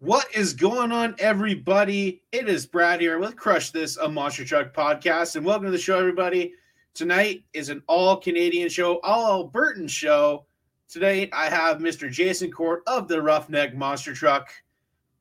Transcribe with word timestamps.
What 0.00 0.26
is 0.34 0.52
going 0.52 0.92
on, 0.92 1.16
everybody? 1.18 2.22
It 2.30 2.50
is 2.50 2.66
Brad 2.66 3.00
here 3.00 3.18
with 3.18 3.34
Crush 3.34 3.70
This, 3.70 3.96
a 3.96 4.06
Monster 4.06 4.44
Truck 4.44 4.74
podcast, 4.74 5.36
and 5.36 5.46
welcome 5.46 5.64
to 5.64 5.70
the 5.70 5.78
show, 5.78 5.98
everybody. 5.98 6.52
Tonight 6.92 7.44
is 7.54 7.70
an 7.70 7.82
all 7.86 8.18
Canadian 8.18 8.68
show, 8.68 9.00
all 9.00 9.48
Albertan 9.48 9.88
show. 9.88 10.44
Today, 10.86 11.30
I 11.32 11.48
have 11.48 11.78
Mr. 11.78 12.12
Jason 12.12 12.52
Court 12.52 12.82
of 12.86 13.08
the 13.08 13.22
Roughneck 13.22 13.74
Monster 13.74 14.12
Truck, 14.12 14.50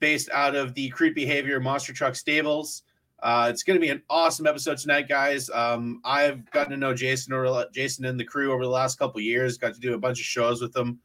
based 0.02 0.30
out 0.32 0.56
of 0.56 0.74
the 0.74 0.90
Crude 0.90 1.16
Behavior 1.16 1.62
Monster 1.62 1.94
Truck 1.94 2.14
Stables. 2.14 2.84
Uh, 3.24 3.48
it's 3.50 3.64
going 3.64 3.80
to 3.80 3.82
be 3.82 3.92
an 3.92 4.04
awesome 4.10 4.46
episode 4.46 4.78
tonight, 4.78 5.08
guys. 5.08 5.50
Um, 5.52 6.02
I've 6.04 6.52
gotten 6.52 6.72
to 6.72 6.78
know 6.78 6.94
Jason 6.94 7.32
or 7.32 7.66
Jason 7.74 8.04
and 8.04 8.20
the 8.20 8.26
crew 8.26 8.52
over 8.52 8.66
the 8.66 8.70
last 8.70 9.00
couple 9.00 9.22
years. 9.22 9.58
Got 9.58 9.74
to 9.76 9.80
do 9.80 9.94
a 9.94 9.98
bunch 9.98 10.20
of 10.20 10.26
shows 10.26 10.62
with 10.62 10.74
them 10.74 11.00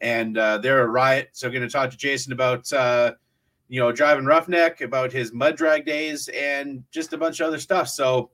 and 0.00 0.38
uh, 0.38 0.58
they're 0.58 0.82
a 0.82 0.88
riot. 0.88 1.30
So 1.32 1.46
I'm 1.46 1.52
going 1.52 1.66
to 1.66 1.72
talk 1.72 1.90
to 1.90 1.96
Jason 1.96 2.32
about 2.32 2.72
uh, 2.72 3.12
you 3.68 3.80
know 3.80 3.92
driving 3.92 4.24
roughneck, 4.24 4.80
about 4.80 5.12
his 5.12 5.32
mud 5.32 5.56
drag 5.56 5.86
days, 5.86 6.28
and 6.28 6.84
just 6.90 7.12
a 7.12 7.18
bunch 7.18 7.40
of 7.40 7.48
other 7.48 7.58
stuff. 7.58 7.88
So 7.88 8.30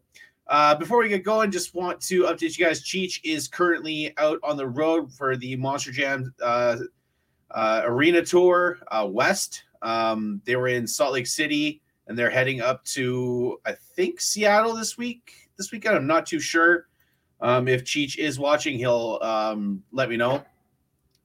uh, 0.49 0.75
before 0.77 0.99
we 0.99 1.09
get 1.09 1.25
going, 1.25 1.51
just 1.51 1.75
want 1.75 2.01
to 2.03 2.23
update 2.25 2.57
you 2.57 2.65
guys. 2.65 2.83
Cheech 2.83 3.21
is 3.25 3.49
currently 3.49 4.15
out 4.17 4.39
on 4.43 4.57
the 4.57 4.67
road 4.67 5.13
for 5.13 5.37
the 5.37 5.57
Monster 5.57 5.91
Jam 5.93 6.33
uh, 6.43 6.77
uh, 7.51 7.83
Arena 7.85 8.23
Tour 8.23 8.79
uh, 8.91 9.07
West. 9.09 9.65
Um, 9.83 10.41
they 10.45 10.57
were 10.57 10.69
in 10.69 10.87
Salt 10.87 11.15
Lake 11.15 11.27
City, 11.27 11.83
and 12.07 12.17
they're 12.17 12.31
heading 12.31 12.61
up 12.61 12.85
to 12.85 13.61
I 13.67 13.73
think 13.73 14.21
Seattle 14.21 14.75
this 14.75 14.97
week. 14.97 15.51
This 15.57 15.73
weekend, 15.73 15.97
I'm 15.97 16.07
not 16.07 16.27
too 16.27 16.41
sure. 16.41 16.87
Um, 17.41 17.67
if 17.67 17.85
Cheech 17.85 18.17
is 18.17 18.39
watching, 18.39 18.79
he'll 18.79 19.19
um, 19.23 19.83
let 19.93 20.09
me 20.09 20.17
know. 20.17 20.45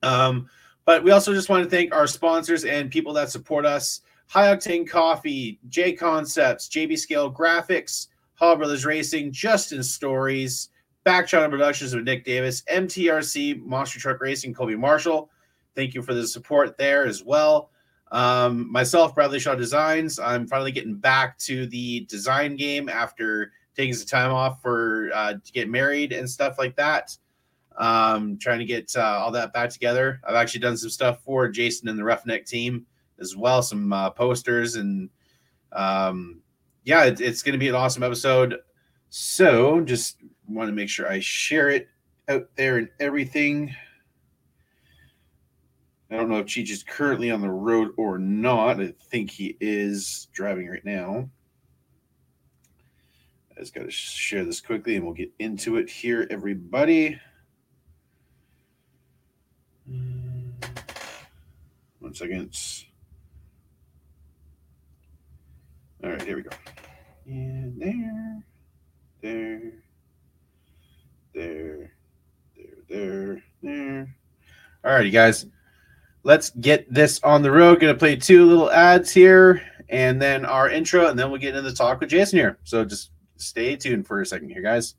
Um, 0.04 0.50
but 0.86 1.04
we 1.04 1.12
also 1.12 1.34
just 1.34 1.50
want 1.50 1.64
to 1.64 1.70
thank 1.70 1.94
our 1.94 2.08
sponsors 2.08 2.66
and 2.66 2.90
people 2.90 3.14
that 3.14 3.30
support 3.30 3.66
us 3.66 4.02
High 4.28 4.56
Octane 4.56 4.90
Coffee, 4.90 5.60
J 5.68 5.94
Concepts, 5.94 6.70
JB 6.70 6.98
Scale 6.98 7.32
Graphics, 7.32 8.08
Hall 8.36 8.56
Brothers 8.56 8.86
Racing, 8.86 9.32
Justin 9.32 9.84
Stories, 9.84 10.70
Back 11.04 11.28
Channel 11.28 11.50
Productions 11.50 11.94
with 11.94 12.06
Nick 12.06 12.24
Davis, 12.24 12.62
MTRC, 12.64 13.62
Monster 13.62 14.00
Truck 14.00 14.22
Racing, 14.22 14.54
Kobe 14.54 14.76
Marshall. 14.76 15.30
Thank 15.76 15.94
you 15.94 16.02
for 16.02 16.14
the 16.14 16.26
support 16.26 16.78
there 16.78 17.06
as 17.06 17.24
well. 17.24 17.72
Um, 18.12 18.72
myself, 18.72 19.16
Bradley 19.16 19.40
Shaw 19.40 19.56
Designs. 19.56 20.20
I'm 20.20 20.48
finally 20.48 20.72
getting 20.72 20.96
back 20.96 21.38
to 21.40 21.66
the 21.68 22.02
design 22.02 22.56
game 22.56 22.90
after 22.90 23.52
taking 23.76 23.94
some 23.94 24.08
time 24.08 24.32
off 24.32 24.62
for 24.62 25.10
uh, 25.14 25.34
to 25.34 25.52
get 25.52 25.70
married 25.70 26.12
and 26.12 26.30
stuff 26.30 26.58
like 26.58 26.76
that 26.76 27.18
um, 27.78 28.38
trying 28.38 28.60
to 28.60 28.66
get 28.66 28.92
uh, 28.96 29.20
all 29.20 29.32
that 29.32 29.54
back 29.54 29.70
together. 29.70 30.20
I've 30.28 30.36
actually 30.36 30.62
done 30.62 30.78
some 30.78 30.90
stuff 30.90 31.24
for 31.24 31.48
Jason 31.48 31.88
and 31.88 31.98
the 31.98 32.04
Roughneck 32.04 32.46
team 32.46 32.86
as 33.20 33.36
well, 33.36 33.62
some 33.62 33.94
uh, 33.94 34.10
posters, 34.10 34.76
and 34.76 35.10
um, 35.72 36.42
yeah, 36.84 37.06
it, 37.06 37.22
it's 37.22 37.44
going 37.44 37.54
to 37.54 37.60
be 37.60 37.70
an 37.70 37.76
awesome 37.76 38.04
episode. 38.04 38.58
So 39.10 39.82
just 39.82 40.18
want 40.48 40.70
to 40.70 40.74
make 40.74 40.90
sure 40.90 41.10
I 41.10 41.20
share 41.20 41.70
it 41.70 41.88
out 42.28 42.48
there 42.56 42.78
and 42.78 42.90
everything. 43.00 43.74
I 46.10 46.16
don't 46.16 46.30
know 46.30 46.40
if 46.40 46.46
Cheech 46.46 46.70
is 46.70 46.84
currently 46.84 47.32
on 47.32 47.42
the 47.42 47.50
road 47.50 47.92
or 47.98 48.18
not. 48.18 48.82
I 48.82 48.94
think 49.10 49.32
he 49.32 49.56
is 49.62 50.28
driving 50.34 50.68
right 50.68 50.84
now. 50.84 51.30
I 53.56 53.60
just 53.62 53.74
got 53.74 53.84
to 53.84 53.92
share 53.92 54.44
this 54.44 54.60
quickly 54.60 54.96
and 54.96 55.06
we'll 55.06 55.14
get 55.14 55.32
into 55.40 55.78
it 55.78 55.90
here, 55.90 56.28
everybody. 56.30 57.20
One 62.02 62.16
second. 62.16 62.58
All 66.04 66.10
right, 66.10 66.22
here 66.24 66.36
we 66.36 66.42
go. 66.42 66.50
And 67.28 67.80
there, 67.80 68.44
there, 69.22 69.74
there, 71.36 71.94
there, 72.56 72.74
there, 72.90 73.44
there. 73.62 74.16
All 74.84 74.92
right, 74.94 75.06
you 75.06 75.12
guys. 75.12 75.46
Let's 76.24 76.50
get 76.50 76.92
this 76.92 77.20
on 77.24 77.44
the 77.44 77.52
road. 77.52 77.80
Gonna 77.80 77.94
play 77.94 78.16
two 78.16 78.46
little 78.46 78.72
ads 78.72 79.12
here 79.12 79.62
and 79.90 80.20
then 80.20 80.44
our 80.44 80.70
intro, 80.70 81.08
and 81.08 81.20
then 81.20 81.30
we'll 81.30 81.40
get 81.40 81.56
into 81.56 81.70
the 81.70 81.76
talk 81.76 82.00
with 82.00 82.10
Jason 82.10 82.40
here. 82.40 82.58
So 82.64 82.84
just 82.84 83.12
stay 83.36 83.76
tuned 83.76 84.08
for 84.08 84.22
a 84.22 84.26
second 84.26 84.50
here, 84.50 84.64
guys. 84.64 84.96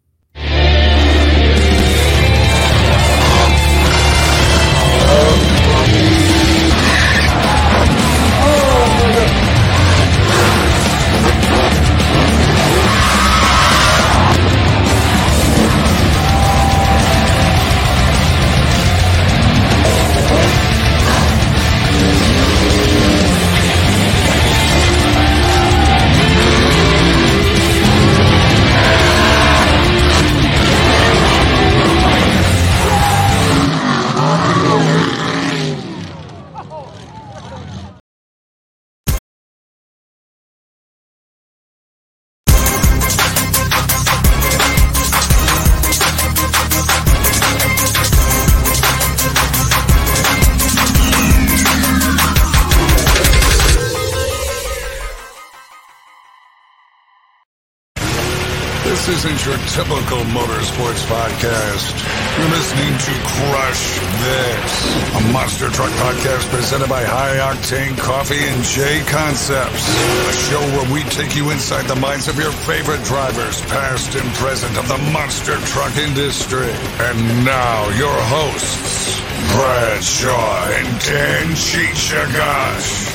Your 59.43 59.59
typical 59.75 60.23
motorsports 60.31 61.03
podcast. 61.11 61.91
You're 62.39 62.51
listening 62.51 62.95
to 62.95 63.13
Crush 63.27 63.99
This, 64.23 65.19
a 65.19 65.33
monster 65.33 65.69
truck 65.69 65.91
podcast 65.99 66.49
presented 66.49 66.89
by 66.89 67.03
High 67.03 67.39
Octane 67.51 67.99
Coffee 67.99 68.39
and 68.39 68.63
J 68.63 69.03
Concepts. 69.11 69.89
A 69.91 70.33
show 70.47 70.61
where 70.61 70.95
we 70.95 71.03
take 71.11 71.35
you 71.35 71.51
inside 71.51 71.89
the 71.89 71.97
minds 71.97 72.29
of 72.29 72.39
your 72.39 72.53
favorite 72.53 73.03
drivers, 73.03 73.61
past 73.63 74.15
and 74.15 74.33
present 74.35 74.79
of 74.79 74.87
the 74.87 74.99
monster 75.11 75.57
truck 75.75 75.97
industry. 75.97 76.71
And 77.11 77.45
now, 77.45 77.89
your 77.99 78.15
hosts, 78.15 79.19
Brad 79.51 80.05
Shaw 80.05 80.71
and 80.71 80.87
Dan 81.03 81.47
Chichagash. 81.59 83.11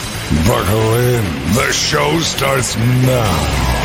Buckle 0.45 0.93
in. 0.93 1.23
The 1.55 1.71
show 1.71 2.19
starts 2.19 2.75
now. 2.75 3.76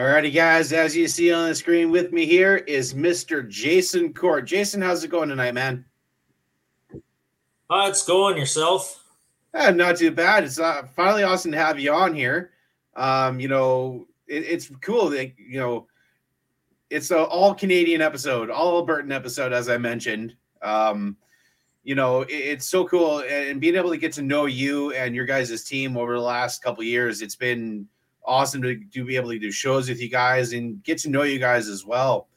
Alrighty, 0.00 0.32
guys. 0.32 0.72
As 0.72 0.96
you 0.96 1.06
see 1.06 1.30
on 1.30 1.50
the 1.50 1.54
screen 1.54 1.90
with 1.90 2.10
me 2.10 2.24
here 2.24 2.56
is 2.56 2.94
Mr. 2.94 3.46
Jason 3.46 4.14
Court. 4.14 4.46
Jason, 4.46 4.80
how's 4.80 5.04
it 5.04 5.08
going 5.08 5.28
tonight, 5.28 5.52
man? 5.52 5.84
Uh, 7.68 7.86
it's 7.86 8.02
going 8.06 8.38
yourself. 8.38 9.04
Uh, 9.52 9.72
not 9.72 9.98
too 9.98 10.10
bad. 10.10 10.44
It's 10.44 10.58
uh, 10.58 10.84
finally 10.96 11.22
awesome 11.22 11.52
to 11.52 11.58
have 11.58 11.78
you 11.78 11.92
on 11.92 12.14
here. 12.14 12.52
Um, 12.96 13.40
you 13.40 13.48
know, 13.48 14.06
it, 14.26 14.44
it's 14.44 14.70
cool 14.80 15.10
that 15.10 15.32
you 15.36 15.60
know 15.60 15.86
it's 16.88 17.10
an 17.10 17.18
all 17.18 17.54
Canadian 17.54 18.00
episode, 18.00 18.48
all 18.48 18.82
Albertan 18.82 19.12
episode, 19.12 19.52
as 19.52 19.68
I 19.68 19.76
mentioned. 19.76 20.34
Um, 20.62 21.18
you 21.84 21.94
know, 21.94 22.22
it, 22.22 22.32
it's 22.32 22.66
so 22.66 22.86
cool, 22.86 23.22
and 23.28 23.60
being 23.60 23.76
able 23.76 23.90
to 23.90 23.98
get 23.98 24.14
to 24.14 24.22
know 24.22 24.46
you 24.46 24.94
and 24.94 25.14
your 25.14 25.26
guys' 25.26 25.62
team 25.64 25.98
over 25.98 26.14
the 26.14 26.22
last 26.22 26.62
couple 26.62 26.82
years, 26.84 27.20
it's 27.20 27.36
been 27.36 27.86
awesome 28.24 28.62
to 28.62 28.76
do 28.76 29.04
be 29.04 29.16
able 29.16 29.30
to 29.30 29.38
do 29.38 29.50
shows 29.50 29.88
with 29.88 30.00
you 30.00 30.08
guys 30.08 30.52
and 30.52 30.82
get 30.84 30.98
to 30.98 31.10
know 31.10 31.22
you 31.22 31.38
guys 31.38 31.68
as 31.68 31.84
well. 31.84 32.28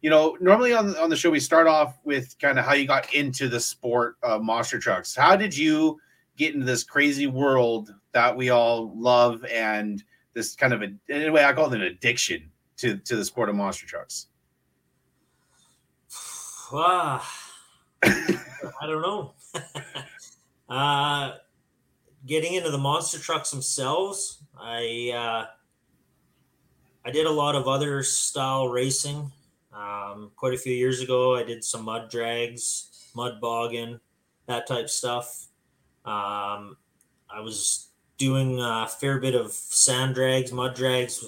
You 0.00 0.10
know, 0.10 0.36
normally 0.40 0.72
on 0.72 0.96
on 0.96 1.10
the 1.10 1.16
show 1.16 1.30
we 1.30 1.40
start 1.40 1.66
off 1.66 1.98
with 2.04 2.36
kind 2.40 2.58
of 2.58 2.64
how 2.64 2.74
you 2.74 2.86
got 2.86 3.12
into 3.14 3.48
the 3.48 3.60
sport 3.60 4.16
of 4.22 4.42
monster 4.42 4.78
trucks. 4.78 5.14
How 5.14 5.36
did 5.36 5.56
you 5.56 5.98
get 6.36 6.54
into 6.54 6.66
this 6.66 6.84
crazy 6.84 7.26
world 7.26 7.94
that 8.12 8.36
we 8.36 8.50
all 8.50 8.96
love 8.98 9.44
and 9.44 10.02
this 10.34 10.54
kind 10.54 10.72
of 10.72 10.82
a 10.82 10.92
in 11.08 11.28
a 11.28 11.32
way 11.32 11.44
I 11.44 11.52
call 11.52 11.72
it 11.72 11.76
an 11.76 11.82
addiction 11.82 12.50
to 12.78 12.96
to 12.98 13.16
the 13.16 13.24
sport 13.24 13.48
of 13.48 13.54
monster 13.54 13.86
trucks? 13.86 14.26
I 16.74 17.20
don't 18.86 19.02
know. 19.02 19.34
uh, 20.68 21.32
getting 22.26 22.54
into 22.54 22.70
the 22.70 22.78
monster 22.78 23.18
trucks 23.18 23.50
themselves, 23.50 24.41
I 24.62 25.12
uh, 25.14 25.46
I 27.04 27.10
did 27.10 27.26
a 27.26 27.30
lot 27.30 27.56
of 27.56 27.66
other 27.66 28.02
style 28.02 28.68
racing. 28.68 29.32
Um, 29.72 30.30
quite 30.36 30.54
a 30.54 30.58
few 30.58 30.72
years 30.72 31.00
ago, 31.00 31.34
I 31.34 31.42
did 31.42 31.64
some 31.64 31.84
mud 31.84 32.10
drags, 32.10 33.10
mud 33.16 33.40
bogging, 33.40 33.98
that 34.46 34.68
type 34.68 34.88
stuff. 34.88 35.46
Um, 36.04 36.76
I 37.28 37.40
was 37.40 37.88
doing 38.18 38.60
a 38.60 38.86
fair 38.86 39.18
bit 39.18 39.34
of 39.34 39.50
sand 39.50 40.14
drags, 40.14 40.52
mud 40.52 40.76
drags, 40.76 41.24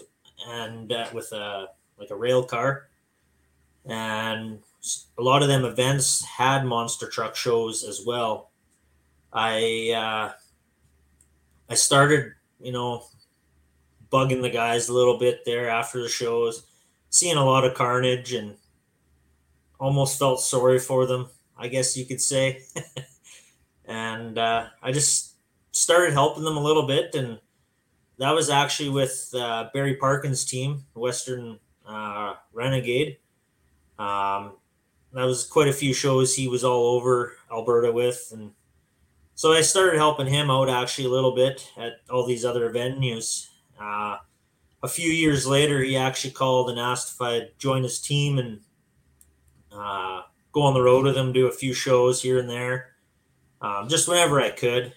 and 0.47 0.93
uh, 0.93 1.07
with 1.13 1.33
a 1.33 1.69
like 1.99 2.11
a 2.11 2.17
rail 2.17 2.45
car, 2.45 2.89
and 3.85 4.61
a 5.19 5.23
lot 5.23 5.43
of 5.43 5.49
them 5.49 5.65
events 5.65 6.25
had 6.25 6.65
monster 6.65 7.09
truck 7.09 7.35
shows 7.35 7.83
as 7.83 8.03
well. 8.07 8.51
I 9.33 9.93
uh, 9.97 10.33
I 11.69 11.75
started, 11.75 12.35
you 12.61 12.71
know, 12.71 13.07
bugging 14.15 14.43
the 14.43 14.51
guys 14.51 14.89
a 14.89 14.95
little 14.95 15.19
bit 15.19 15.45
there 15.45 15.69
after 15.69 16.01
the 16.01 16.09
shows, 16.09 16.69
seeing 17.11 17.37
a 17.37 17.45
lot 17.45 17.65
of 17.65 17.75
carnage 17.75 18.33
and 18.33 18.55
almost 19.81 20.21
felt 20.21 20.41
sorry 20.41 20.79
for 20.79 21.05
them, 21.05 21.29
I 21.59 21.67
guess 21.67 21.97
you 21.97 22.07
could 22.07 22.21
say. 22.21 22.63
and 23.85 24.39
uh, 24.39 24.67
I 24.81 24.93
just 24.93 25.35
started 25.73 26.13
helping 26.13 26.45
them 26.45 26.57
a 26.57 26.63
little 26.63 26.87
bit, 26.87 27.17
and 27.17 27.41
that 28.19 28.31
was 28.31 28.51
actually 28.51 28.91
with 28.91 29.35
uh, 29.35 29.69
Barry 29.75 29.97
Parkin's 29.97 30.45
team, 30.45 30.85
Western 30.95 31.59
uh, 31.85 32.35
Renegade. 32.53 33.19
Um, 33.99 34.53
that 35.13 35.25
was 35.25 35.45
quite 35.45 35.69
a 35.69 35.73
few 35.73 35.93
shows 35.93 36.35
he 36.35 36.47
was 36.47 36.63
all 36.63 36.97
over 36.97 37.35
Alberta 37.51 37.91
with, 37.91 38.31
and 38.33 38.53
so 39.35 39.53
I 39.53 39.63
started 39.63 39.99
helping 39.99 40.29
him 40.29 40.51
out 40.51 40.71
actually 40.71 41.07
a 41.07 41.11
little 41.11 41.35
bit 41.35 41.69
at 41.77 41.95
all 42.09 42.25
these 42.25 42.45
other 42.45 42.71
venues. 42.71 43.49
Uh, 43.81 44.17
a 44.83 44.89
few 44.89 45.11
years 45.11 45.47
later, 45.47 45.83
he 45.83 45.97
actually 45.97 46.33
called 46.33 46.71
and 46.71 46.79
asked 46.79 47.15
if 47.15 47.21
I'd 47.21 47.59
join 47.59 47.83
his 47.83 48.01
team 48.01 48.39
and 48.39 48.61
uh, 49.73 50.23
go 50.53 50.63
on 50.63 50.75
the 50.75 50.83
road 50.83 51.05
with 51.05 51.17
him, 51.17 51.33
do 51.33 51.47
a 51.47 51.53
few 51.53 51.75
shows 51.75 52.23
here 52.23 52.39
and 52.39 52.49
there, 52.49 52.93
um, 53.61 53.89
just 53.89 54.09
whenever 54.09 54.41
I 54.41 54.51
could. 54.51 54.93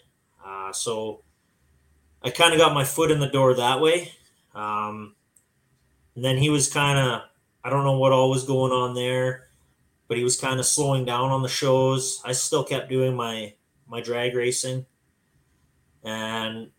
Uh, 0.46 0.72
so 0.72 1.24
I 2.22 2.30
kind 2.30 2.54
of 2.54 2.60
got 2.60 2.74
my 2.74 2.84
foot 2.84 3.12
in 3.12 3.20
the 3.20 3.28
door 3.28 3.54
that 3.54 3.82
way. 3.82 4.12
Um, 4.54 5.16
and 6.16 6.26
then 6.26 6.38
he 6.38 6.50
was 6.50 6.72
kind 6.72 7.00
of, 7.00 7.22
I 7.64 7.70
don't 7.70 7.84
know 7.84 7.98
what 7.98 8.12
all 8.12 8.30
was 8.30 8.44
going 8.44 8.72
on 8.72 8.96
there, 8.96 9.48
but 10.08 10.18
he 10.18 10.24
was 10.24 10.40
kind 10.40 10.60
of 10.60 10.66
slowing 10.66 11.06
down 11.06 11.32
on 11.32 11.42
the 11.42 11.50
shows. 11.50 12.22
I 12.26 12.32
still 12.32 12.64
kept 12.64 12.90
doing 12.90 13.16
my 13.16 13.54
my 13.90 14.02
drag 14.02 14.36
racing, 14.36 14.86
and 16.04 16.72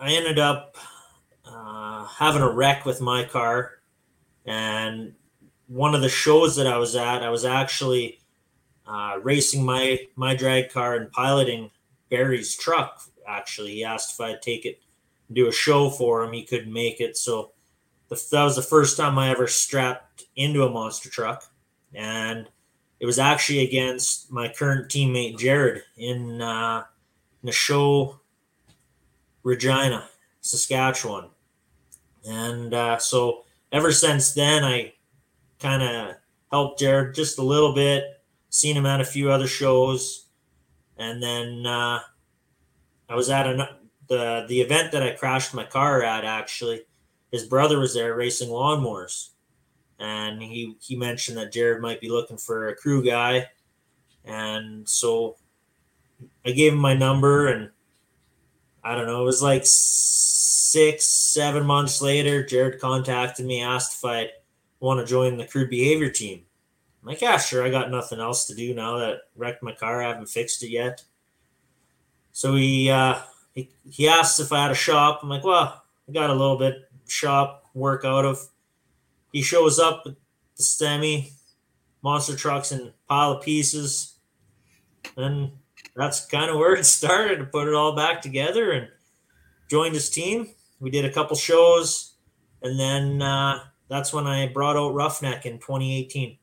I 0.00 0.12
ended 0.12 0.38
up 0.38 0.78
uh, 1.44 2.06
having 2.06 2.40
a 2.40 2.50
wreck 2.50 2.86
with 2.86 3.02
my 3.02 3.24
car. 3.24 3.80
And 4.46 5.14
one 5.66 5.94
of 5.94 6.00
the 6.00 6.08
shows 6.08 6.56
that 6.56 6.66
I 6.66 6.78
was 6.78 6.96
at, 6.96 7.22
I 7.22 7.28
was 7.28 7.44
actually 7.44 8.20
uh, 8.86 9.18
racing 9.22 9.64
my 9.64 10.00
my 10.16 10.34
drag 10.34 10.70
car 10.70 10.96
and 10.96 11.12
piloting 11.12 11.70
Barry's 12.08 12.56
truck. 12.56 13.02
Actually, 13.28 13.72
he 13.72 13.84
asked 13.84 14.14
if 14.14 14.20
I'd 14.20 14.42
take 14.42 14.64
it, 14.64 14.80
do 15.32 15.48
a 15.48 15.52
show 15.52 15.90
for 15.90 16.24
him. 16.24 16.32
He 16.32 16.44
couldn't 16.44 16.72
make 16.72 17.00
it, 17.00 17.16
so 17.16 17.52
the, 18.08 18.20
that 18.32 18.42
was 18.42 18.56
the 18.56 18.62
first 18.62 18.96
time 18.96 19.18
I 19.18 19.30
ever 19.30 19.46
strapped 19.46 20.24
into 20.34 20.64
a 20.64 20.70
monster 20.70 21.10
truck, 21.10 21.44
and 21.94 22.48
it 22.98 23.06
was 23.06 23.18
actually 23.18 23.60
against 23.60 24.32
my 24.32 24.48
current 24.48 24.90
teammate 24.90 25.38
Jared 25.38 25.82
in 25.96 26.40
uh, 26.40 26.84
in 27.42 27.46
the 27.46 27.52
show 27.52 28.19
Regina, 29.42 30.08
Saskatchewan, 30.40 31.30
and 32.26 32.74
uh, 32.74 32.98
so 32.98 33.44
ever 33.72 33.92
since 33.92 34.32
then 34.32 34.64
I 34.64 34.94
kind 35.58 35.82
of 35.82 36.16
helped 36.50 36.80
Jared 36.80 37.14
just 37.14 37.38
a 37.38 37.42
little 37.42 37.74
bit, 37.74 38.04
seen 38.50 38.76
him 38.76 38.86
at 38.86 39.00
a 39.00 39.04
few 39.04 39.30
other 39.30 39.46
shows, 39.46 40.26
and 40.98 41.22
then 41.22 41.64
uh, 41.66 42.00
I 43.08 43.14
was 43.14 43.30
at 43.30 43.46
an, 43.46 43.62
the 44.08 44.44
the 44.48 44.60
event 44.60 44.92
that 44.92 45.02
I 45.02 45.12
crashed 45.12 45.54
my 45.54 45.64
car 45.64 46.02
at. 46.02 46.24
Actually, 46.24 46.82
his 47.30 47.44
brother 47.44 47.78
was 47.78 47.94
there 47.94 48.14
racing 48.14 48.48
lawnmowers, 48.48 49.30
and 49.98 50.42
he 50.42 50.76
he 50.80 50.96
mentioned 50.96 51.38
that 51.38 51.52
Jared 51.52 51.80
might 51.80 52.00
be 52.00 52.08
looking 52.08 52.36
for 52.36 52.68
a 52.68 52.76
crew 52.76 53.04
guy, 53.04 53.48
and 54.24 54.88
so 54.88 55.36
I 56.44 56.50
gave 56.50 56.72
him 56.72 56.78
my 56.78 56.94
number, 56.94 57.48
and 57.48 57.70
I 58.82 58.94
don't 58.94 59.06
know, 59.06 59.22
it 59.22 59.26
was 59.26 59.42
like 59.42 59.62
six 59.64 61.06
seven 61.06 61.66
months 61.66 62.00
later, 62.00 62.44
Jared 62.44 62.80
contacted 62.80 63.46
me, 63.46 63.62
asked 63.62 63.96
if 63.96 64.04
I 64.04 64.30
want 64.80 65.00
to 65.00 65.06
join 65.06 65.36
the 65.36 65.46
crude 65.46 65.70
behavior 65.70 66.10
team. 66.10 66.44
I'm 67.02 67.08
like, 67.08 67.20
yeah, 67.20 67.38
sure. 67.38 67.64
I 67.64 67.70
got 67.70 67.90
nothing 67.90 68.20
else 68.20 68.46
to 68.46 68.54
do 68.54 68.74
now 68.74 68.98
that 68.98 69.20
wrecked 69.36 69.62
my 69.62 69.72
car. 69.72 70.02
I 70.02 70.08
haven't 70.08 70.28
fixed 70.28 70.62
it 70.62 70.70
yet. 70.70 71.02
So 72.32 72.56
he 72.56 72.90
uh, 72.90 73.20
he, 73.54 73.70
he 73.88 74.08
asked 74.08 74.38
if 74.40 74.52
I 74.52 74.62
had 74.62 74.70
a 74.70 74.74
shop. 74.74 75.20
I'm 75.22 75.28
like, 75.28 75.44
well, 75.44 75.82
I 76.08 76.12
got 76.12 76.30
a 76.30 76.34
little 76.34 76.58
bit 76.58 76.90
shop 77.08 77.64
work 77.74 78.04
out 78.04 78.24
of. 78.24 78.40
He 79.32 79.42
shows 79.42 79.78
up 79.78 80.02
with 80.04 80.16
the 80.56 80.62
semi, 80.62 81.32
monster 82.02 82.36
trucks, 82.36 82.72
and 82.72 82.92
pile 83.08 83.32
of 83.32 83.42
pieces, 83.42 84.14
and 85.16 85.52
that's 85.96 86.26
kind 86.26 86.50
of 86.50 86.56
where 86.56 86.74
it 86.74 86.84
started. 86.86 87.38
To 87.38 87.44
put 87.44 87.68
it 87.68 87.74
all 87.74 87.94
back 87.94 88.20
together 88.22 88.72
and 88.72 88.88
joined 89.68 89.94
his 89.94 90.10
team. 90.10 90.48
We 90.80 90.90
did 90.90 91.04
a 91.04 91.12
couple 91.12 91.36
shows, 91.36 92.14
and 92.62 92.78
then 92.78 93.22
uh, 93.22 93.60
that's 93.88 94.12
when 94.12 94.26
I 94.26 94.48
brought 94.48 94.76
out 94.76 94.94
Roughneck 94.94 95.46
in 95.46 95.58
2018. 95.58 96.38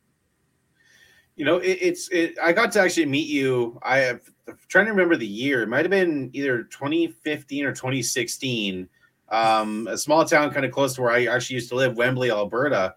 You 1.35 1.45
know, 1.45 1.57
it, 1.57 1.77
it's 1.81 2.09
it. 2.09 2.37
I 2.43 2.51
got 2.51 2.71
to 2.73 2.81
actually 2.81 3.05
meet 3.05 3.27
you. 3.27 3.79
I 3.83 4.19
I'm 4.47 4.57
trying 4.67 4.85
to 4.85 4.91
remember 4.91 5.15
the 5.15 5.27
year. 5.27 5.61
It 5.63 5.69
might 5.69 5.85
have 5.85 5.91
been 5.91 6.29
either 6.33 6.63
2015 6.63 7.65
or 7.65 7.73
2016. 7.73 8.87
Um, 9.29 9.87
a 9.87 9.97
small 9.97 10.23
town 10.23 10.51
kind 10.51 10.65
of 10.65 10.71
close 10.71 10.95
to 10.95 11.01
where 11.01 11.11
I 11.11 11.25
actually 11.25 11.55
used 11.55 11.69
to 11.69 11.75
live, 11.75 11.97
Wembley, 11.97 12.31
Alberta. 12.31 12.95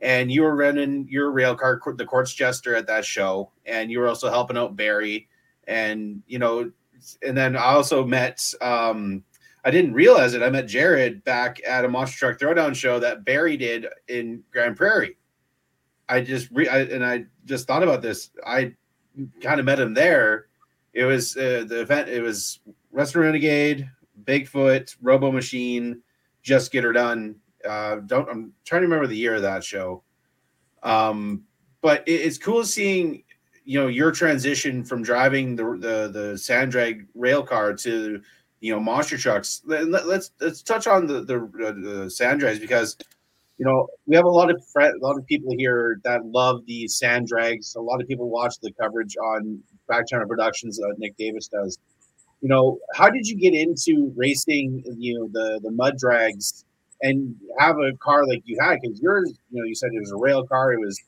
And 0.00 0.30
you 0.30 0.42
were 0.42 0.56
running 0.56 1.06
your 1.08 1.30
rail 1.30 1.54
car, 1.54 1.80
the 1.96 2.04
Courts 2.04 2.34
Jester, 2.34 2.74
at 2.74 2.86
that 2.86 3.04
show, 3.04 3.52
and 3.66 3.90
you 3.90 4.00
were 4.00 4.08
also 4.08 4.30
helping 4.30 4.56
out 4.56 4.76
Barry. 4.76 5.28
And 5.66 6.22
you 6.26 6.38
know, 6.38 6.70
and 7.22 7.36
then 7.36 7.56
I 7.56 7.64
also 7.64 8.04
met. 8.04 8.52
Um, 8.60 9.24
I 9.64 9.70
didn't 9.70 9.94
realize 9.94 10.34
it. 10.34 10.42
I 10.42 10.50
met 10.50 10.66
Jared 10.66 11.22
back 11.22 11.60
at 11.64 11.84
a 11.84 11.88
monster 11.88 12.18
truck 12.18 12.38
throwdown 12.38 12.74
show 12.74 12.98
that 12.98 13.24
Barry 13.24 13.56
did 13.56 13.86
in 14.08 14.42
Grande 14.52 14.76
Prairie. 14.76 15.16
I 16.08 16.20
just 16.20 16.48
re- 16.50 16.68
I, 16.68 16.80
and 16.80 17.04
I 17.04 17.26
just 17.44 17.66
thought 17.66 17.84
about 17.84 18.02
this. 18.02 18.30
I 18.44 18.74
kind 19.40 19.60
of 19.60 19.66
met 19.66 19.78
him 19.78 19.94
there. 19.94 20.46
It 20.92 21.04
was 21.04 21.36
uh, 21.36 21.64
the 21.66 21.80
event. 21.80 22.08
It 22.08 22.22
was 22.22 22.58
Western 22.90 23.22
Renegade, 23.22 23.88
Bigfoot, 24.24 24.96
Robo 25.00 25.30
Machine, 25.30 26.02
Just 26.42 26.72
Get 26.72 26.84
Her 26.84 26.92
Done. 26.92 27.36
Uh, 27.66 27.96
don't 27.96 28.28
I'm 28.28 28.52
trying 28.64 28.82
to 28.82 28.86
remember 28.86 29.06
the 29.06 29.16
year 29.16 29.36
of 29.36 29.42
that 29.42 29.62
show. 29.62 30.02
Um, 30.82 31.44
but 31.80 32.06
it, 32.08 32.20
it's 32.20 32.38
cool 32.38 32.64
seeing 32.64 33.22
you 33.64 33.80
know 33.80 33.86
your 33.88 34.10
transition 34.10 34.84
from 34.84 35.02
driving 35.02 35.56
the 35.56 35.64
the 35.64 36.10
the 36.12 36.38
sand 36.38 36.72
drag 36.72 37.06
rail 37.14 37.42
car 37.42 37.72
to 37.74 38.20
you 38.60 38.72
know 38.72 38.80
monster 38.80 39.16
trucks. 39.16 39.62
Let, 39.64 39.82
us 39.82 40.04
let's, 40.04 40.30
let's 40.40 40.62
touch 40.62 40.86
on 40.86 41.06
the 41.06 41.22
the, 41.22 41.36
uh, 41.66 41.72
the 42.04 42.10
sand 42.10 42.40
drags 42.40 42.58
because 42.58 42.96
you 43.58 43.66
know 43.66 43.88
we 44.06 44.16
have 44.16 44.24
a 44.24 44.30
lot 44.30 44.50
of 44.50 44.62
a 44.76 44.92
lot 45.00 45.18
of 45.18 45.26
people 45.26 45.54
here 45.56 46.00
that 46.04 46.24
love 46.24 46.64
the 46.66 46.88
sand 46.88 47.28
drags. 47.28 47.74
A 47.74 47.80
lot 47.80 48.00
of 48.00 48.08
people 48.08 48.28
watch 48.28 48.54
the 48.60 48.72
coverage 48.80 49.16
on 49.16 49.62
Back 49.88 50.08
Channel 50.08 50.28
Productions 50.28 50.78
that 50.78 50.94
Nick 50.98 51.16
Davis 51.16 51.48
does. 51.48 51.78
You 52.40 52.48
know, 52.48 52.78
how 52.94 53.08
did 53.08 53.26
you 53.28 53.36
get 53.36 53.54
into 53.54 54.12
racing? 54.16 54.82
You 54.96 55.18
know, 55.18 55.28
the 55.32 55.60
the 55.62 55.70
mud 55.70 55.98
drags 55.98 56.64
and 57.02 57.34
have 57.58 57.76
a 57.78 57.96
car 57.98 58.26
like 58.26 58.42
you 58.44 58.56
had 58.60 58.78
because 58.80 59.00
yours, 59.00 59.32
you 59.50 59.60
know, 59.60 59.66
you 59.66 59.74
said 59.74 59.90
it 59.92 60.00
was 60.00 60.12
a 60.12 60.16
rail 60.16 60.44
car. 60.46 60.72
It 60.72 60.80
was 60.80 61.00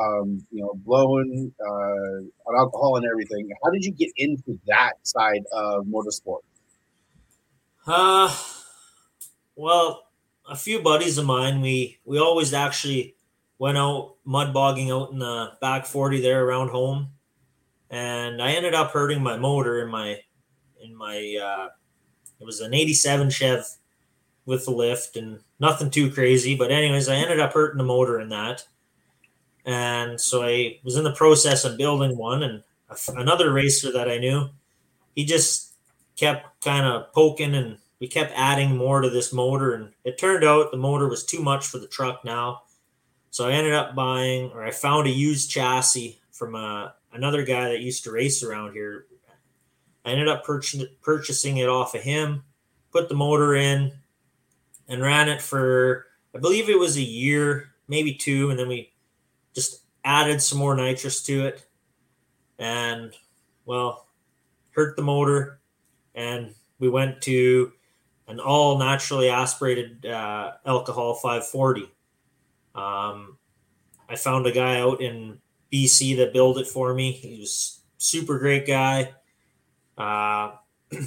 um, 0.00 0.46
you 0.50 0.62
know, 0.62 0.72
blowing 0.84 1.52
uh, 1.60 2.48
on 2.50 2.58
alcohol 2.58 2.96
and 2.96 3.06
everything. 3.06 3.48
How 3.64 3.70
did 3.70 3.84
you 3.84 3.92
get 3.92 4.10
into 4.16 4.58
that 4.66 4.94
side 5.04 5.44
of 5.52 5.86
motorsport? 5.86 6.40
Uh, 7.86 8.34
well, 9.54 10.08
a 10.48 10.56
few 10.56 10.80
buddies 10.80 11.18
of 11.18 11.26
mine, 11.26 11.60
we 11.60 11.98
we 12.04 12.18
always 12.18 12.52
actually 12.52 13.14
went 13.58 13.78
out 13.78 14.16
mud 14.24 14.52
bogging 14.52 14.90
out 14.90 15.10
in 15.12 15.18
the 15.18 15.52
back 15.60 15.86
40 15.86 16.20
there 16.20 16.44
around 16.44 16.68
home. 16.68 17.08
And 17.90 18.42
I 18.42 18.52
ended 18.52 18.74
up 18.74 18.92
hurting 18.92 19.22
my 19.22 19.36
motor 19.38 19.82
in 19.82 19.90
my 19.90 20.20
in 20.82 20.96
my 20.96 21.38
uh 21.42 21.68
it 22.40 22.44
was 22.44 22.60
an 22.60 22.74
87 22.74 23.30
Chev 23.30 23.64
with 24.46 24.64
the 24.66 24.72
lift 24.72 25.16
and 25.16 25.40
nothing 25.60 25.90
too 25.90 26.10
crazy. 26.10 26.56
But 26.56 26.70
anyways, 26.72 27.08
I 27.08 27.16
ended 27.16 27.40
up 27.40 27.52
hurting 27.54 27.78
the 27.78 27.84
motor 27.84 28.20
in 28.20 28.30
that. 28.30 28.66
And 29.66 30.20
so 30.20 30.42
I 30.42 30.78
was 30.84 30.96
in 30.96 31.04
the 31.04 31.12
process 31.12 31.64
of 31.64 31.76
building 31.76 32.16
one 32.16 32.42
and 32.42 32.62
another 33.16 33.52
racer 33.52 33.92
that 33.92 34.08
I 34.08 34.18
knew, 34.18 34.48
he 35.14 35.24
just 35.24 35.74
kept 36.16 36.64
kind 36.64 36.86
of 36.86 37.12
poking 37.12 37.54
and 37.54 37.78
we 38.00 38.08
kept 38.08 38.32
adding 38.36 38.76
more 38.76 39.00
to 39.00 39.10
this 39.10 39.32
motor 39.32 39.74
and 39.74 39.90
it 40.04 40.18
turned 40.18 40.44
out 40.44 40.70
the 40.70 40.76
motor 40.76 41.08
was 41.08 41.24
too 41.24 41.42
much 41.42 41.66
for 41.66 41.78
the 41.78 41.86
truck 41.86 42.24
now 42.24 42.62
so 43.30 43.46
i 43.46 43.52
ended 43.52 43.74
up 43.74 43.94
buying 43.94 44.50
or 44.52 44.62
i 44.64 44.70
found 44.70 45.06
a 45.06 45.10
used 45.10 45.50
chassis 45.50 46.18
from 46.36 46.54
a, 46.54 46.94
another 47.12 47.42
guy 47.42 47.70
that 47.70 47.80
used 47.80 48.04
to 48.04 48.12
race 48.12 48.42
around 48.42 48.72
here. 48.72 49.06
I 50.04 50.10
ended 50.10 50.28
up 50.28 50.44
purchasing 50.44 51.56
it 51.56 51.68
off 51.68 51.94
of 51.94 52.02
him, 52.02 52.44
put 52.92 53.08
the 53.08 53.14
motor 53.14 53.56
in, 53.56 53.92
and 54.88 55.02
ran 55.02 55.28
it 55.28 55.42
for 55.42 56.06
I 56.34 56.38
believe 56.38 56.68
it 56.68 56.78
was 56.78 56.96
a 56.96 57.02
year, 57.02 57.70
maybe 57.88 58.14
two, 58.14 58.50
and 58.50 58.58
then 58.58 58.68
we 58.68 58.92
just 59.56 59.84
added 60.04 60.40
some 60.42 60.58
more 60.58 60.76
nitrous 60.76 61.22
to 61.22 61.46
it, 61.46 61.66
and 62.58 63.12
well, 63.64 64.06
hurt 64.72 64.94
the 64.96 65.02
motor, 65.02 65.60
and 66.14 66.54
we 66.78 66.90
went 66.90 67.22
to 67.22 67.72
an 68.28 68.38
all 68.38 68.78
naturally 68.78 69.30
aspirated 69.30 70.04
uh, 70.04 70.52
alcohol 70.66 71.14
540. 71.14 71.90
Um, 72.74 73.38
I 74.10 74.16
found 74.16 74.46
a 74.46 74.52
guy 74.52 74.78
out 74.78 75.00
in 75.00 75.38
BC 75.72 76.18
that 76.18 76.34
built 76.34 76.58
it 76.58 76.66
for 76.66 76.92
me. 76.92 77.12
He 77.12 77.40
was 77.40 77.80
super 77.96 78.38
great 78.38 78.66
guy. 78.66 79.14
Uh, 79.96 80.52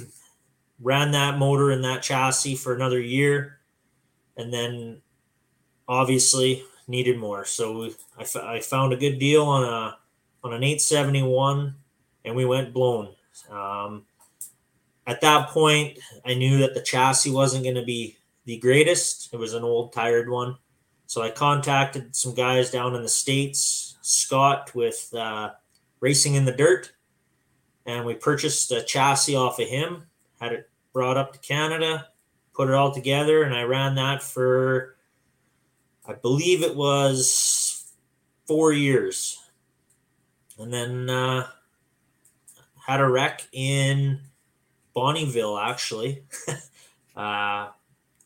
ran 0.82 1.12
that 1.12 1.38
motor 1.38 1.70
and 1.70 1.84
that 1.84 2.02
chassis 2.02 2.56
for 2.56 2.74
another 2.74 3.00
year, 3.00 3.60
and 4.36 4.52
then 4.52 5.00
obviously 5.86 6.64
needed 6.90 7.18
more. 7.18 7.44
So 7.44 7.90
I, 8.18 8.22
f- 8.22 8.36
I 8.36 8.60
found 8.60 8.92
a 8.92 8.96
good 8.96 9.18
deal 9.18 9.44
on 9.44 9.64
a 9.64 9.96
on 10.42 10.54
an 10.54 10.62
871, 10.62 11.74
and 12.24 12.34
we 12.34 12.44
went 12.44 12.72
blown. 12.72 13.14
Um, 13.50 14.06
at 15.06 15.20
that 15.20 15.48
point, 15.48 15.98
I 16.24 16.34
knew 16.34 16.58
that 16.58 16.74
the 16.74 16.80
chassis 16.80 17.30
wasn't 17.30 17.64
going 17.64 17.76
to 17.76 17.84
be 17.84 18.16
the 18.44 18.58
greatest. 18.58 19.32
It 19.32 19.36
was 19.36 19.54
an 19.54 19.64
old 19.64 19.92
tired 19.92 20.28
one. 20.28 20.56
So 21.06 21.22
I 21.22 21.30
contacted 21.30 22.14
some 22.14 22.34
guys 22.34 22.70
down 22.70 22.94
in 22.94 23.02
the 23.02 23.08
States, 23.08 23.98
Scott 24.00 24.74
with 24.74 25.12
uh, 25.14 25.50
Racing 26.00 26.34
in 26.34 26.44
the 26.44 26.52
Dirt, 26.52 26.92
and 27.84 28.04
we 28.04 28.14
purchased 28.14 28.70
a 28.70 28.82
chassis 28.82 29.34
off 29.34 29.58
of 29.58 29.68
him, 29.68 30.04
had 30.40 30.52
it 30.52 30.70
brought 30.92 31.16
up 31.16 31.32
to 31.32 31.38
Canada, 31.40 32.08
put 32.54 32.68
it 32.68 32.74
all 32.74 32.92
together, 32.92 33.42
and 33.42 33.54
I 33.54 33.64
ran 33.64 33.96
that 33.96 34.22
for, 34.22 34.96
I 36.10 36.14
believe 36.14 36.64
it 36.64 36.74
was 36.74 37.92
four 38.48 38.72
years. 38.72 39.40
And 40.58 40.74
then 40.74 41.08
uh, 41.08 41.46
had 42.84 43.00
a 43.00 43.08
wreck 43.08 43.46
in 43.52 44.18
Bonnyville, 44.94 45.64
actually. 45.64 46.24
uh, 47.16 47.68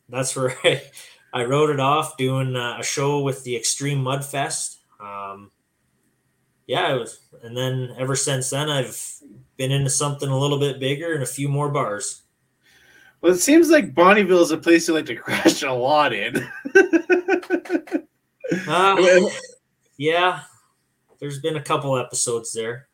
that's 0.09 0.35
where 0.35 0.57
I, 0.64 0.81
I 1.35 1.45
wrote 1.45 1.69
it 1.69 1.79
off 1.79 2.17
doing 2.17 2.57
uh, 2.57 2.79
a 2.81 2.83
show 2.83 3.21
with 3.21 3.45
the 3.45 3.55
Extreme 3.55 4.03
Mud 4.03 4.25
Fest. 4.25 4.79
Um, 4.99 5.50
yeah, 6.67 6.95
was, 6.95 7.21
and 7.43 7.55
then 7.55 7.95
ever 7.99 8.17
since 8.17 8.49
then, 8.49 8.71
I've 8.71 8.99
been 9.59 9.73
into 9.73 9.91
something 9.91 10.31
a 10.31 10.38
little 10.38 10.59
bit 10.59 10.81
bigger 10.81 11.12
and 11.12 11.23
a 11.23 11.26
few 11.26 11.49
more 11.50 11.69
bars. 11.69 12.23
Well, 13.25 13.33
it 13.33 13.38
seems 13.38 13.71
like 13.71 13.95
Bonnyville 13.95 14.43
is 14.43 14.50
a 14.50 14.59
place 14.59 14.87
you 14.87 14.93
like 14.93 15.07
to 15.07 15.16
crash 15.16 15.62
a 15.62 15.73
lot 15.73 16.12
in. 16.12 16.47
uh, 18.69 19.28
yeah, 19.97 20.43
there's 21.19 21.40
been 21.40 21.57
a 21.57 21.62
couple 21.62 21.97
episodes 21.97 22.52
there 22.52 22.88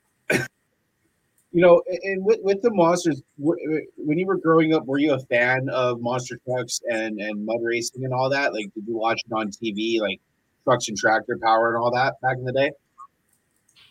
you 1.52 1.62
know, 1.62 1.82
and 2.04 2.24
with, 2.24 2.38
with 2.42 2.62
the 2.62 2.70
monsters, 2.72 3.22
when 3.36 4.18
you 4.18 4.26
were 4.26 4.36
growing 4.36 4.72
up, 4.72 4.86
were 4.86 4.98
you 4.98 5.14
a 5.14 5.18
fan 5.18 5.68
of 5.70 6.00
monster 6.00 6.38
trucks 6.46 6.80
and 6.90 7.20
and 7.20 7.44
mud 7.44 7.58
racing 7.62 8.04
and 8.04 8.14
all 8.14 8.30
that? 8.30 8.52
Like, 8.52 8.72
did 8.74 8.86
you 8.86 8.96
watch 8.96 9.20
it 9.26 9.32
on 9.32 9.48
TV, 9.48 10.00
like 10.00 10.20
trucks 10.64 10.88
and 10.88 10.96
tractor 10.96 11.36
power 11.42 11.74
and 11.74 11.82
all 11.82 11.90
that 11.90 12.20
back 12.22 12.36
in 12.36 12.44
the 12.44 12.52
day? 12.52 12.70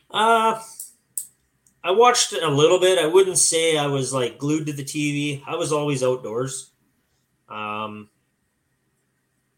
Uh, 0.10 0.62
I 1.90 1.92
watched 1.92 2.34
a 2.34 2.48
little 2.48 2.80
bit. 2.80 3.00
I 3.00 3.08
wouldn't 3.08 3.40
say 3.40 3.76
I 3.76 3.88
was 3.88 4.14
like 4.14 4.38
glued 4.38 4.68
to 4.68 4.74
the 4.74 4.84
TV. 4.84 5.42
I 5.48 5.56
was 5.56 5.74
always 5.74 6.04
outdoors. 6.04 6.70
Um, 7.50 8.10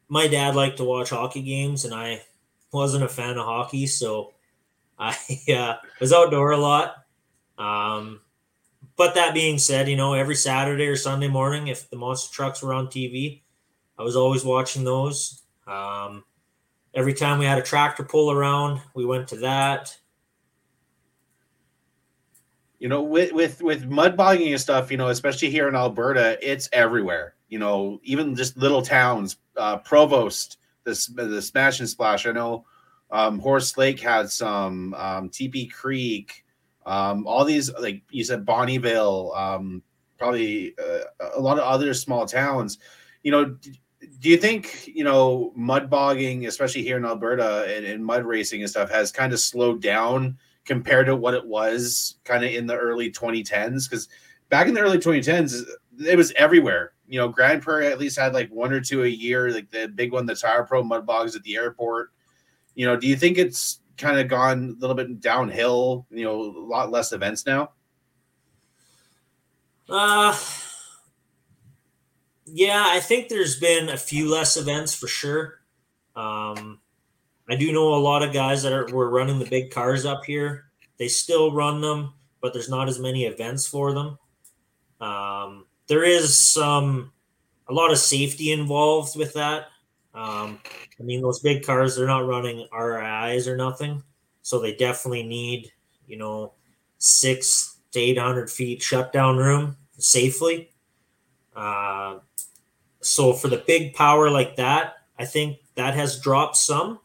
my 0.08 0.28
dad 0.28 0.56
liked 0.56 0.78
to 0.78 0.86
watch 0.86 1.10
hockey 1.10 1.42
games, 1.42 1.84
and 1.84 1.94
I 1.94 2.22
wasn't 2.72 3.04
a 3.04 3.10
fan 3.10 3.38
of 3.38 3.46
hockey, 3.46 3.86
so 3.86 4.32
I 4.98 5.14
uh, 5.54 5.76
was 6.00 6.14
outdoor 6.14 6.52
a 6.52 6.58
lot. 6.58 7.04
Um, 7.58 8.22
but 8.96 9.14
that 9.16 9.34
being 9.34 9.58
said, 9.58 9.90
you 9.90 9.98
know, 9.98 10.14
every 10.14 10.36
Saturday 10.36 10.88
or 10.88 10.96
Sunday 10.96 11.28
morning, 11.28 11.68
if 11.68 11.90
the 11.90 11.98
monster 11.98 12.34
trucks 12.34 12.64
were 12.64 12.74
on 12.74 12.88
TV, 12.88 13.42
I 14.00 14.04
was 14.04 14.16
always 14.16 14.46
watching 14.46 14.86
those. 14.86 15.42
Um, 15.68 16.24
every 16.94 17.14
time 17.14 17.40
we 17.40 17.46
had 17.46 17.60
a 17.60 17.62
tractor 17.62 18.06
pull 18.06 18.32
around, 18.32 18.80
we 18.96 19.06
went 19.06 19.28
to 19.28 19.36
that. 19.40 19.98
You 22.82 22.88
know, 22.88 23.04
with 23.04 23.32
with 23.32 23.62
with 23.62 23.86
mud 23.86 24.18
bogging 24.18 24.54
and 24.54 24.60
stuff, 24.60 24.90
you 24.90 24.98
know, 24.98 25.10
especially 25.10 25.52
here 25.52 25.68
in 25.68 25.76
Alberta, 25.76 26.40
it's 26.42 26.68
everywhere. 26.74 27.36
You 27.48 27.60
know, 27.60 28.00
even 28.04 28.36
just 28.36 28.58
little 28.58 28.82
towns, 28.82 29.38
uh, 29.56 29.78
Provost, 29.78 30.58
the 30.84 31.00
the 31.16 31.44
Smash 31.44 31.80
and 31.80 31.88
Splash. 31.88 32.26
I 32.26 32.32
know 32.32 32.66
um, 33.12 33.38
Horse 33.38 33.78
Lake 33.78 34.00
had 34.00 34.32
some, 34.32 34.96
um, 34.96 35.30
TP 35.30 35.72
Creek. 35.72 36.44
Um, 36.88 37.28
all 37.28 37.46
these, 37.46 37.72
like 37.80 38.02
you 38.10 38.24
said, 38.24 38.48
Bonnyville, 38.48 39.38
um, 39.38 39.84
probably 40.18 40.74
uh, 40.84 41.28
a 41.36 41.40
lot 41.40 41.60
of 41.60 41.64
other 41.66 41.94
small 41.94 42.26
towns. 42.26 42.80
You 43.22 43.32
know, 43.32 43.46
do 43.46 44.30
you 44.30 44.38
think 44.38 44.88
you 44.88 45.04
know 45.04 45.54
mud 45.56 45.88
bogging, 45.88 46.48
especially 46.48 46.82
here 46.82 46.98
in 46.98 47.06
Alberta, 47.06 47.64
and, 47.70 47.86
and 47.86 48.04
mud 48.04 48.26
racing 48.26 48.62
and 48.62 48.70
stuff, 48.72 48.90
has 48.90 49.12
kind 49.12 49.34
of 49.34 49.40
slowed 49.40 49.84
down 49.84 50.40
compared 50.72 51.08
to 51.08 51.16
what 51.18 51.34
it 51.34 51.46
was 51.46 52.16
kind 52.24 52.46
of 52.46 52.52
in 52.52 52.66
the 52.66 52.78
early 52.78 53.12
2010s? 53.12 53.90
Because 53.90 54.08
back 54.48 54.68
in 54.68 54.74
the 54.74 54.80
early 54.80 55.00
2010s, 55.00 55.64
it 56.06 56.16
was 56.16 56.32
everywhere. 56.38 56.94
You 57.08 57.20
know, 57.20 57.28
Grande 57.28 57.62
Prairie 57.62 57.88
at 57.88 58.00
least 58.00 58.18
had 58.18 58.34
like 58.34 58.50
one 58.50 58.72
or 58.72 58.80
two 58.80 59.04
a 59.04 59.08
year, 59.08 59.52
like 59.52 59.70
the 59.70 59.88
big 59.88 60.14
one, 60.14 60.26
the 60.26 60.36
Tire 60.36 60.64
Pro 60.64 60.82
mud 60.82 61.06
bogs 61.06 61.36
at 61.36 61.44
the 61.44 61.58
airport. 61.58 62.12
You 62.76 62.86
know, 62.86 62.96
do 62.96 63.06
you 63.06 63.18
think 63.18 63.38
it's 63.38 63.82
kind 64.02 64.20
of 64.20 64.28
gone 64.28 64.76
a 64.76 64.80
little 64.80 64.96
bit 64.96 65.22
downhill. 65.22 66.06
You 66.10 66.26
know, 66.26 66.42
a 66.42 66.66
lot 66.66 66.92
less 66.92 67.14
events 67.14 67.46
now. 67.46 67.72
Uh, 69.90 70.38
yeah, 72.46 72.84
I 72.88 73.00
think 73.00 73.30
there's 73.30 73.60
been 73.60 73.90
a 73.90 73.98
few 73.98 74.30
less 74.30 74.58
events 74.58 74.94
for 74.94 75.08
sure. 75.08 75.60
Um, 76.16 76.81
I 77.52 77.56
do 77.56 77.74
know 77.74 77.94
a 77.94 78.00
lot 78.00 78.24
of 78.24 78.32
guys 78.32 78.64
that 78.64 78.72
are 78.72 78.88
were 78.94 79.10
running 79.10 79.38
the 79.38 79.46
big 79.46 79.72
cars 79.72 80.06
up 80.06 80.24
here. 80.24 80.72
They 80.98 81.10
still 81.10 81.52
run 81.52 81.82
them, 81.82 82.14
but 82.40 82.54
there's 82.54 82.70
not 82.70 82.88
as 82.88 82.98
many 82.98 83.26
events 83.26 83.68
for 83.68 83.92
them. 83.92 84.18
Um, 85.02 85.66
there 85.88 86.06
is 86.06 86.34
some 86.34 87.12
a 87.68 87.74
lot 87.74 87.92
of 87.92 87.98
safety 87.98 88.54
involved 88.54 89.18
with 89.18 89.34
that. 89.34 89.66
Um, 90.14 90.62
I 90.98 91.04
mean, 91.04 91.22
those 91.22 91.42
big 91.42 91.66
cars, 91.66 91.98
they're 91.98 92.08
not 92.08 92.26
running 92.26 92.70
RIs 92.72 93.50
or 93.50 93.58
nothing. 93.58 94.02
So 94.44 94.60
they 94.60 94.74
definitely 94.74 95.24
need, 95.24 95.74
you 96.08 96.16
know, 96.16 96.54
six 97.00 97.80
to 97.92 98.00
800 98.00 98.50
feet 98.50 98.82
shutdown 98.82 99.36
room 99.36 99.76
safely. 99.98 100.72
Uh, 101.54 102.20
so 103.02 103.34
for 103.34 103.50
the 103.50 103.62
big 103.68 103.94
power 103.94 104.30
like 104.30 104.56
that, 104.56 105.00
I 105.20 105.26
think 105.26 105.58
that 105.76 105.96
has 105.96 106.18
dropped 106.22 106.56
some. 106.56 107.00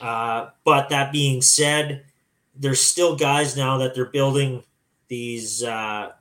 Uh, 0.00 0.50
but 0.64 0.88
that 0.88 1.12
being 1.12 1.40
said, 1.40 2.04
there's 2.56 2.80
still 2.80 3.16
guys 3.16 3.56
now 3.56 3.78
that 3.78 3.94
they're 3.94 4.06
building 4.06 4.62
these 5.08 5.62
uh, 5.62 6.12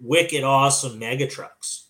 wicked 0.00 0.44
awesome 0.44 0.98
mega 0.98 1.26
trucks. 1.26 1.88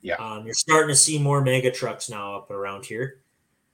Yeah. 0.00 0.16
Um, 0.16 0.44
you're 0.44 0.54
starting 0.54 0.88
to 0.88 0.96
see 0.96 1.18
more 1.18 1.40
mega 1.40 1.70
trucks 1.70 2.08
now 2.08 2.36
up 2.36 2.50
around 2.50 2.84
here. 2.84 3.22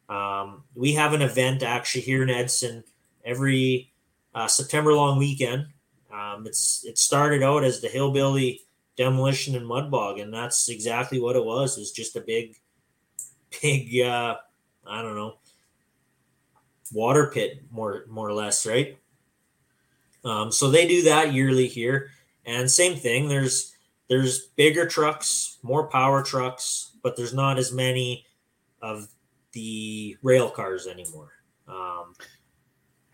Um, 0.09 0.65
we 0.75 0.93
have 0.93 1.13
an 1.13 1.23
event 1.23 1.63
actually 1.63 2.03
here 2.03 2.23
in 2.23 2.31
Edson 2.31 2.85
every 3.25 3.93
uh, 4.35 4.47
September 4.47 4.93
long 4.93 5.19
weekend. 5.19 5.67
Um, 6.13 6.47
it's 6.47 6.85
it 6.85 6.99
started 6.99 7.43
out 7.43 7.65
as 7.65 7.81
the 7.81 7.89
hillbilly 7.89 8.61
demolition 8.97 9.57
and 9.57 9.67
mud 9.67 9.91
bog, 9.91 10.19
and 10.19 10.33
that's 10.33 10.69
exactly 10.69 11.21
what 11.21 11.37
it 11.37 11.45
was. 11.45 11.79
It's 11.79 11.91
just 11.91 12.17
a 12.17 12.21
big, 12.21 12.57
big 13.63 14.01
uh, 14.01 14.37
I 14.87 15.03
don't 15.03 15.17
know 15.17 15.37
water 16.93 17.31
pit 17.33 17.63
more 17.71 18.05
more 18.09 18.29
or 18.29 18.33
less, 18.33 18.67
right? 18.67 18.99
Um, 20.25 20.53
so 20.53 20.71
they 20.71 20.87
do 20.87 21.03
that 21.03 21.33
yearly 21.33 21.67
here, 21.67 22.11
and 22.45 22.71
same 22.71 22.97
thing. 22.97 23.29
There's 23.29 23.75
there's 24.09 24.47
bigger 24.57 24.87
trucks, 24.87 25.59
more 25.63 25.89
power 25.89 26.23
trucks, 26.23 26.93
but 27.03 27.17
there's 27.17 27.35
not 27.35 27.59
as 27.59 27.73
many 27.73 28.27
of 28.81 29.09
the 29.53 30.17
rail 30.23 30.51
cars 30.51 30.87
anymore. 30.87 31.33
Um, 31.69 32.15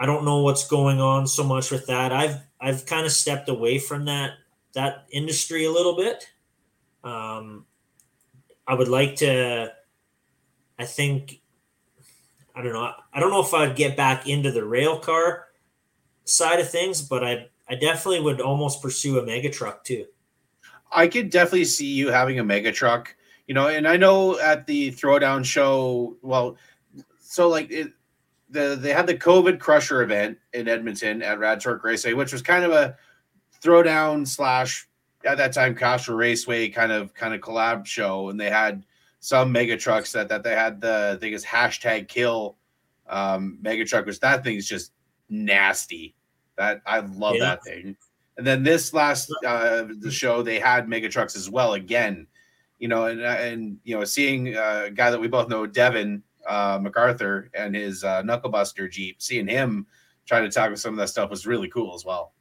I 0.01 0.07
don't 0.07 0.25
know 0.25 0.39
what's 0.43 0.67
going 0.67 1.01
on 1.01 1.27
so 1.27 1.45
much 1.45 1.71
with 1.71 1.87
that. 1.87 2.13
I've 2.13 2.37
I've 2.61 2.87
kind 2.87 3.07
of 3.07 3.13
stepped 3.13 3.49
away 3.49 3.79
from 3.79 4.05
that 4.07 4.33
that 4.75 5.07
industry 5.11 5.65
a 5.65 5.71
little 5.71 5.97
bit. 5.97 6.25
Um, 7.05 7.67
I 8.67 8.75
would 8.75 8.89
like 8.89 9.17
to. 9.17 9.73
I 10.79 10.85
think 10.85 11.41
I 12.59 12.63
don't 12.63 12.73
know. 12.73 12.93
I 13.15 13.21
don't 13.21 13.31
know 13.31 13.41
if 13.41 13.55
I'd 13.55 13.77
get 13.77 13.97
back 13.97 14.29
into 14.29 14.51
the 14.51 14.65
rail 14.65 14.99
car 14.99 15.47
side 16.25 16.59
of 16.59 16.69
things, 16.69 17.01
but 17.01 17.23
I 17.23 17.47
I 17.69 17.77
definitely 17.77 18.21
would 18.21 18.41
almost 18.41 18.83
pursue 18.83 19.21
a 19.21 19.25
mega 19.25 19.49
truck 19.49 19.85
too. 19.85 20.07
I 20.91 21.07
could 21.07 21.31
definitely 21.31 21.67
see 21.67 21.87
you 21.87 22.09
having 22.09 22.41
a 22.41 22.45
mega 22.45 22.73
truck, 22.73 23.15
you 23.47 23.55
know, 23.55 23.69
and 23.69 23.87
I 23.87 23.97
know 23.97 24.41
at 24.41 24.67
the 24.67 24.91
throwdown 24.91 25.45
show, 25.45 26.17
well, 26.23 26.57
so 27.21 27.49
like 27.49 27.71
it, 27.71 27.93
the 28.51 28.77
they 28.81 28.93
had 28.93 29.07
the 29.07 29.15
COVID 29.15 29.61
Crusher 29.61 30.03
event 30.03 30.39
in 30.53 30.67
Edmonton 30.67 31.23
at 31.23 31.39
Rad 31.39 31.61
Torque 31.61 31.85
Raceway, 31.85 32.15
which 32.15 32.33
was 32.33 32.43
kind 32.43 32.65
of 32.65 32.73
a 32.73 32.97
throwdown 33.63 34.27
slash 34.27 34.89
at 35.25 35.39
that 35.39 35.53
time 35.53 35.77
Castrol 35.77 36.17
Raceway 36.17 36.71
kind 36.71 36.91
of 36.91 37.15
kind 37.15 37.35
of 37.35 37.41
collab 37.41 37.87
show, 37.87 38.31
and 38.31 38.41
they 38.41 38.51
had 38.51 38.85
some 39.21 39.51
mega 39.53 39.77
trucks 39.77 40.13
that 40.13 40.29
that 40.29 40.43
they 40.43 40.55
had 40.55 40.81
the 40.81 41.13
I 41.17 41.21
think 41.21 41.35
is 41.35 41.45
hashtag 41.45 42.09
kill 42.09 42.57
um 43.09 43.59
mega 43.63 43.85
truck, 43.85 44.07
which 44.07 44.21
that 44.21 44.45
thing 44.45 44.57
is 44.57 44.69
just 44.69 44.93
nasty. 45.29 46.15
That 46.57 46.83
I 46.87 47.01
love 47.01 47.35
Yeah. 47.37 47.45
that 47.45 47.65
thing. 47.65 47.97
And 48.37 48.47
then 48.47 48.63
this 48.63 48.93
last 48.93 49.31
uh 49.47 49.85
the 50.01 50.11
show 50.11 50.43
they 50.43 50.61
had 50.61 50.89
mega 50.89 51.09
trucks 51.09 51.37
as 51.37 51.51
well 51.51 51.75
again. 51.75 52.27
You 52.79 52.87
know, 52.87 53.07
and 53.07 53.21
and 53.21 53.79
you 53.83 53.97
know, 53.99 54.05
seeing 54.05 54.57
uh, 54.57 54.85
a 54.87 54.91
guy 54.91 55.11
that 55.11 55.21
we 55.21 55.27
both 55.27 55.49
know, 55.49 55.67
Devin 55.67 56.23
uh, 56.47 56.79
MacArthur, 56.81 57.51
and 57.53 57.75
his 57.75 58.05
uh, 58.05 58.23
Knucklebuster 58.23 58.89
Jeep, 58.89 59.21
seeing 59.21 59.49
him 59.49 59.85
trying 60.27 60.45
to 60.45 60.51
tackle 60.51 60.77
some 60.77 60.95
of 60.95 60.99
that 60.99 61.09
stuff 61.09 61.29
was 61.29 61.45
really 61.45 61.69
cool 61.69 61.93
as 61.97 62.05
well. 62.05 62.35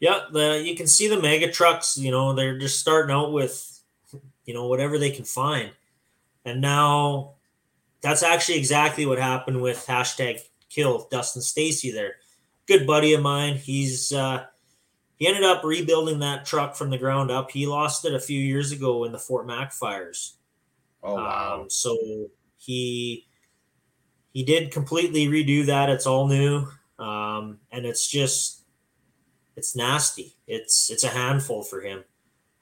Yeah, 0.00 0.20
the 0.32 0.62
you 0.64 0.74
can 0.74 0.86
see 0.86 1.08
the 1.08 1.20
mega 1.20 1.50
trucks. 1.50 1.98
You 1.98 2.10
know, 2.10 2.32
they're 2.34 2.58
just 2.58 2.80
starting 2.80 3.14
out 3.14 3.32
with, 3.32 3.75
you 4.46 4.54
know, 4.54 4.66
whatever 4.66 4.98
they 4.98 5.10
can 5.10 5.24
find, 5.24 5.70
and 6.44 6.60
now 6.60 7.34
that's 8.00 8.22
actually 8.22 8.58
exactly 8.58 9.04
what 9.04 9.18
happened 9.18 9.60
with 9.60 9.84
hashtag 9.86 10.40
kill 10.70 11.06
Dustin 11.10 11.42
Stacy. 11.42 11.90
There, 11.90 12.14
good 12.66 12.86
buddy 12.86 13.14
of 13.14 13.22
mine. 13.22 13.56
He's 13.56 14.12
uh, 14.12 14.46
he 15.16 15.26
ended 15.26 15.44
up 15.44 15.64
rebuilding 15.64 16.20
that 16.20 16.44
truck 16.46 16.76
from 16.76 16.90
the 16.90 16.98
ground 16.98 17.30
up. 17.30 17.50
He 17.50 17.66
lost 17.66 18.04
it 18.04 18.14
a 18.14 18.20
few 18.20 18.40
years 18.40 18.72
ago 18.72 19.04
in 19.04 19.12
the 19.12 19.18
Fort 19.18 19.46
Mac 19.46 19.72
fires. 19.72 20.36
Oh 21.02 21.14
wow. 21.14 21.60
Um, 21.62 21.70
so 21.70 21.96
he 22.56 23.26
he 24.32 24.44
did 24.44 24.70
completely 24.70 25.26
redo 25.26 25.66
that. 25.66 25.88
It's 25.88 26.06
all 26.06 26.28
new, 26.28 26.66
um, 26.98 27.58
and 27.72 27.86
it's 27.86 28.06
just 28.06 28.64
it's 29.56 29.74
nasty. 29.74 30.36
It's 30.46 30.90
it's 30.90 31.04
a 31.04 31.08
handful 31.08 31.62
for 31.62 31.80
him. 31.80 32.04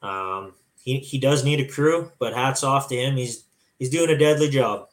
Um, 0.01 0.55
he 0.85 0.99
he 0.99 1.19
does 1.19 1.45
need 1.45 1.61
a 1.61 1.67
crew, 1.67 2.13
but 2.19 2.35
hats 2.35 2.63
off 2.63 2.89
to 2.89 2.95
him. 2.95 3.17
He's 3.17 3.45
he's 3.79 3.89
doing 3.89 4.11
a 4.11 4.19
deadly 4.19 4.51
job. 4.51 4.89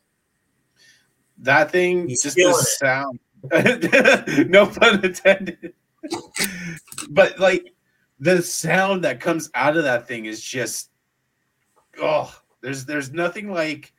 That 1.40 1.70
thing, 1.70 2.08
He's 2.08 2.24
just 2.24 2.38
the 2.38 2.54
sound. 2.54 3.20
no 4.50 4.68
pun 4.68 5.04
intended. 5.04 5.74
but 7.10 7.38
like 7.40 7.74
the 8.20 8.42
sound 8.42 9.04
that 9.04 9.20
comes 9.20 9.50
out 9.54 9.76
of 9.76 9.84
that 9.84 10.08
thing 10.08 10.26
is 10.26 10.42
just 10.42 10.92
oh, 12.02 12.34
there's 12.62 12.86
there's 12.86 13.12
nothing 13.12 13.52
like 13.52 13.94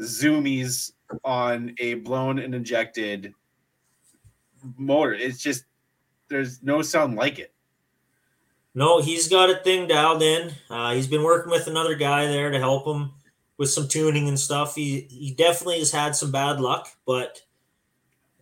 zoomies 0.00 0.92
on 1.24 1.74
a 1.78 1.94
blown 1.94 2.40
and 2.40 2.56
injected 2.56 3.32
motor. 4.76 5.14
It's 5.14 5.38
just 5.38 5.64
there's 6.28 6.60
no 6.62 6.82
sound 6.82 7.14
like 7.14 7.38
it. 7.38 7.54
No, 8.74 9.00
he's 9.00 9.28
got 9.28 9.50
a 9.50 9.56
thing 9.56 9.88
dialed 9.88 10.22
in. 10.22 10.52
Uh, 10.68 10.94
he's 10.94 11.08
been 11.08 11.24
working 11.24 11.50
with 11.50 11.66
another 11.66 11.96
guy 11.96 12.26
there 12.26 12.50
to 12.50 12.58
help 12.58 12.86
him 12.86 13.12
with 13.56 13.70
some 13.70 13.88
tuning 13.88 14.28
and 14.28 14.38
stuff. 14.38 14.74
He 14.74 15.00
he 15.10 15.34
definitely 15.34 15.80
has 15.80 15.90
had 15.90 16.14
some 16.14 16.30
bad 16.30 16.60
luck, 16.60 16.88
but 17.04 17.40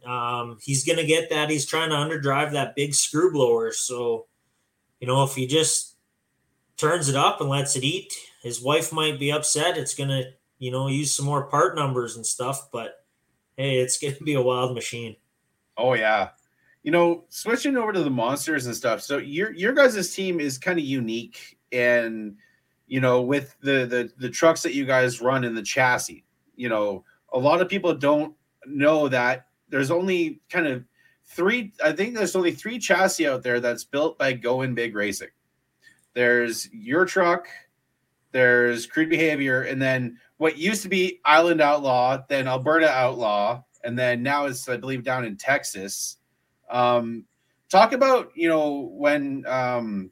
um, 0.07 0.59
he's 0.63 0.85
gonna 0.85 1.05
get 1.05 1.31
that. 1.31 1.51
He's 1.51 1.67
trying 1.67 1.91
to 1.91 1.97
underdrive 1.97 2.53
that 2.53 2.77
big 2.77 2.95
screw 2.95 3.33
blower. 3.33 3.73
So, 3.73 4.27
you 5.01 5.07
know, 5.07 5.25
if 5.25 5.35
he 5.35 5.47
just 5.47 5.97
turns 6.77 7.09
it 7.09 7.17
up 7.17 7.41
and 7.41 7.49
lets 7.49 7.75
it 7.75 7.83
eat, 7.83 8.15
his 8.43 8.63
wife 8.63 8.93
might 8.93 9.19
be 9.19 9.33
upset. 9.33 9.79
It's 9.79 9.95
gonna, 9.95 10.25
you 10.59 10.71
know, 10.71 10.89
use 10.89 11.15
some 11.15 11.27
more 11.27 11.49
part 11.49 11.75
numbers 11.75 12.17
and 12.17 12.25
stuff. 12.25 12.71
But 12.71 13.05
hey, 13.57 13.79
it's 13.79 13.99
gonna 13.99 14.15
be 14.23 14.35
a 14.35 14.43
wild 14.43 14.75
machine. 14.75 15.17
Oh 15.77 15.95
yeah. 15.95 16.29
You 16.89 16.93
know, 16.93 17.25
switching 17.29 17.77
over 17.77 17.93
to 17.93 18.03
the 18.03 18.09
monsters 18.09 18.65
and 18.65 18.75
stuff. 18.75 19.03
So 19.03 19.19
your 19.19 19.53
your 19.53 19.75
guys' 19.75 20.15
team 20.15 20.41
is 20.41 20.57
kind 20.57 20.79
of 20.79 20.87
unique 20.87 21.59
and 21.71 22.35
you 22.87 22.99
know, 22.99 23.21
with 23.21 23.55
the 23.61 23.85
the 23.85 24.11
the 24.17 24.31
trucks 24.31 24.63
that 24.63 24.73
you 24.73 24.87
guys 24.87 25.21
run 25.21 25.45
in 25.45 25.55
the 25.55 25.61
chassis. 25.63 26.25
You 26.57 26.71
know, 26.71 27.05
a 27.35 27.39
lot 27.39 27.61
of 27.61 27.69
people 27.69 27.95
don't 27.95 28.35
know 28.65 29.07
that 29.09 29.49
there's 29.69 29.91
only 29.91 30.41
kind 30.49 30.67
of 30.67 30.83
three 31.27 31.75
I 31.85 31.93
think 31.93 32.15
there's 32.15 32.35
only 32.35 32.53
three 32.53 32.79
chassis 32.79 33.29
out 33.29 33.43
there 33.43 33.61
that's 33.61 33.85
built 33.85 34.17
by 34.17 34.33
Going 34.33 34.75
Big 34.75 34.95
Racing. 34.95 35.29
There's 36.15 36.73
your 36.73 37.05
truck, 37.05 37.49
there's 38.33 38.87
Crude 38.87 39.11
Behavior, 39.11 39.65
and 39.65 39.83
then 39.83 40.17
what 40.39 40.57
used 40.57 40.85
to 40.85 40.89
be 40.89 41.21
Island 41.27 41.61
Outlaw, 41.61 42.23
then 42.31 42.49
Alberta 42.49 42.89
Outlaw, 42.89 43.63
and 43.85 43.99
then 43.99 44.23
now 44.23 44.47
it's 44.47 44.67
I 44.71 44.79
believe 44.79 45.05
down 45.05 45.27
in 45.27 45.37
Texas. 45.37 46.15
Um, 46.71 47.25
talk 47.69 47.93
about 47.93 48.31
you 48.35 48.49
know 48.49 48.91
when 48.93 49.45
um, 49.47 50.11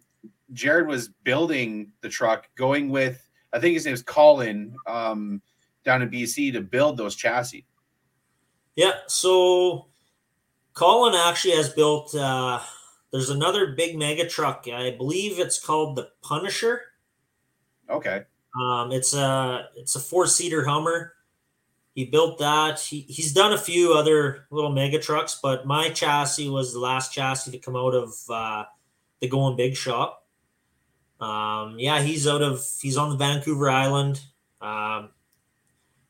Jared 0.52 0.86
was 0.86 1.08
building 1.08 1.92
the 2.00 2.08
truck, 2.08 2.48
going 2.56 2.90
with 2.90 3.28
I 3.52 3.58
think 3.58 3.74
his 3.74 3.86
name's 3.86 4.02
Colin 4.02 4.76
um, 4.86 5.40
down 5.84 6.02
in 6.02 6.10
BC 6.10 6.52
to 6.52 6.60
build 6.60 6.96
those 6.96 7.16
chassis. 7.16 7.66
Yeah, 8.74 8.92
so 9.06 9.86
Colin 10.74 11.14
actually 11.14 11.54
has 11.56 11.70
built. 11.70 12.14
Uh, 12.14 12.60
there's 13.12 13.30
another 13.30 13.72
big 13.72 13.96
mega 13.96 14.28
truck. 14.28 14.66
I 14.70 14.90
believe 14.90 15.38
it's 15.38 15.58
called 15.58 15.96
the 15.96 16.10
Punisher. 16.22 16.82
Okay, 17.88 18.24
Um, 18.60 18.92
it's 18.92 19.14
a 19.14 19.68
it's 19.76 19.94
a 19.94 20.00
four 20.00 20.26
seater 20.26 20.66
Hummer. 20.66 21.14
He 21.96 22.04
built 22.04 22.38
that. 22.40 22.78
He, 22.78 23.00
he's 23.08 23.32
done 23.32 23.54
a 23.54 23.58
few 23.58 23.94
other 23.94 24.46
little 24.50 24.70
mega 24.70 24.98
trucks, 24.98 25.40
but 25.42 25.66
my 25.66 25.88
chassis 25.88 26.50
was 26.50 26.74
the 26.74 26.78
last 26.78 27.10
chassis 27.10 27.50
to 27.52 27.58
come 27.58 27.74
out 27.74 27.94
of 27.94 28.14
uh, 28.28 28.64
the 29.20 29.28
Going 29.28 29.56
Big 29.56 29.74
shop. 29.74 30.22
Um, 31.20 31.76
yeah, 31.78 32.02
he's 32.02 32.28
out 32.28 32.42
of 32.42 32.62
he's 32.82 32.98
on 32.98 33.08
the 33.08 33.16
Vancouver 33.16 33.70
Island. 33.70 34.20
Um, 34.60 35.08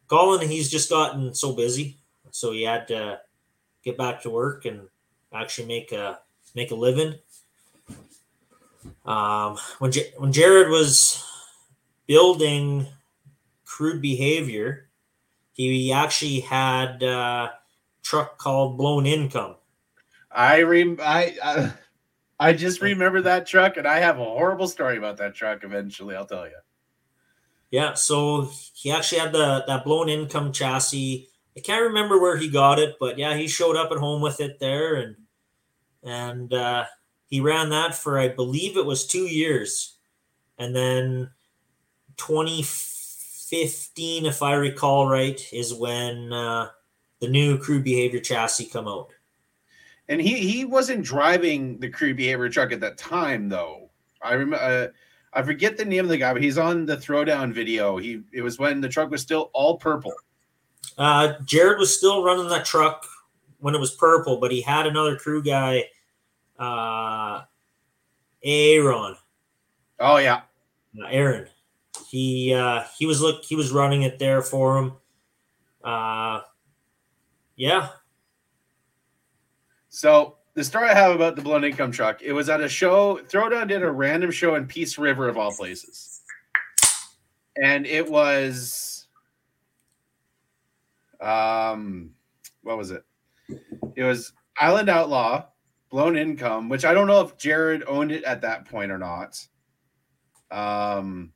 Colin, 0.08 0.48
he's 0.48 0.68
just 0.68 0.90
gotten 0.90 1.32
so 1.32 1.52
busy, 1.52 1.98
so 2.32 2.50
he 2.50 2.64
had 2.64 2.88
to 2.88 3.20
get 3.84 3.96
back 3.96 4.22
to 4.22 4.30
work 4.30 4.64
and 4.64 4.88
actually 5.32 5.68
make 5.68 5.92
a 5.92 6.18
make 6.56 6.72
a 6.72 6.74
living. 6.74 7.14
Um, 9.04 9.56
when 9.78 9.92
J- 9.92 10.12
when 10.16 10.32
Jared 10.32 10.68
was 10.68 11.24
building 12.08 12.88
crude 13.64 14.02
behavior, 14.02 14.85
he 15.56 15.92
actually 15.92 16.40
had 16.40 17.02
a 17.02 17.54
truck 18.02 18.38
called 18.38 18.78
Blown 18.78 19.06
Income. 19.06 19.56
I 20.30 20.62
rem 20.62 20.98
I. 21.00 21.36
I 21.42 21.72
I 22.38 22.52
just 22.52 22.82
remember 22.82 23.22
that 23.22 23.46
truck, 23.46 23.78
and 23.78 23.88
I 23.88 23.98
have 23.98 24.18
a 24.18 24.24
horrible 24.24 24.68
story 24.68 24.98
about 24.98 25.16
that 25.16 25.34
truck. 25.34 25.64
Eventually, 25.64 26.14
I'll 26.14 26.26
tell 26.26 26.46
you. 26.46 26.58
Yeah, 27.70 27.94
so 27.94 28.50
he 28.74 28.90
actually 28.90 29.20
had 29.20 29.32
the 29.32 29.64
that 29.66 29.84
blown 29.84 30.08
income 30.08 30.52
chassis. 30.52 31.28
I 31.56 31.60
can't 31.60 31.82
remember 31.82 32.20
where 32.20 32.36
he 32.36 32.48
got 32.50 32.78
it, 32.78 32.96
but 33.00 33.18
yeah, 33.18 33.34
he 33.34 33.48
showed 33.48 33.76
up 33.76 33.90
at 33.90 33.98
home 33.98 34.20
with 34.20 34.40
it 34.40 34.58
there, 34.60 34.96
and 34.96 35.16
and 36.02 36.52
uh, 36.52 36.84
he 37.26 37.40
ran 37.40 37.70
that 37.70 37.94
for 37.94 38.18
I 38.18 38.28
believe 38.28 38.76
it 38.76 38.84
was 38.84 39.06
two 39.06 39.26
years, 39.26 39.96
and 40.58 40.76
then 40.76 41.30
2015, 43.48 44.26
if 44.26 44.42
I 44.42 44.54
recall 44.54 45.08
right, 45.08 45.40
is 45.52 45.72
when 45.72 46.32
uh, 46.32 46.68
the 47.20 47.28
new 47.28 47.58
crude 47.58 47.84
behavior 47.84 48.20
chassis 48.20 48.66
come 48.66 48.88
out. 48.88 49.10
And 50.08 50.20
he 50.20 50.48
he 50.48 50.64
wasn't 50.64 51.04
driving 51.04 51.78
the 51.78 51.88
crude 51.88 52.16
behavior 52.16 52.48
truck 52.48 52.72
at 52.72 52.80
that 52.80 52.98
time, 52.98 53.48
though. 53.48 53.90
I 54.22 54.34
remember. 54.34 54.56
Uh, 54.56 54.88
I 55.32 55.42
forget 55.42 55.76
the 55.76 55.84
name 55.84 56.04
of 56.04 56.08
the 56.08 56.16
guy, 56.16 56.32
but 56.32 56.42
he's 56.42 56.56
on 56.58 56.86
the 56.86 56.96
throwdown 56.96 57.52
video. 57.52 57.98
He 57.98 58.22
it 58.32 58.42
was 58.42 58.58
when 58.58 58.80
the 58.80 58.88
truck 58.88 59.10
was 59.10 59.22
still 59.22 59.50
all 59.52 59.76
purple. 59.76 60.14
Uh, 60.96 61.34
Jared 61.44 61.78
was 61.78 61.96
still 61.96 62.22
running 62.22 62.48
that 62.48 62.64
truck 62.64 63.04
when 63.58 63.74
it 63.74 63.80
was 63.80 63.90
purple, 63.92 64.38
but 64.38 64.50
he 64.50 64.60
had 64.60 64.86
another 64.86 65.16
crew 65.16 65.42
guy, 65.42 65.84
uh, 66.58 67.42
Aaron, 68.44 69.16
Oh 69.98 70.18
yeah, 70.18 70.42
uh, 71.00 71.06
Aaron. 71.08 71.48
He 72.08 72.54
uh, 72.54 72.84
he 72.98 73.06
was 73.06 73.20
look 73.20 73.44
he 73.44 73.56
was 73.56 73.72
running 73.72 74.02
it 74.02 74.18
there 74.18 74.42
for 74.42 74.78
him. 74.78 74.92
Uh, 75.84 76.40
yeah, 77.56 77.88
So 79.88 80.36
the 80.52 80.62
story 80.62 80.88
I 80.88 80.94
have 80.94 81.12
about 81.12 81.36
the 81.36 81.42
blown 81.42 81.64
income 81.64 81.90
truck, 81.90 82.20
it 82.20 82.32
was 82.32 82.50
at 82.50 82.60
a 82.60 82.68
show. 82.68 83.18
Throwdown 83.30 83.68
did 83.68 83.82
a 83.82 83.90
random 83.90 84.30
show 84.30 84.56
in 84.56 84.66
Peace 84.66 84.98
River 84.98 85.26
of 85.26 85.38
all 85.38 85.50
places, 85.52 86.20
and 87.62 87.86
it 87.86 88.06
was, 88.06 89.06
um, 91.20 92.10
what 92.62 92.76
was 92.76 92.90
it? 92.90 93.04
It 93.94 94.02
was 94.02 94.34
Island 94.58 94.90
Outlaw, 94.90 95.46
Blown 95.90 96.16
Income, 96.16 96.68
which 96.68 96.84
I 96.84 96.92
don't 96.92 97.06
know 97.06 97.22
if 97.22 97.38
Jared 97.38 97.84
owned 97.86 98.12
it 98.12 98.24
at 98.24 98.42
that 98.42 98.66
point 98.66 98.92
or 98.92 98.98
not. 98.98 99.46
Um, 100.50 101.32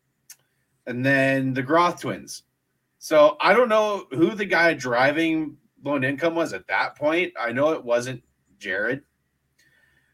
and 0.86 1.04
then 1.04 1.54
the 1.54 1.62
Groth 1.62 2.00
twins. 2.00 2.42
So 2.98 3.36
I 3.40 3.54
don't 3.54 3.68
know 3.68 4.06
who 4.10 4.34
the 4.34 4.44
guy 4.44 4.74
driving 4.74 5.56
Blown 5.78 6.04
Income 6.04 6.34
was 6.34 6.52
at 6.52 6.66
that 6.68 6.96
point. 6.96 7.32
I 7.38 7.52
know 7.52 7.72
it 7.72 7.84
wasn't 7.84 8.22
Jared. 8.58 9.02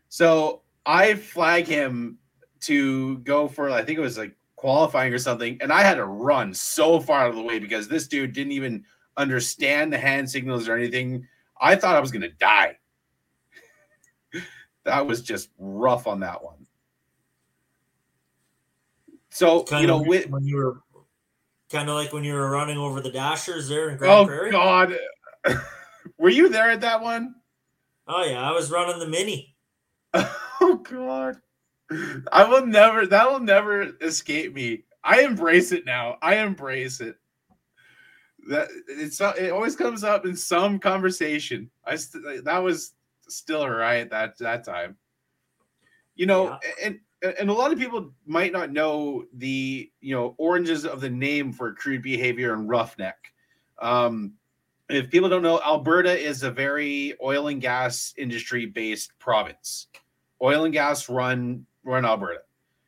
So 0.09 0.63
I 0.85 1.15
flag 1.15 1.67
him 1.67 2.19
to 2.61 3.19
go 3.19 3.49
for 3.49 3.71
I 3.71 3.85
think 3.85 3.99
it 3.99 4.03
was 4.03 4.17
like 4.17 4.35
qualifying 4.55 5.13
or 5.13 5.19
something, 5.19 5.59
and 5.61 5.73
I 5.73 5.83
had 5.83 5.97
to 5.97 6.07
run 6.07 6.55
so 6.55 7.01
far 7.01 7.23
out 7.23 7.31
of 7.31 7.37
the 7.37 7.43
way 7.43 7.59
because 7.59 7.89
this 7.89 8.07
dude 8.07 8.33
didn't 8.33 8.53
even 8.53 8.85
understand 9.17 9.93
the 9.93 9.99
hand 9.99 10.31
signals 10.31 10.69
or 10.69 10.77
anything. 10.77 11.27
I 11.61 11.77
thought 11.77 11.97
I 11.97 12.01
was 12.01 12.13
gonna 12.13 12.31
die. 12.31 12.77
that 14.85 15.07
was 15.07 15.23
just 15.23 15.51
rough 15.59 16.07
on 16.07 16.21
that 16.21 16.43
one. 16.43 16.66
So 19.37 19.65
Kind 19.65 19.83
you 19.83 19.87
know, 19.87 20.01
of 20.01 20.07
with, 20.07 20.31
when 20.31 20.47
you 20.47 20.57
were 20.57 20.81
kind 21.71 21.91
of 21.91 21.95
like 21.95 22.11
when 22.11 22.25
you 22.25 22.33
were 22.33 22.49
running 22.49 22.79
over 22.79 23.03
the 23.03 23.11
dashers 23.11 23.69
there 23.69 23.91
in 23.91 23.99
Grande 23.99 24.27
Prairie. 24.27 24.49
oh 24.55 24.87
Prairie. 24.87 24.99
god, 25.45 25.61
were 26.19 26.31
you 26.31 26.49
there 26.49 26.71
at 26.71 26.81
that 26.81 27.03
one? 27.03 27.35
Oh 28.09 28.25
yeah, 28.25 28.41
I 28.41 28.53
was 28.53 28.71
running 28.71 28.99
the 28.99 29.07
mini. 29.09 29.55
Oh 30.59 30.77
god. 30.77 31.37
I 32.33 32.45
will 32.49 32.65
never 32.65 33.07
that 33.07 33.31
will 33.31 33.41
never 33.41 33.95
escape 34.01 34.55
me. 34.55 34.85
I 35.05 35.21
embrace 35.21 35.71
it 35.71 35.85
now. 35.85 36.17
I 36.23 36.37
embrace 36.37 37.03
it. 37.03 37.17
That 38.49 38.69
it's 38.89 39.21
it 39.21 39.53
always 39.53 39.77
comes 39.77 40.03
up 40.03 40.25
in 40.25 40.35
some 40.35 40.79
conversation. 40.79 41.71
I 41.85 41.97
st- 41.97 42.43
that 42.45 42.59
was 42.59 42.95
still 43.29 43.65
a 43.65 43.71
riot 43.71 44.09
that 44.11 44.39
that 44.39 44.65
time. 44.65 44.97
You 46.15 46.25
know, 46.25 46.59
and 46.83 47.01
and 47.39 47.51
a 47.51 47.53
lot 47.53 47.73
of 47.73 47.79
people 47.79 48.13
might 48.27 48.53
not 48.53 48.73
know 48.73 49.25
the 49.35 49.91
you 50.01 50.15
know 50.15 50.35
oranges 50.39 50.85
of 50.85 51.01
the 51.01 51.11
name 51.11 51.53
for 51.53 51.73
crude 51.75 52.03
behavior 52.03 52.53
and 52.55 52.69
roughneck. 52.69 53.17
Um, 53.81 54.35
if 54.89 55.11
people 55.11 55.29
don't 55.29 55.43
know, 55.43 55.61
Alberta 55.65 56.17
is 56.17 56.43
a 56.43 56.51
very 56.51 57.15
oil 57.23 57.49
and 57.49 57.61
gas 57.61 58.15
industry 58.17 58.67
based 58.67 59.13
province. 59.19 59.89
Oil 60.41 60.65
and 60.65 60.73
gas 60.73 61.09
run 61.09 61.67
run 61.85 62.05
Alberta. 62.05 62.41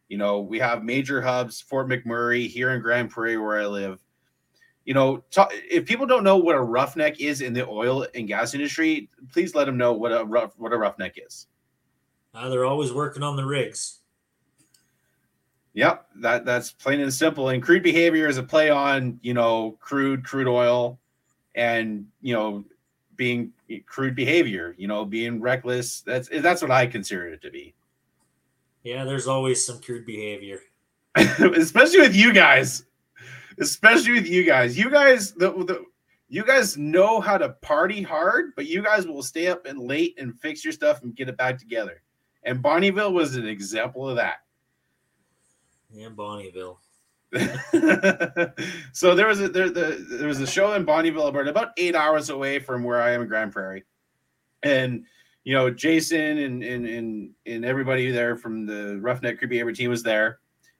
You 0.08 0.16
know, 0.16 0.40
we 0.40 0.58
have 0.58 0.82
major 0.82 1.20
hubs, 1.20 1.60
Fort 1.60 1.88
McMurray 1.88 2.48
here 2.48 2.70
in 2.70 2.80
Grande 2.80 3.10
Prairie, 3.10 3.36
where 3.36 3.60
I 3.60 3.66
live. 3.66 4.00
You 4.84 4.94
know, 4.94 5.22
if 5.70 5.84
people 5.84 6.06
don't 6.06 6.24
know 6.24 6.38
what 6.38 6.56
a 6.56 6.62
roughneck 6.62 7.20
is 7.20 7.42
in 7.42 7.52
the 7.52 7.66
oil 7.68 8.06
and 8.14 8.26
gas 8.26 8.54
industry, 8.54 9.10
please 9.30 9.54
let 9.54 9.66
them 9.66 9.76
know 9.76 9.92
what 9.92 10.12
a 10.12 10.24
rough 10.24 10.54
what 10.58 10.72
a 10.72 10.78
roughneck 10.78 11.18
is. 11.24 11.46
Uh, 12.32 12.48
they're 12.48 12.64
always 12.64 12.92
working 12.92 13.22
on 13.22 13.36
the 13.36 13.44
rigs. 13.44 13.97
Yep, 15.74 16.06
that 16.16 16.44
that's 16.44 16.72
plain 16.72 17.00
and 17.00 17.12
simple. 17.12 17.50
And 17.50 17.62
crude 17.62 17.82
behavior 17.82 18.26
is 18.28 18.38
a 18.38 18.42
play 18.42 18.70
on 18.70 19.18
you 19.22 19.34
know 19.34 19.76
crude 19.80 20.24
crude 20.24 20.48
oil, 20.48 20.98
and 21.54 22.06
you 22.20 22.34
know 22.34 22.64
being 23.16 23.52
eh, 23.70 23.78
crude 23.86 24.14
behavior. 24.14 24.74
You 24.78 24.88
know 24.88 25.04
being 25.04 25.40
reckless. 25.40 26.00
That's 26.00 26.28
eh, 26.32 26.40
that's 26.40 26.62
what 26.62 26.70
I 26.70 26.86
consider 26.86 27.28
it 27.28 27.42
to 27.42 27.50
be. 27.50 27.74
Yeah, 28.82 29.04
there's 29.04 29.26
always 29.28 29.64
some 29.64 29.80
crude 29.80 30.06
behavior. 30.06 30.60
especially 31.56 32.00
with 32.00 32.14
you 32.14 32.32
guys 32.32 32.84
especially 33.60 34.12
with 34.12 34.28
you 34.28 34.44
guys 34.44 34.78
you 34.78 34.90
guys 34.90 35.32
the, 35.32 35.50
the 35.64 35.84
you 36.28 36.44
guys 36.44 36.76
know 36.76 37.20
how 37.20 37.38
to 37.38 37.48
party 37.48 38.02
hard 38.02 38.52
but 38.56 38.66
you 38.66 38.82
guys 38.82 39.06
will 39.06 39.22
stay 39.22 39.48
up 39.48 39.66
and 39.66 39.78
late 39.78 40.14
and 40.18 40.38
fix 40.40 40.64
your 40.64 40.72
stuff 40.72 41.02
and 41.02 41.16
get 41.16 41.28
it 41.28 41.36
back 41.36 41.58
together 41.58 42.02
and 42.44 42.62
bonnyville 42.62 43.12
was 43.12 43.36
an 43.36 43.46
example 43.46 44.08
of 44.08 44.16
that 44.16 44.40
Yeah, 45.90 46.08
Bonnyville. 46.08 46.76
so 48.92 49.14
there 49.14 49.26
was 49.26 49.40
a 49.40 49.48
there, 49.50 49.68
the, 49.68 50.06
there 50.08 50.28
was 50.28 50.40
a 50.40 50.46
show 50.46 50.72
in 50.72 50.86
bonnyville 50.86 51.20
alberta 51.20 51.50
about 51.50 51.72
eight 51.76 51.94
hours 51.94 52.30
away 52.30 52.58
from 52.58 52.82
where 52.82 53.02
i 53.02 53.10
am 53.10 53.20
in 53.20 53.28
grande 53.28 53.52
prairie 53.52 53.84
and 54.62 55.04
you 55.44 55.52
know 55.52 55.68
jason 55.68 56.38
and 56.38 56.64
and 56.64 56.86
and, 56.86 57.30
and 57.44 57.66
everybody 57.66 58.10
there 58.10 58.34
from 58.34 58.64
the 58.64 58.98
roughneck 59.02 59.38
crude 59.38 59.50
behavior 59.50 59.74
team 59.74 59.90
was 59.90 60.02
there 60.02 60.38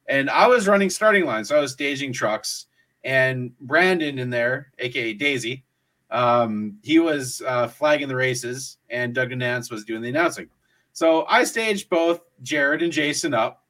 and 0.09 0.31
I 0.31 0.47
was 0.47 0.66
running 0.66 0.90
starting 0.90 1.27
line, 1.27 1.44
so 1.44 1.57
I 1.57 1.61
was 1.61 1.73
staging 1.73 2.12
trucks. 2.12 2.66
And 3.05 3.57
Brandon 3.61 4.18
in 4.18 4.31
there, 4.31 4.73
aka 4.79 5.12
Daisy, 5.12 5.64
um, 6.11 6.79
he 6.83 6.99
was 6.99 7.42
uh, 7.47 7.68
flagging 7.68 8.09
the 8.09 8.16
races, 8.16 8.79
and 8.90 9.14
Doug 9.14 9.31
Nance 9.31 9.71
was 9.71 9.85
doing 9.85 10.03
the 10.03 10.09
announcing. 10.09 10.49
So 10.94 11.27
I 11.29 11.44
staged 11.44 11.90
both 11.90 12.23
Jared 12.42 12.83
and 12.83 12.92
Jason 12.92 13.35
up, 13.35 13.64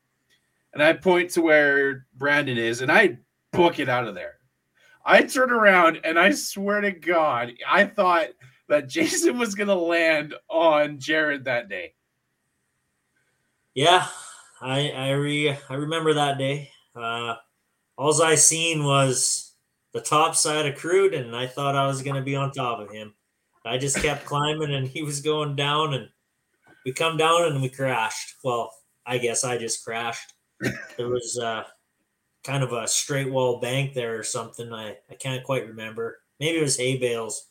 and 0.72 0.83
I 0.83 0.92
point 0.92 1.31
to 1.31 1.42
where 1.42 2.07
Brandon 2.14 2.59
is, 2.59 2.83
and 2.83 2.90
I 2.90 3.18
book 3.52 3.78
it 3.78 3.88
out 3.88 4.07
of 4.07 4.14
there. 4.14 4.35
I 5.04 5.22
turn 5.22 5.50
around, 5.50 6.00
and 6.04 6.18
I 6.18 6.33
swear 6.33 6.81
to 6.81 6.92
God, 6.92 7.52
I 7.68 7.85
thought 7.85 8.28
that 8.68 8.88
Jason 8.88 9.38
was 9.38 9.54
going 9.54 9.68
to 9.68 9.74
land 9.74 10.35
on 10.48 10.98
Jared 10.98 11.44
that 11.44 11.68
day. 11.68 11.94
Yeah, 13.74 14.07
I 14.61 14.90
I 14.90 15.11
re 15.12 15.57
I 15.68 15.74
remember 15.74 16.14
that 16.14 16.37
day. 16.37 16.70
Uh, 16.96 17.37
all 17.96 18.22
I 18.22 18.35
seen 18.35 18.83
was 18.83 19.52
the 19.92 20.00
top 20.00 20.35
side 20.35 20.66
of 20.66 20.78
crude, 20.78 21.14
and 21.14 21.35
I 21.35 21.46
thought 21.46 21.76
I 21.76 21.87
was 21.87 22.02
gonna 22.02 22.22
be 22.22 22.35
on 22.35 22.50
top 22.50 22.81
of 22.81 22.90
him. 22.90 23.14
I 23.64 23.78
just 23.78 24.02
kept 24.02 24.24
climbing, 24.26 24.74
and 24.74 24.88
he 24.88 25.02
was 25.02 25.20
going 25.20 25.54
down, 25.54 25.94
and 25.94 26.09
we 26.85 26.92
come 26.92 27.16
down 27.16 27.44
and 27.44 27.62
we 27.62 27.68
crashed. 27.68 28.35
Well, 28.42 28.72
I 29.07 29.18
guess 29.18 29.44
I 29.44 29.59
just 29.59 29.85
crashed. 29.85 30.33
There 30.97 31.09
was 31.09 31.38
uh, 31.38 31.64
kind 32.44 32.62
of 32.62 32.73
a 32.73 32.88
straight 32.88 33.31
wall 33.31 33.61
bank 33.61 33.94
there 33.94 34.18
or 34.18 34.25
something. 34.25 34.73
I 34.73 34.97
I 35.11 35.14
can't 35.14 35.44
quite 35.44 35.66
remember. 35.66 36.18
Maybe 36.40 36.59
it 36.59 36.62
was 36.62 36.77
hay 36.77 36.99
bales 36.99 37.49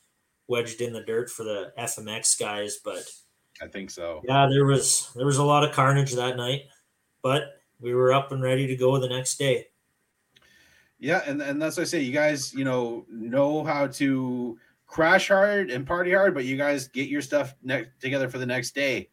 wedged 0.48 0.82
in 0.82 0.93
the 0.93 1.04
dirt 1.04 1.30
for 1.30 1.43
the 1.43 1.74
FMX 1.78 2.39
guys, 2.39 2.80
but 2.84 3.10
I 3.62 3.67
think 3.67 3.89
so. 3.89 4.22
yeah, 4.28 4.48
there 4.50 4.65
was 4.65 5.12
there 5.15 5.26
was 5.26 5.38
a 5.38 5.43
lot 5.43 5.63
of 5.63 5.74
carnage 5.74 6.13
that 6.13 6.38
night 6.38 6.63
but 7.28 7.60
we 7.82 7.93
were 7.93 8.13
up 8.13 8.32
and 8.32 8.41
ready 8.41 8.67
to 8.67 8.76
go 8.78 8.98
the 8.98 9.10
next 9.10 9.38
day. 9.38 9.67
Yeah, 10.98 11.22
and, 11.28 11.41
and 11.41 11.62
that's 11.62 11.76
what 11.76 11.84
I 11.84 11.86
say. 11.86 12.00
You 12.00 12.13
guys, 12.13 12.54
you 12.54 12.63
know, 12.63 13.06
know 13.10 13.65
how 13.65 13.88
to 13.88 14.58
crash 14.88 15.28
hard 15.28 15.70
and 15.70 15.86
party 15.86 16.13
hard, 16.13 16.34
but 16.34 16.46
you 16.46 16.56
guys 16.56 16.88
get 16.88 17.10
your 17.10 17.22
stuff 17.22 17.54
ne- 17.62 17.88
together 18.00 18.30
for 18.30 18.38
the 18.38 18.46
next 18.46 18.74
day. 18.74 19.10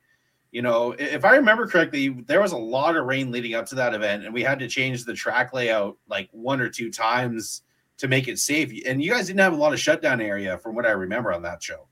You 0.55 0.62
know, 0.62 0.95
if 0.97 1.25
I 1.25 1.35
remember 1.35 1.67
correctly, 1.67 2.11
there 2.11 2.40
was 2.40 2.53
a 2.53 2.57
lot 2.57 2.97
of 2.97 3.07
rain 3.07 3.33
leading 3.33 3.57
up 3.57 3.67
to 3.67 3.75
that 3.75 3.93
event, 3.93 4.25
and 4.25 4.33
we 4.33 4.40
had 4.40 4.61
to 4.61 4.69
change 4.69 5.05
the 5.05 5.12
track 5.12 5.53
layout 5.53 5.97
like 6.07 6.29
one 6.31 6.61
or 6.61 6.69
two 6.69 6.93
times 6.93 7.62
to 7.97 8.07
make 8.07 8.29
it 8.29 8.38
safe. 8.38 8.73
And 8.87 9.03
you 9.03 9.11
guys 9.11 9.27
didn't 9.27 9.40
have 9.40 9.53
a 9.53 9.57
lot 9.57 9.73
of 9.73 9.81
shutdown 9.81 10.21
area, 10.21 10.57
from 10.59 10.77
what 10.77 10.87
I 10.87 10.93
remember 10.93 11.33
on 11.33 11.43
that 11.43 11.61
show. 11.61 11.88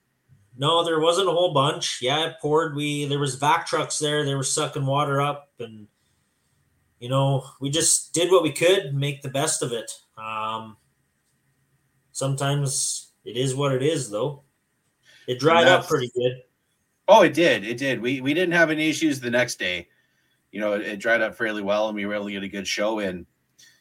No, 0.57 0.85
there 0.85 1.01
wasn't 1.01 1.29
a 1.29 1.33
whole 1.33 1.53
bunch. 1.53 1.99
Yeah, 2.01 2.29
it 2.29 2.37
poured. 2.41 2.77
We 2.77 3.07
there 3.07 3.19
was 3.19 3.35
vac 3.35 3.67
trucks 3.67 3.99
there. 3.99 4.25
They 4.25 4.37
were 4.37 4.45
sucking 4.45 4.87
water 4.87 5.21
up, 5.21 5.51
and 5.59 5.89
you 7.01 7.09
know, 7.09 7.45
we 7.61 7.69
just 7.69 8.15
did 8.15 8.31
what 8.31 8.45
we 8.45 8.53
could, 8.53 8.95
make 8.95 9.23
the 9.23 9.29
best 9.29 9.65
of 9.65 9.73
it. 9.73 9.91
Um, 10.17 10.77
sometimes 12.13 13.11
it 13.25 13.37
is 13.37 13.57
what 13.57 13.73
it 13.73 13.83
is, 13.83 14.09
though. 14.09 14.45
It 15.27 15.41
dried 15.41 15.67
up 15.67 15.89
pretty 15.89 16.13
good. 16.15 16.43
Oh, 17.09 17.23
it 17.23 17.35
did. 17.35 17.65
It 17.65 17.79
did. 17.79 18.01
We 18.01 18.21
we 18.21 18.35
didn't 18.35 18.55
have 18.55 18.71
any 18.71 18.89
issues 18.89 19.21
the 19.21 19.31
next 19.31 19.59
day. 19.59 19.89
You 20.51 20.61
know, 20.61 20.75
it, 20.75 20.83
it 20.83 21.01
dried 21.01 21.23
up 21.23 21.35
fairly 21.35 21.63
well, 21.63 21.89
and 21.89 21.97
we 21.97 22.07
were 22.07 22.15
able 22.15 22.27
to 22.27 22.33
get 22.33 22.43
a 22.43 22.49
good 22.49 22.67
show 22.67 22.99
in. 22.99 23.27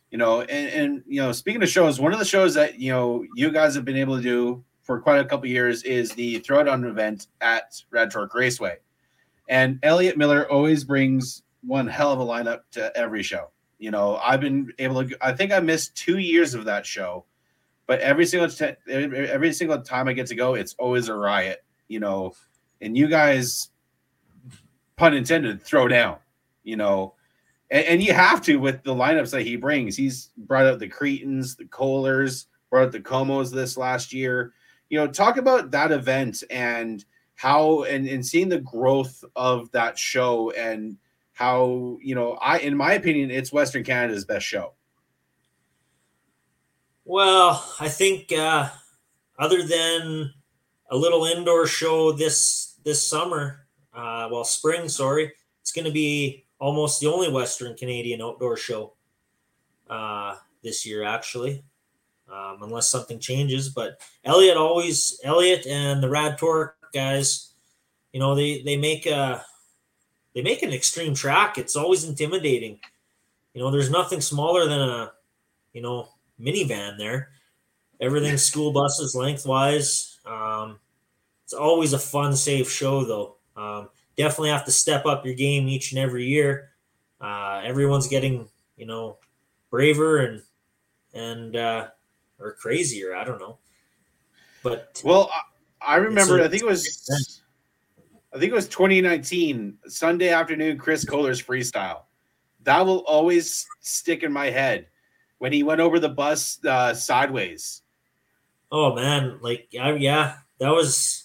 You 0.09 0.17
know, 0.17 0.41
and, 0.41 0.69
and 0.69 1.03
you 1.07 1.21
know, 1.21 1.31
speaking 1.31 1.63
of 1.63 1.69
shows, 1.69 1.99
one 1.99 2.13
of 2.13 2.19
the 2.19 2.25
shows 2.25 2.53
that 2.55 2.79
you 2.79 2.91
know 2.91 3.23
you 3.35 3.51
guys 3.51 3.75
have 3.75 3.85
been 3.85 3.97
able 3.97 4.17
to 4.17 4.23
do 4.23 4.63
for 4.81 4.99
quite 4.99 5.19
a 5.19 5.25
couple 5.25 5.47
years 5.47 5.83
is 5.83 6.11
the 6.11 6.41
Throwdown 6.41 6.89
event 6.89 7.27
at 7.39 7.81
Rad 7.91 8.11
Torque 8.11 8.33
Raceway. 8.33 8.77
And 9.47 9.79
Elliot 9.83 10.17
Miller 10.17 10.49
always 10.51 10.83
brings 10.83 11.43
one 11.61 11.87
hell 11.87 12.11
of 12.11 12.19
a 12.19 12.25
lineup 12.25 12.61
to 12.71 12.95
every 12.97 13.23
show. 13.23 13.51
You 13.79 13.91
know, 13.91 14.17
I've 14.17 14.41
been 14.41 14.71
able 14.79 15.07
to. 15.07 15.17
I 15.21 15.33
think 15.33 15.51
I 15.51 15.59
missed 15.59 15.95
two 15.95 16.17
years 16.17 16.53
of 16.53 16.65
that 16.65 16.85
show, 16.85 17.25
but 17.87 17.99
every 17.99 18.25
single 18.25 18.49
t- 18.49 18.75
every 18.89 19.53
single 19.53 19.81
time 19.81 20.07
I 20.07 20.13
get 20.13 20.27
to 20.27 20.35
go, 20.35 20.55
it's 20.55 20.75
always 20.77 21.07
a 21.07 21.15
riot. 21.15 21.63
You 21.87 21.99
know, 21.99 22.33
and 22.81 22.97
you 22.97 23.07
guys, 23.07 23.69
pun 24.95 25.13
intended, 25.13 25.61
throw 25.61 25.87
down. 25.87 26.17
You 26.63 26.77
know, 26.77 27.15
and, 27.69 27.85
and 27.85 28.03
you 28.03 28.13
have 28.13 28.41
to 28.43 28.57
with 28.57 28.83
the 28.83 28.93
lineups 28.93 29.31
that 29.31 29.43
he 29.43 29.55
brings. 29.55 29.95
He's 29.95 30.29
brought 30.37 30.65
out 30.65 30.79
the 30.79 30.89
Cretens, 30.89 31.55
the 31.55 31.65
Koehlers, 31.65 32.45
brought 32.69 32.85
out 32.85 32.91
the 32.91 32.99
Comos 32.99 33.51
this 33.51 33.77
last 33.77 34.13
year. 34.13 34.53
You 34.89 34.99
know, 34.99 35.07
talk 35.07 35.37
about 35.37 35.71
that 35.71 35.91
event 35.91 36.43
and 36.49 37.03
how 37.41 37.83
and, 37.85 38.07
and 38.07 38.23
seeing 38.23 38.49
the 38.49 38.59
growth 38.59 39.23
of 39.35 39.71
that 39.71 39.97
show 39.97 40.51
and 40.51 40.95
how 41.33 41.97
you 41.99 42.13
know 42.13 42.33
i 42.33 42.59
in 42.59 42.77
my 42.77 42.93
opinion 42.93 43.31
it's 43.31 43.51
western 43.51 43.83
canada's 43.83 44.25
best 44.25 44.45
show 44.45 44.73
well 47.03 47.73
i 47.79 47.89
think 47.89 48.31
uh 48.31 48.69
other 49.39 49.63
than 49.63 50.31
a 50.91 50.95
little 50.95 51.25
indoor 51.25 51.65
show 51.65 52.11
this 52.11 52.70
this 52.83 53.05
summer 53.05 53.61
uh, 53.93 54.29
well, 54.31 54.43
spring, 54.43 54.87
sorry. 54.87 55.31
It's 55.61 55.71
going 55.71 55.85
to 55.85 55.91
be 55.91 56.45
almost 56.59 56.99
the 57.01 57.07
only 57.07 57.29
Western 57.29 57.75
Canadian 57.75 58.21
outdoor 58.21 58.57
show 58.57 58.93
uh, 59.89 60.35
this 60.63 60.85
year, 60.85 61.03
actually, 61.03 61.63
um, 62.31 62.59
unless 62.61 62.89
something 62.89 63.19
changes. 63.19 63.69
But 63.69 64.01
Elliot 64.23 64.57
always, 64.57 65.19
Elliot 65.23 65.67
and 65.67 66.01
the 66.01 66.09
Rad 66.09 66.37
Torque 66.37 66.77
guys, 66.93 67.53
you 68.13 68.19
know, 68.19 68.35
they 68.35 68.61
they 68.63 68.77
make 68.77 69.05
a 69.05 69.43
they 70.33 70.41
make 70.41 70.63
an 70.63 70.71
extreme 70.71 71.13
track. 71.13 71.57
It's 71.57 71.75
always 71.75 72.05
intimidating. 72.05 72.79
You 73.53 73.61
know, 73.61 73.71
there's 73.71 73.89
nothing 73.89 74.21
smaller 74.21 74.67
than 74.67 74.79
a 74.79 75.11
you 75.73 75.81
know 75.81 76.09
minivan 76.39 76.97
there. 76.97 77.29
Everything's 77.99 78.43
school 78.43 78.71
buses 78.71 79.13
lengthwise. 79.15 80.19
Um, 80.25 80.79
it's 81.51 81.59
always 81.59 81.91
a 81.91 81.99
fun, 81.99 82.33
safe 82.33 82.71
show, 82.71 83.03
though. 83.03 83.35
Um, 83.57 83.89
definitely 84.15 84.51
have 84.51 84.63
to 84.63 84.71
step 84.71 85.05
up 85.05 85.25
your 85.25 85.35
game 85.35 85.67
each 85.67 85.91
and 85.91 85.99
every 85.99 86.25
year. 86.25 86.69
Uh, 87.19 87.61
everyone's 87.65 88.07
getting, 88.07 88.47
you 88.77 88.85
know, 88.85 89.17
braver 89.69 90.19
and 90.19 90.41
and 91.13 91.57
uh, 91.57 91.87
or 92.39 92.53
crazier. 92.53 93.13
I 93.13 93.25
don't 93.25 93.37
know, 93.37 93.57
but 94.63 95.01
well, 95.03 95.29
I, 95.81 95.95
I 95.95 95.97
remember. 95.97 96.41
I 96.41 96.47
think 96.47 96.61
it 96.61 96.67
was. 96.67 97.09
I 98.33 98.39
think 98.39 98.53
it 98.53 98.55
was 98.55 98.69
2019 98.69 99.77
Sunday 99.87 100.29
afternoon. 100.29 100.77
Chris 100.77 101.03
Koehler's 101.03 101.43
freestyle. 101.43 102.03
That 102.63 102.85
will 102.85 102.99
always 102.99 103.67
stick 103.81 104.23
in 104.23 104.31
my 104.31 104.49
head 104.49 104.87
when 105.39 105.51
he 105.51 105.63
went 105.63 105.81
over 105.81 105.99
the 105.99 106.07
bus 106.07 106.63
uh, 106.63 106.93
sideways. 106.93 107.81
Oh 108.71 108.95
man, 108.95 109.37
like 109.41 109.67
yeah, 109.71 109.93
yeah, 109.95 110.37
that 110.59 110.69
was 110.69 111.20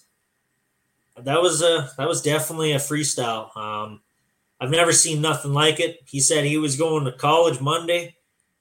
that 1.23 1.41
was 1.41 1.63
a 1.63 1.91
that 1.97 2.09
was 2.09 2.23
definitely 2.23 2.73
a 2.73 2.77
freestyle. 2.77 3.57
Um, 3.57 4.01
I've 4.61 4.71
never 4.71 4.93
seen 4.93 5.21
nothing 5.21 5.53
like 5.53 5.81
it. 5.81 6.01
He 6.07 6.21
said 6.21 6.45
he 6.45 6.59
was 6.59 6.77
going 6.77 7.05
to 7.05 7.13
college 7.13 7.61
Monday. 7.61 8.17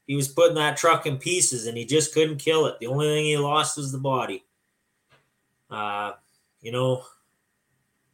He 0.07 0.15
was 0.15 0.27
putting 0.27 0.55
that 0.55 0.77
truck 0.77 1.05
in 1.05 1.17
pieces, 1.17 1.65
and 1.65 1.77
he 1.77 1.85
just 1.85 2.13
couldn't 2.13 2.37
kill 2.37 2.65
it. 2.67 2.79
The 2.79 2.87
only 2.87 3.07
thing 3.07 3.25
he 3.25 3.37
lost 3.37 3.77
was 3.77 3.91
the 3.91 3.97
body. 3.97 4.45
Uh, 5.69 6.13
you 6.61 6.71
know, 6.71 7.03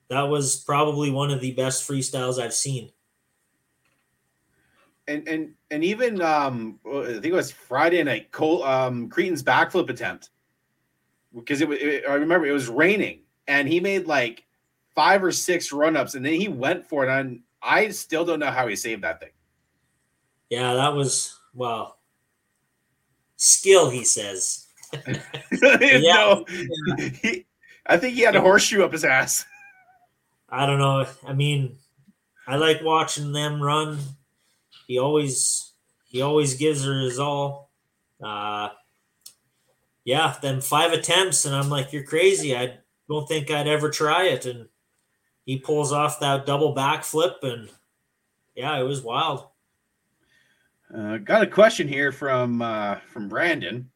that 0.10 0.24
was 0.24 0.58
probably 0.58 1.12
one 1.12 1.32
of 1.32 1.42
the 1.42 1.52
best 1.52 1.88
freestyles 1.88 2.40
I've 2.40 2.54
seen. 2.54 2.92
And 5.08 5.28
and 5.28 5.54
and 5.70 5.84
even 5.84 6.22
um, 6.22 6.80
I 6.86 7.06
think 7.14 7.26
it 7.26 7.34
was 7.34 7.52
Friday 7.52 8.02
night. 8.04 8.32
Cole 8.32 8.64
um, 8.64 9.10
Creten's 9.10 9.44
backflip 9.44 9.90
attempt 9.90 10.30
because 11.36 11.62
it, 11.62 11.70
it 11.72 12.04
I 12.08 12.14
remember 12.14 12.48
it 12.48 12.52
was 12.52 12.70
raining 12.70 13.22
and 13.52 13.68
he 13.68 13.82
made 13.82 14.08
like 14.08 14.46
five 14.96 15.22
or 15.24 15.32
six 15.32 15.74
run 15.74 15.98
ups 15.98 16.16
and 16.16 16.26
then 16.26 16.34
he 16.34 16.48
went 16.48 16.88
for 16.88 17.04
it. 17.04 17.10
And 17.10 17.42
I 17.62 17.90
still 17.90 18.24
don't 18.24 18.40
know 18.40 18.50
how 18.50 18.68
he 18.68 18.78
saved 18.78 19.04
that 19.04 19.20
thing. 19.20 19.32
Yeah, 20.50 20.74
that 20.74 20.94
was 20.94 21.38
well 21.54 21.98
skill. 23.36 23.90
He 23.90 24.06
says. 24.06 24.68
yeah, 25.64 26.00
no, 26.00 26.46
he, 26.98 27.46
I 27.86 27.98
think 27.98 28.16
he 28.16 28.22
had 28.22 28.36
a 28.36 28.42
horseshoe 28.42 28.84
up 28.84 28.92
his 28.92 29.06
ass. 29.06 29.46
I 30.50 30.66
don't 30.66 30.80
know. 30.80 31.06
I 31.26 31.34
mean, 31.34 31.78
I 32.46 32.58
like 32.58 32.82
watching 32.84 33.32
them 33.32 33.62
run. 33.62 34.00
He 34.88 35.00
always 35.00 35.72
he 36.06 36.22
always 36.22 36.56
gives 36.56 36.84
her 36.84 37.00
his 37.00 37.20
all. 37.20 37.70
Uh, 38.22 38.70
yeah, 40.04 40.36
then 40.42 40.60
five 40.60 40.92
attempts, 40.92 41.46
and 41.46 41.56
I'm 41.56 41.70
like, 41.70 41.94
you're 41.94 42.04
crazy. 42.04 42.56
I 42.56 42.80
don't 43.12 43.28
think 43.28 43.52
I'd 43.52 43.68
ever 43.68 43.90
try 43.90 44.28
it. 44.28 44.46
And 44.46 44.70
he 45.46 45.58
pulls 45.58 45.92
off 45.92 46.20
that 46.22 46.46
double 46.46 46.74
backflip, 46.74 47.44
and 47.44 47.70
yeah, 48.56 48.80
it 48.80 48.84
was 48.84 49.02
wild. 49.02 49.48
Uh, 50.96 51.18
got 51.18 51.44
a 51.44 51.48
question 51.48 51.88
here 51.88 52.12
from 52.12 52.62
uh, 52.62 52.96
from 53.12 53.28
Brandon. 53.28 53.90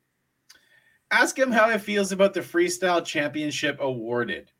Ask 1.11 1.37
him 1.37 1.51
how 1.51 1.69
he 1.69 1.77
feels 1.77 2.11
about 2.11 2.33
the 2.33 2.41
freestyle 2.41 3.05
championship 3.05 3.77
awarded. 3.79 4.51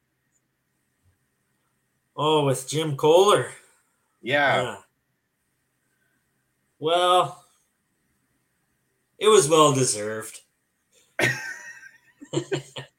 Oh, 2.15 2.45
with 2.45 2.67
Jim 2.69 2.95
Koehler. 2.95 3.49
Yeah. 4.21 4.61
yeah. 4.61 4.77
Well, 6.79 7.43
it 9.17 9.27
was 9.27 9.49
well 9.49 9.73
deserved. 9.73 10.39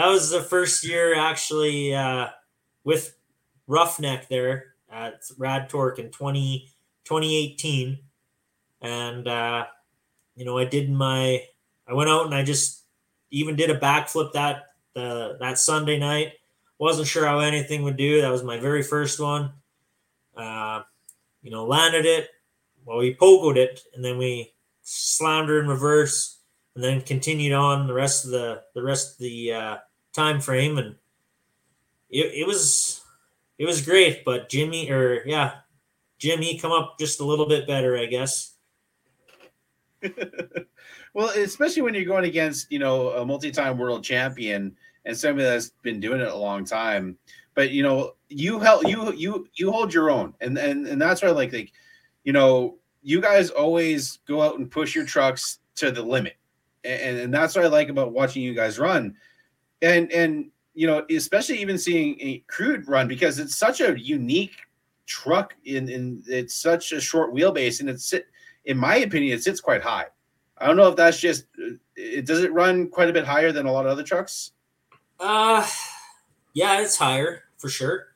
that 0.00 0.08
was 0.08 0.30
the 0.30 0.40
first 0.40 0.82
year 0.82 1.14
actually 1.14 1.94
uh, 1.94 2.28
with 2.84 3.14
Roughneck 3.66 4.28
there 4.30 4.76
at 4.90 5.20
Rad 5.36 5.68
Torque 5.68 5.98
in 5.98 6.08
20, 6.08 6.70
2018. 7.04 7.98
And, 8.80 9.28
uh, 9.28 9.66
you 10.36 10.46
know, 10.46 10.56
I 10.56 10.64
did 10.64 10.90
my, 10.90 11.42
I 11.86 11.92
went 11.92 12.08
out 12.08 12.24
and 12.24 12.34
I 12.34 12.42
just 12.42 12.84
even 13.30 13.56
did 13.56 13.68
a 13.68 13.78
backflip 13.78 14.32
that, 14.32 14.68
uh, 14.96 15.34
that 15.38 15.58
Sunday 15.58 15.98
night. 15.98 16.32
Wasn't 16.78 17.06
sure 17.06 17.26
how 17.26 17.40
anything 17.40 17.82
would 17.82 17.98
do. 17.98 18.22
That 18.22 18.32
was 18.32 18.42
my 18.42 18.58
very 18.58 18.82
first 18.82 19.20
one. 19.20 19.52
Uh, 20.34 20.80
you 21.42 21.50
know, 21.50 21.66
landed 21.66 22.06
it. 22.06 22.30
Well, 22.86 22.96
we 22.96 23.14
pogoed 23.14 23.58
it 23.58 23.82
and 23.94 24.02
then 24.02 24.16
we 24.16 24.54
slammed 24.80 25.50
her 25.50 25.60
in 25.60 25.68
reverse 25.68 26.38
and 26.74 26.82
then 26.82 27.02
continued 27.02 27.52
on 27.52 27.86
the 27.86 27.92
rest 27.92 28.24
of 28.24 28.30
the 28.30 28.62
the 28.74 28.82
rest 28.82 29.12
of 29.12 29.18
the 29.18 29.52
uh, 29.52 29.76
time 30.12 30.40
frame, 30.40 30.78
and 30.78 30.96
it, 32.08 32.32
it 32.34 32.46
was 32.46 33.02
it 33.58 33.66
was 33.66 33.82
great. 33.82 34.24
But 34.24 34.48
Jimmy, 34.48 34.90
or 34.90 35.22
yeah, 35.26 35.52
Jimmy, 36.18 36.58
come 36.58 36.72
up 36.72 36.98
just 36.98 37.20
a 37.20 37.24
little 37.24 37.46
bit 37.46 37.66
better, 37.66 37.96
I 37.96 38.06
guess. 38.06 38.54
well, 41.14 41.28
especially 41.30 41.82
when 41.82 41.94
you're 41.94 42.04
going 42.04 42.24
against 42.24 42.70
you 42.72 42.78
know 42.78 43.10
a 43.10 43.26
multi-time 43.26 43.78
world 43.78 44.04
champion 44.04 44.76
and 45.04 45.16
somebody 45.16 45.44
that's 45.44 45.70
been 45.82 46.00
doing 46.00 46.20
it 46.20 46.28
a 46.28 46.36
long 46.36 46.64
time. 46.64 47.16
But 47.54 47.70
you 47.70 47.82
know, 47.82 48.14
you 48.28 48.58
help 48.58 48.86
you 48.86 49.12
you 49.12 49.48
you 49.54 49.70
hold 49.70 49.92
your 49.92 50.10
own, 50.10 50.34
and 50.40 50.56
and 50.58 50.86
and 50.86 51.00
that's 51.00 51.22
why 51.22 51.30
like 51.30 51.52
like 51.52 51.72
you 52.24 52.32
know 52.32 52.78
you 53.02 53.20
guys 53.20 53.50
always 53.50 54.18
go 54.26 54.42
out 54.42 54.58
and 54.58 54.70
push 54.70 54.94
your 54.94 55.06
trucks 55.06 55.58
to 55.76 55.90
the 55.90 56.02
limit 56.02 56.36
and, 56.84 57.18
and 57.18 57.34
that's 57.34 57.54
what 57.54 57.64
I 57.64 57.68
like 57.68 57.88
about 57.88 58.12
watching 58.12 58.42
you 58.42 58.54
guys 58.54 58.78
run, 58.78 59.16
and 59.82 60.10
and 60.12 60.50
you 60.74 60.86
know 60.86 61.04
especially 61.10 61.58
even 61.58 61.78
seeing 61.78 62.16
a 62.20 62.44
crude 62.46 62.86
run 62.88 63.08
because 63.08 63.38
it's 63.38 63.56
such 63.56 63.80
a 63.80 63.98
unique 63.98 64.56
truck 65.06 65.54
in 65.64 65.88
in 65.88 66.22
it's 66.26 66.54
such 66.54 66.92
a 66.92 67.00
short 67.00 67.34
wheelbase 67.34 67.80
and 67.80 67.90
it's 67.90 68.14
in 68.64 68.76
my 68.76 68.96
opinion 68.96 69.36
it 69.36 69.42
sits 69.42 69.60
quite 69.60 69.82
high. 69.82 70.06
I 70.58 70.66
don't 70.66 70.76
know 70.76 70.88
if 70.88 70.96
that's 70.96 71.18
just 71.18 71.46
it 71.96 72.26
does 72.26 72.44
it 72.44 72.52
run 72.52 72.88
quite 72.88 73.08
a 73.08 73.12
bit 73.12 73.24
higher 73.24 73.52
than 73.52 73.66
a 73.66 73.72
lot 73.72 73.86
of 73.86 73.92
other 73.92 74.02
trucks. 74.02 74.52
Uh, 75.18 75.66
yeah, 76.54 76.80
it's 76.80 76.96
higher 76.96 77.44
for 77.58 77.68
sure. 77.68 78.08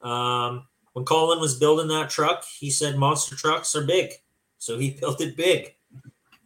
Um, 0.00 0.66
when 0.92 1.04
Colin 1.04 1.40
was 1.40 1.58
building 1.58 1.88
that 1.88 2.10
truck, 2.10 2.44
he 2.44 2.70
said 2.70 2.96
monster 2.96 3.36
trucks 3.36 3.74
are 3.76 3.84
big, 3.84 4.12
so 4.58 4.78
he 4.78 4.90
built 5.00 5.20
it 5.20 5.36
big. 5.36 5.74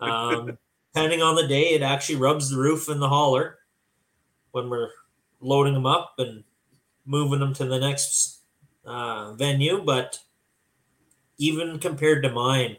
Um, 0.01 0.59
depending 0.93 1.23
on 1.23 1.37
the 1.37 1.47
day, 1.47 1.71
it 1.75 1.83
actually 1.83 2.17
rubs 2.17 2.51
the 2.51 2.59
roof 2.59 2.89
in 2.89 2.99
the 2.99 3.09
hauler 3.09 3.59
when 4.53 4.71
we're 4.71 4.91
loading 5.41 5.75
them 5.75 5.87
up 5.87 6.15
and 6.19 6.45
moving 7.05 7.41
them 7.41 7.53
to 7.55 7.65
the 7.65 7.81
next 7.81 8.41
uh, 8.87 9.33
venue. 9.35 9.83
But 9.83 10.19
even 11.39 11.79
compared 11.79 12.23
to 12.23 12.31
mine, 12.31 12.77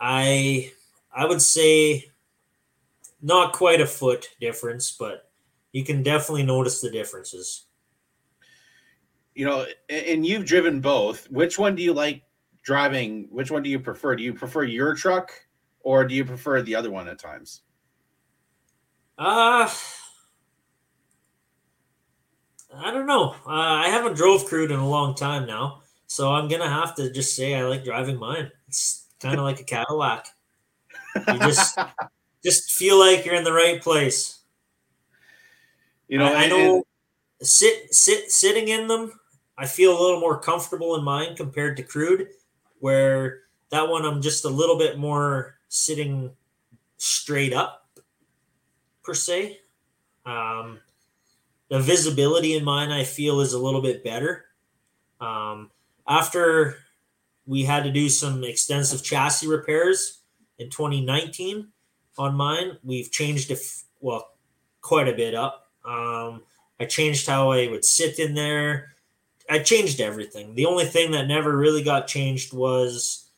I 0.00 0.72
I 1.14 1.26
would 1.26 1.42
say 1.42 2.10
not 3.22 3.52
quite 3.52 3.80
a 3.80 3.86
foot 3.86 4.30
difference, 4.40 4.90
but 4.98 5.30
you 5.72 5.84
can 5.84 6.02
definitely 6.02 6.44
notice 6.44 6.80
the 6.80 6.90
differences. 6.90 7.66
You 9.34 9.46
know, 9.46 9.66
and 9.88 10.24
you've 10.24 10.44
driven 10.44 10.80
both. 10.80 11.28
Which 11.30 11.58
one 11.58 11.74
do 11.74 11.82
you 11.82 11.92
like 11.92 12.22
driving? 12.62 13.26
Which 13.30 13.50
one 13.50 13.62
do 13.62 13.70
you 13.70 13.80
prefer? 13.80 14.14
Do 14.14 14.22
you 14.22 14.34
prefer 14.34 14.62
your 14.62 14.94
truck 14.94 15.32
or 15.80 16.06
do 16.06 16.14
you 16.14 16.24
prefer 16.24 16.62
the 16.62 16.74
other 16.74 16.90
one 16.90 17.08
at 17.08 17.18
times? 17.18 17.62
Uh 19.18 19.68
I 22.76 22.90
don't 22.90 23.06
know. 23.06 23.34
Uh, 23.46 23.50
I 23.50 23.88
haven't 23.88 24.16
drove 24.16 24.46
crude 24.46 24.70
in 24.70 24.78
a 24.78 24.88
long 24.88 25.14
time 25.14 25.46
now, 25.46 25.82
so 26.06 26.32
I'm 26.32 26.48
gonna 26.48 26.68
have 26.68 26.94
to 26.96 27.10
just 27.10 27.34
say 27.36 27.54
I 27.54 27.64
like 27.64 27.84
driving 27.84 28.18
mine. 28.18 28.50
It's 28.68 29.06
kind 29.20 29.38
of 29.38 29.44
like 29.44 29.60
a 29.60 29.64
Cadillac. 29.64 30.26
You 31.16 31.38
just 31.38 31.78
just 32.44 32.72
feel 32.72 32.98
like 32.98 33.24
you're 33.24 33.34
in 33.34 33.44
the 33.44 33.52
right 33.52 33.80
place. 33.80 34.40
You 36.08 36.18
know, 36.18 36.26
I, 36.26 36.44
I 36.44 36.48
know. 36.48 36.74
And, 36.76 36.84
sit 37.42 37.94
sit 37.94 38.30
sitting 38.30 38.68
in 38.68 38.86
them, 38.86 39.12
I 39.58 39.66
feel 39.66 39.98
a 39.98 40.00
little 40.00 40.20
more 40.20 40.38
comfortable 40.38 40.96
in 40.96 41.04
mine 41.04 41.36
compared 41.36 41.76
to 41.76 41.82
crude, 41.82 42.28
where 42.80 43.40
that 43.70 43.88
one 43.88 44.04
I'm 44.04 44.22
just 44.22 44.44
a 44.44 44.48
little 44.48 44.78
bit 44.78 44.98
more 44.98 45.56
sitting 45.68 46.30
straight 46.96 47.52
up 47.52 47.88
per 49.02 49.14
se. 49.14 49.58
Um, 50.24 50.80
the 51.68 51.80
visibility 51.80 52.54
in 52.54 52.64
mine, 52.64 52.90
I 52.90 53.04
feel, 53.04 53.40
is 53.40 53.52
a 53.52 53.58
little 53.58 53.82
bit 53.82 54.04
better. 54.04 54.46
Um, 55.20 55.70
after 56.06 56.76
we 57.46 57.64
had 57.64 57.84
to 57.84 57.92
do 57.92 58.08
some 58.08 58.44
extensive 58.44 59.02
chassis 59.02 59.46
repairs 59.46 60.20
in 60.58 60.70
2019 60.70 61.68
on 62.18 62.34
mine, 62.34 62.78
we've 62.82 63.10
changed 63.10 63.50
it, 63.50 63.58
well, 64.00 64.30
quite 64.80 65.08
a 65.08 65.16
bit 65.16 65.34
up. 65.34 65.70
Um, 65.84 66.42
I 66.78 66.84
changed 66.86 67.26
how 67.26 67.50
I 67.50 67.68
would 67.68 67.84
sit 67.84 68.18
in 68.18 68.34
there. 68.34 68.94
I 69.48 69.58
changed 69.58 70.00
everything. 70.00 70.54
The 70.54 70.66
only 70.66 70.84
thing 70.84 71.10
that 71.12 71.26
never 71.26 71.56
really 71.56 71.82
got 71.82 72.06
changed 72.06 72.52
was 72.52 73.30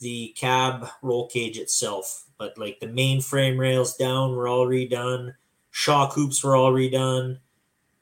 the 0.00 0.34
cab 0.36 0.88
roll 1.02 1.28
cage 1.28 1.58
itself. 1.58 2.24
But 2.38 2.58
like 2.58 2.80
the 2.80 2.88
main 2.88 3.20
frame 3.20 3.58
rails 3.58 3.96
down 3.96 4.36
were 4.36 4.48
all 4.48 4.66
redone, 4.66 5.34
shock 5.70 6.12
hoops 6.12 6.44
were 6.44 6.54
all 6.54 6.72
redone. 6.72 7.38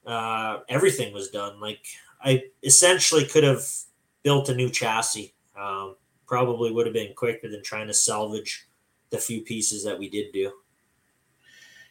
Uh, 0.07 0.61
everything 0.69 1.13
was 1.13 1.31
done. 1.31 1.61
Like 1.61 1.85
I 2.23 2.45
essentially 2.63 3.25
could 3.25 3.45
have 3.45 3.65
built 4.23 4.49
a 4.49 4.55
new 4.55 4.71
chassis. 4.71 5.35
Um, 5.59 5.97
probably 6.27 6.73
would 6.73 6.87
have 6.87 6.95
been 6.95 7.15
quicker 7.15 7.49
than 7.49 7.63
trying 7.63 7.87
to 7.87 7.95
salvage 7.95 8.67
the 9.11 9.19
few 9.19 9.43
pieces 9.43 9.85
that 9.85 9.99
we 9.99 10.09
did 10.09 10.33
do. 10.33 10.53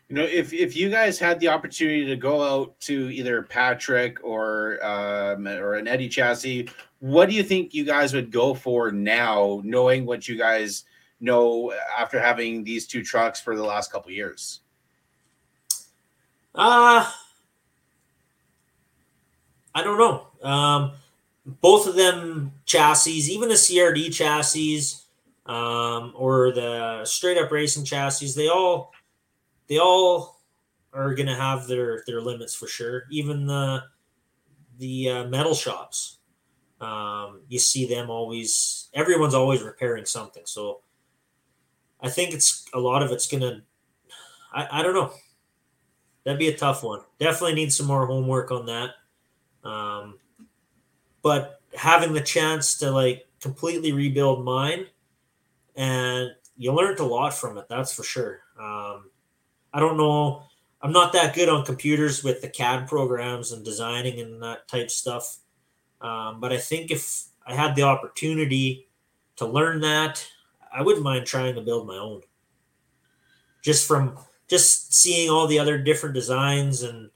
You 0.10 0.16
know, 0.16 0.24
if 0.24 0.52
if 0.52 0.76
you 0.76 0.90
guys 0.90 1.18
had 1.18 1.40
the 1.40 1.48
opportunity 1.48 2.06
to 2.06 2.16
go 2.16 2.44
out 2.44 2.80
to 2.82 3.10
either 3.10 3.42
Patrick 3.42 4.24
or 4.24 4.84
um, 4.86 5.48
or 5.48 5.76
an 5.76 5.88
Eddie 5.88 6.10
chassis, 6.10 6.70
what 7.00 7.30
do 7.30 7.36
you 7.36 7.44
think 7.44 7.74
you 7.74 7.86
guys 7.86 8.14
would 8.14 8.32
go 8.32 8.54
for 8.54 8.92
now, 8.92 9.62
knowing 9.64 10.06
what 10.06 10.28
you 10.28 10.38
guys 10.38 10.84
know 11.20 11.74
after 11.98 12.20
having 12.20 12.64
these 12.64 12.86
two 12.86 13.02
trucks 13.02 13.40
for 13.40 13.56
the 13.56 13.64
last 13.64 13.92
couple 13.92 14.12
years? 14.12 14.60
Uh 16.54 17.10
I 19.76 19.84
don't 19.84 19.98
know. 19.98 20.28
Um, 20.48 20.92
both 21.46 21.88
of 21.88 21.96
them 21.96 22.54
chassis, 22.66 23.34
even 23.34 23.50
the 23.50 23.56
CRD 23.56 24.14
chassis 24.14 24.96
um, 25.46 26.14
or 26.16 26.52
the 26.52 27.04
straight 27.06 27.38
up 27.38 27.52
racing 27.52 27.84
chassis, 27.84 28.32
they 28.36 28.48
all 28.48 28.92
they 29.68 29.80
all 29.80 30.42
are 30.94 31.14
going 31.16 31.28
to 31.28 31.36
have 31.36 31.68
their 31.68 32.04
their 32.08 32.22
limits 32.22 32.56
for 32.56 32.68
sure. 32.68 33.04
Even 33.10 33.46
the 33.46 33.84
the 34.78 35.10
uh, 35.10 35.24
metal 35.26 35.54
shops, 35.54 36.20
um, 36.80 37.42
you 37.48 37.60
see 37.60 37.86
them 37.86 38.10
always. 38.10 38.90
Everyone's 38.94 39.34
always 39.34 39.62
repairing 39.62 40.06
something. 40.06 40.44
So 40.46 40.82
I 42.02 42.10
think 42.10 42.34
it's 42.34 42.66
a 42.74 42.80
lot 42.80 43.04
of 43.04 43.12
it's 43.12 43.28
going 43.28 43.42
to. 43.42 43.62
I 44.56 44.84
don't 44.84 44.94
know. 44.94 45.12
That'd 46.24 46.38
be 46.38 46.50
a 46.50 46.56
tough 46.56 46.84
one. 46.84 47.00
Definitely 47.20 47.56
need 47.56 47.74
some 47.74 47.88
more 47.88 48.06
homework 48.06 48.52
on 48.52 48.68
that. 48.68 48.92
Um, 49.64 50.20
but 51.22 51.62
having 51.76 52.14
the 52.14 52.22
chance 52.22 52.78
to 52.80 52.92
like 52.92 53.26
completely 53.42 53.92
rebuild 53.92 54.46
mine, 54.46 54.88
and 55.76 56.32
you 56.56 56.72
learned 56.72 57.00
a 57.00 57.06
lot 57.06 57.34
from 57.34 57.58
it. 57.58 57.66
That's 57.70 57.94
for 57.94 58.04
sure. 58.04 58.42
Um, 58.60 59.10
I 59.74 59.80
don't 59.80 59.98
know. 59.98 60.44
I'm 60.82 60.92
not 60.92 61.14
that 61.14 61.34
good 61.34 61.50
on 61.50 61.66
computers 61.66 62.24
with 62.24 62.42
the 62.42 62.50
CAD 62.50 62.88
programs 62.88 63.52
and 63.52 63.64
designing 63.64 64.20
and 64.20 64.44
that 64.44 64.68
type 64.68 64.92
stuff. 64.92 65.38
Um, 66.02 66.40
but 66.40 66.52
I 66.52 66.58
think 66.58 66.92
if 66.92 67.24
I 67.48 67.56
had 67.56 67.76
the 67.76 67.84
opportunity 67.84 68.88
to 69.38 69.46
learn 69.46 69.80
that, 69.82 70.26
I 70.72 70.82
wouldn't 70.82 71.04
mind 71.04 71.26
trying 71.26 71.56
to 71.56 71.62
build 71.62 71.88
my 71.88 71.98
own. 71.98 72.22
Just 73.62 73.88
from 73.88 74.18
just 74.48 74.94
seeing 74.94 75.30
all 75.30 75.48
the 75.48 75.60
other 75.60 75.78
different 75.78 76.16
designs 76.16 76.84
and 76.84 77.10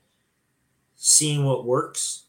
seeing 0.96 1.44
what 1.44 1.66
works 1.66 2.27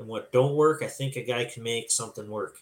and 0.00 0.08
what 0.08 0.32
don't 0.32 0.56
work, 0.56 0.82
I 0.82 0.86
think 0.86 1.16
a 1.16 1.22
guy 1.22 1.44
can 1.44 1.62
make 1.62 1.90
something 1.90 2.28
work. 2.28 2.58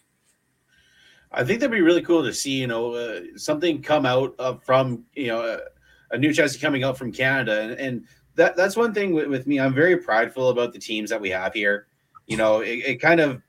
I 1.31 1.45
think 1.45 1.61
that'd 1.61 1.71
be 1.71 1.81
really 1.81 2.03
cool 2.03 2.23
to 2.25 2.35
see, 2.35 2.61
you 2.61 2.67
know, 2.67 2.95
uh, 2.95 3.21
something 3.37 3.81
come 3.81 4.05
out 4.05 4.35
from, 4.65 5.05
you 5.15 5.29
know, 5.29 5.43
a, 5.43 6.15
a, 6.15 6.19
new 6.19 6.33
chassis 6.33 6.59
coming 6.59 6.85
out 6.85 6.99
from 6.99 7.13
Canada. 7.13 7.61
And, 7.61 7.73
and 7.73 8.05
that 8.35 8.57
that's 8.57 8.77
one 8.77 8.95
thing 8.95 9.13
with, 9.13 9.29
with, 9.29 9.47
me. 9.47 9.61
I'm 9.61 9.75
very 9.75 9.99
prideful 9.99 10.49
about 10.49 10.73
the 10.73 10.79
teams 10.79 11.11
that 11.11 11.21
we 11.21 11.31
have 11.31 11.53
here. 11.53 11.87
You 12.27 12.39
know, 12.39 12.61
it, 12.61 12.79
it 12.87 12.97
kind 12.97 13.21
of 13.21 13.43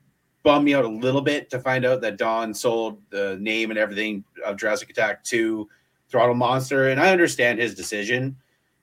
bummed 0.44 0.66
me 0.66 0.74
out 0.74 0.86
a 0.86 0.90
little 0.90 1.22
bit 1.22 1.50
to 1.50 1.60
find 1.60 1.86
out 1.86 2.02
that 2.02 2.18
Don 2.18 2.54
sold 2.54 3.02
the 3.10 3.38
name 3.40 3.72
and 3.72 3.80
everything 3.80 4.24
of 4.46 4.58
Jurassic 4.58 4.90
Attack 4.90 5.24
to 5.26 5.70
Throttle 6.10 6.36
Monster. 6.36 6.90
And 6.90 7.00
I 7.00 7.12
understand 7.12 7.60
his 7.60 7.76
decision, 7.76 8.36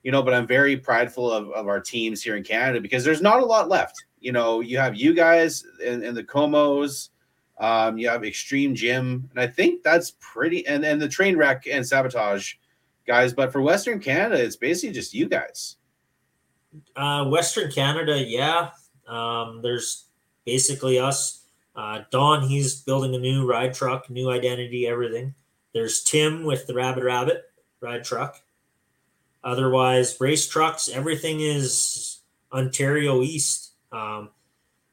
you 0.03 0.11
know, 0.11 0.23
but 0.23 0.35
I'm 0.35 0.47
very 0.47 0.77
prideful 0.77 1.31
of, 1.31 1.51
of 1.51 1.69
our 1.69 1.81
teams 1.81 2.23
here 2.23 2.37
in 2.37 2.43
Canada 2.43 2.81
because 2.81 3.05
there's 3.05 3.23
not 3.23 3.41
a 3.41 3.47
lot 3.47 3.69
left 3.69 4.05
you 4.27 4.33
know, 4.33 4.59
you 4.59 4.77
have 4.77 4.97
you 4.97 5.15
guys 5.15 5.65
and, 5.85 6.03
and 6.03 6.17
the 6.17 6.25
Comos, 6.25 7.11
um, 7.59 7.97
you 7.97 8.09
have 8.09 8.25
Extreme 8.25 8.75
Gym, 8.75 9.31
and 9.31 9.41
I 9.41 9.47
think 9.47 9.85
that's 9.85 10.15
pretty, 10.19 10.67
and 10.67 10.85
and 10.85 11.01
the 11.01 11.09
train 11.09 11.37
wreck 11.37 11.69
and 11.71 11.87
sabotage 11.87 12.55
guys. 13.07 13.33
But 13.33 13.53
for 13.53 13.63
Western 13.63 14.01
Canada, 14.01 14.43
it's 14.43 14.57
basically 14.57 14.93
just 14.95 15.15
you 15.15 15.29
guys. 15.29 15.77
Uh, 16.97 17.27
Western 17.27 17.71
Canada, 17.71 18.21
yeah. 18.21 18.71
Um, 19.07 19.61
there's 19.63 20.07
basically 20.45 20.99
us. 20.99 21.45
Uh, 21.77 22.01
Don, 22.11 22.49
he's 22.49 22.83
building 22.83 23.15
a 23.15 23.19
new 23.21 23.47
ride 23.47 23.75
truck, 23.75 24.11
new 24.11 24.29
identity, 24.31 24.89
everything. 24.89 25.37
There's 25.73 26.03
Tim 26.03 26.43
with 26.43 26.67
the 26.67 26.75
Rabbit 26.75 27.05
Rabbit 27.05 27.45
ride 27.81 28.03
truck. 28.03 28.43
Otherwise, 29.45 30.21
race 30.21 30.49
trucks, 30.49 30.89
everything 30.89 31.39
is 31.41 32.19
Ontario 32.53 33.23
East. 33.23 33.66
Um, 33.97 34.31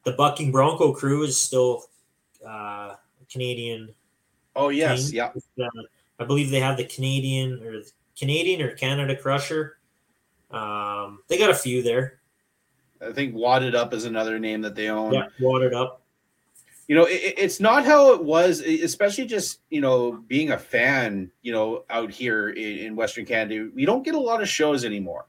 the 0.04 0.12
Bucking 0.12 0.50
Bronco 0.52 0.92
crew 0.92 1.22
is 1.24 1.38
still 1.38 1.84
uh, 2.46 2.94
Canadian. 3.30 3.94
Oh 4.56 4.68
yes, 4.68 5.10
team. 5.10 5.30
yeah. 5.56 5.64
Uh, 5.64 5.82
I 6.18 6.24
believe 6.24 6.50
they 6.50 6.60
have 6.60 6.76
the 6.76 6.84
Canadian 6.84 7.62
or 7.62 7.82
Canadian 8.18 8.62
or 8.62 8.74
Canada 8.74 9.16
Crusher. 9.16 9.78
Um, 10.50 11.20
they 11.28 11.38
got 11.38 11.50
a 11.50 11.54
few 11.54 11.82
there. 11.82 12.20
I 13.04 13.12
think 13.12 13.34
Wadded 13.34 13.74
Up 13.74 13.92
is 13.92 14.04
another 14.04 14.38
name 14.38 14.62
that 14.62 14.74
they 14.74 14.88
own. 14.88 15.12
Yeah, 15.12 15.26
Wadded 15.40 15.74
Up. 15.74 16.00
You 16.86 16.94
know, 16.94 17.06
it, 17.06 17.34
it's 17.36 17.60
not 17.60 17.84
how 17.84 18.12
it 18.12 18.22
was, 18.22 18.60
especially 18.60 19.26
just 19.26 19.60
you 19.70 19.80
know 19.80 20.22
being 20.28 20.52
a 20.52 20.58
fan. 20.58 21.30
You 21.42 21.52
know, 21.52 21.84
out 21.90 22.10
here 22.10 22.50
in, 22.50 22.78
in 22.78 22.96
Western 22.96 23.26
Canada, 23.26 23.70
we 23.74 23.84
don't 23.84 24.04
get 24.04 24.14
a 24.14 24.20
lot 24.20 24.40
of 24.40 24.48
shows 24.48 24.84
anymore. 24.84 25.26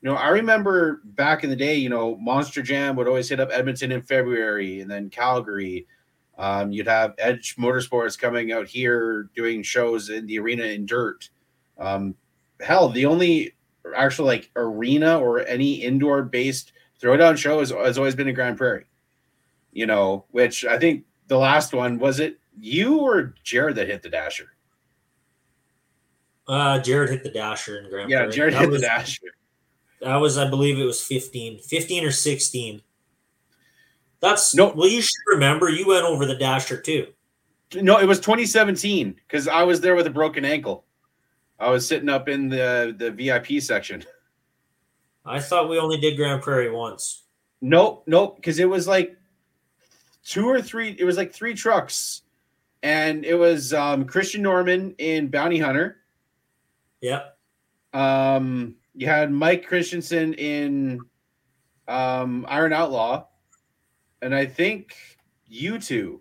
You 0.00 0.10
know, 0.10 0.16
I 0.16 0.28
remember 0.28 1.00
back 1.04 1.42
in 1.42 1.50
the 1.50 1.56
day, 1.56 1.74
you 1.74 1.88
know, 1.88 2.16
Monster 2.18 2.62
Jam 2.62 2.94
would 2.96 3.08
always 3.08 3.28
hit 3.28 3.40
up 3.40 3.50
Edmonton 3.52 3.90
in 3.90 4.02
February 4.02 4.80
and 4.80 4.90
then 4.90 5.10
Calgary. 5.10 5.86
Um, 6.38 6.70
you'd 6.70 6.86
have 6.86 7.14
Edge 7.18 7.56
Motorsports 7.56 8.16
coming 8.16 8.52
out 8.52 8.68
here 8.68 9.28
doing 9.34 9.62
shows 9.62 10.10
in 10.10 10.26
the 10.26 10.38
arena 10.38 10.64
in 10.64 10.86
dirt. 10.86 11.28
Um, 11.78 12.14
hell, 12.60 12.90
the 12.90 13.06
only 13.06 13.56
actual 13.96 14.26
like 14.26 14.50
arena 14.54 15.18
or 15.18 15.44
any 15.46 15.74
indoor 15.74 16.22
based 16.22 16.72
throwdown 17.00 17.36
show 17.36 17.58
has, 17.58 17.70
has 17.70 17.98
always 17.98 18.14
been 18.14 18.28
in 18.28 18.34
Grande 18.34 18.56
Prairie. 18.56 18.86
You 19.72 19.86
know, 19.86 20.26
which 20.30 20.64
I 20.64 20.78
think 20.78 21.04
the 21.26 21.38
last 21.38 21.72
one 21.72 21.98
was 21.98 22.20
it 22.20 22.38
you 22.56 23.00
or 23.00 23.34
Jared 23.42 23.76
that 23.76 23.88
hit 23.88 24.02
the 24.02 24.08
dasher? 24.08 24.52
Uh, 26.46 26.78
Jared 26.78 27.10
hit 27.10 27.22
the 27.24 27.30
dasher 27.30 27.78
in 27.78 27.90
Grand 27.90 28.10
yeah, 28.10 28.18
Prairie. 28.18 28.32
Jared 28.32 28.54
that 28.54 28.60
hit 28.60 28.70
was, 28.70 28.80
the 28.80 28.86
dasher. 28.86 29.22
That 30.00 30.16
was, 30.16 30.38
I 30.38 30.48
believe, 30.48 30.78
it 30.78 30.84
was 30.84 31.02
15, 31.02 31.58
15 31.58 32.04
or 32.04 32.10
16. 32.10 32.82
That's 34.20 34.54
no. 34.54 34.72
Well, 34.74 34.88
you 34.88 35.00
should 35.00 35.22
remember 35.28 35.68
you 35.68 35.86
went 35.86 36.04
over 36.04 36.26
the 36.26 36.36
dasher 36.36 36.80
too. 36.80 37.06
No, 37.74 37.98
it 37.98 38.06
was 38.06 38.18
2017 38.18 39.14
because 39.14 39.46
I 39.46 39.62
was 39.62 39.80
there 39.80 39.94
with 39.94 40.06
a 40.06 40.10
broken 40.10 40.44
ankle. 40.44 40.84
I 41.60 41.70
was 41.70 41.86
sitting 41.86 42.08
up 42.08 42.28
in 42.28 42.48
the 42.48 42.94
the 42.96 43.10
VIP 43.10 43.62
section. 43.62 44.04
I 45.24 45.40
thought 45.40 45.68
we 45.68 45.78
only 45.78 45.98
did 45.98 46.16
Grande 46.16 46.42
Prairie 46.42 46.70
once. 46.70 47.24
Nope, 47.60 48.04
nope, 48.06 48.36
because 48.36 48.58
it 48.58 48.68
was 48.68 48.88
like 48.88 49.16
two 50.24 50.48
or 50.48 50.62
three. 50.62 50.96
It 50.98 51.04
was 51.04 51.16
like 51.16 51.32
three 51.32 51.54
trucks, 51.54 52.22
and 52.82 53.24
it 53.24 53.34
was 53.34 53.72
um, 53.74 54.04
Christian 54.04 54.42
Norman 54.42 54.94
in 54.98 55.28
Bounty 55.28 55.58
Hunter. 55.58 55.98
Yep. 57.00 57.36
Um, 57.92 58.76
you 58.98 59.06
had 59.06 59.30
Mike 59.30 59.64
Christensen 59.64 60.34
in 60.34 60.98
um, 61.86 62.44
Iron 62.48 62.72
Outlaw, 62.72 63.26
and 64.22 64.34
I 64.34 64.44
think 64.44 64.96
you 65.46 65.78
two. 65.78 66.20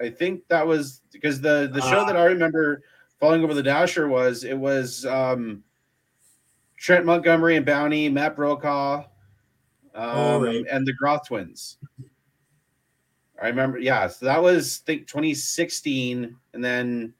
I 0.00 0.10
think 0.10 0.48
that 0.48 0.66
was 0.66 1.00
because 1.12 1.40
the 1.40 1.70
the 1.72 1.80
show 1.82 2.00
uh, 2.00 2.04
that 2.06 2.16
I 2.16 2.24
remember 2.24 2.82
falling 3.20 3.44
over 3.44 3.54
the 3.54 3.62
dasher 3.62 4.08
was 4.08 4.42
it 4.42 4.58
was 4.58 5.06
um, 5.06 5.62
Trent 6.76 7.06
Montgomery 7.06 7.54
and 7.54 7.64
Bounty, 7.64 8.08
Matt 8.08 8.34
Brokaw, 8.34 9.04
um, 9.94 10.42
right. 10.42 10.64
and 10.68 10.84
the 10.84 10.94
Groth 10.94 11.28
twins. 11.28 11.78
I 13.40 13.46
remember, 13.46 13.78
yeah. 13.78 14.08
So 14.08 14.26
that 14.26 14.42
was 14.42 14.82
I 14.82 14.86
think 14.86 15.06
2016, 15.06 16.36
and 16.52 16.64
then 16.64 17.14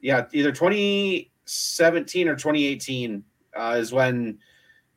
yeah, 0.00 0.24
either 0.32 0.50
2017 0.50 2.26
or 2.26 2.36
2018 2.36 3.22
uh, 3.56 3.76
is 3.78 3.92
when 3.92 4.38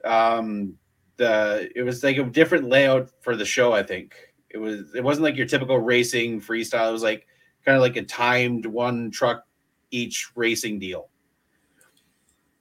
um, 0.03 0.75
the 1.17 1.69
it 1.75 1.83
was 1.83 2.03
like 2.03 2.17
a 2.17 2.23
different 2.23 2.69
layout 2.69 3.09
for 3.21 3.35
the 3.35 3.45
show. 3.45 3.71
I 3.73 3.83
think 3.83 4.15
It 4.49 4.57
was 4.57 4.93
it 4.95 5.03
wasn't 5.03 5.23
like 5.23 5.35
your 5.37 5.47
typical 5.47 5.79
racing 5.79 6.41
freestyle. 6.41 6.89
It 6.89 6.93
was 6.93 7.03
like 7.03 7.27
kind 7.65 7.75
of 7.75 7.81
like 7.81 7.95
a 7.95 8.03
timed 8.03 8.65
one 8.65 9.11
truck 9.11 9.43
each 9.91 10.31
racing 10.35 10.79
deal. 10.79 11.09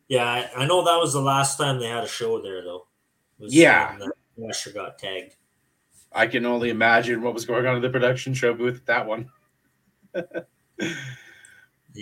Yeah, 0.08 0.24
I, 0.26 0.50
I 0.62 0.66
know 0.66 0.84
that 0.84 0.98
was 0.98 1.12
the 1.14 1.20
last 1.20 1.56
time 1.56 1.80
they 1.80 1.88
had 1.88 2.04
a 2.04 2.08
show 2.08 2.40
there, 2.40 2.62
though. 2.62 2.86
Was 3.38 3.54
Yeah. 3.54 3.96
when 4.36 4.50
Usher 4.50 4.70
got 4.70 4.98
tagged. 4.98 5.36
I 6.12 6.26
can 6.26 6.46
only 6.46 6.70
imagine 6.70 7.22
what 7.22 7.34
was 7.34 7.44
going 7.46 7.66
on 7.66 7.76
in 7.76 7.82
the 7.82 7.88
production 7.90 8.34
show 8.34 8.54
booth 8.54 8.74
with 8.74 8.86
that 8.86 9.06
one. 9.06 9.30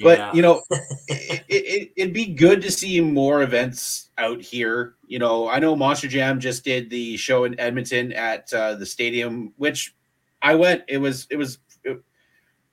But 0.02 0.18
Yeah. 0.18 0.32
you 0.32 0.42
know, 0.42 0.62
it, 1.08 1.44
it, 1.48 1.92
it'd 1.96 2.14
be 2.14 2.26
good 2.26 2.62
to 2.62 2.70
see 2.70 3.00
more 3.00 3.42
events 3.42 4.10
out 4.16 4.40
here. 4.40 4.94
You 5.06 5.18
know, 5.18 5.48
I 5.48 5.58
know 5.58 5.76
Monster 5.76 6.08
Jam 6.08 6.40
just 6.40 6.64
did 6.64 6.88
the 6.88 7.16
show 7.18 7.44
in 7.44 7.58
Edmonton 7.60 8.12
at 8.12 8.52
uh, 8.54 8.74
the 8.76 8.86
stadium, 8.86 9.52
which 9.56 9.94
I 10.40 10.54
went. 10.54 10.84
It 10.88 10.98
was 10.98 11.26
it 11.30 11.36
was, 11.36 11.58
it- 11.84 12.02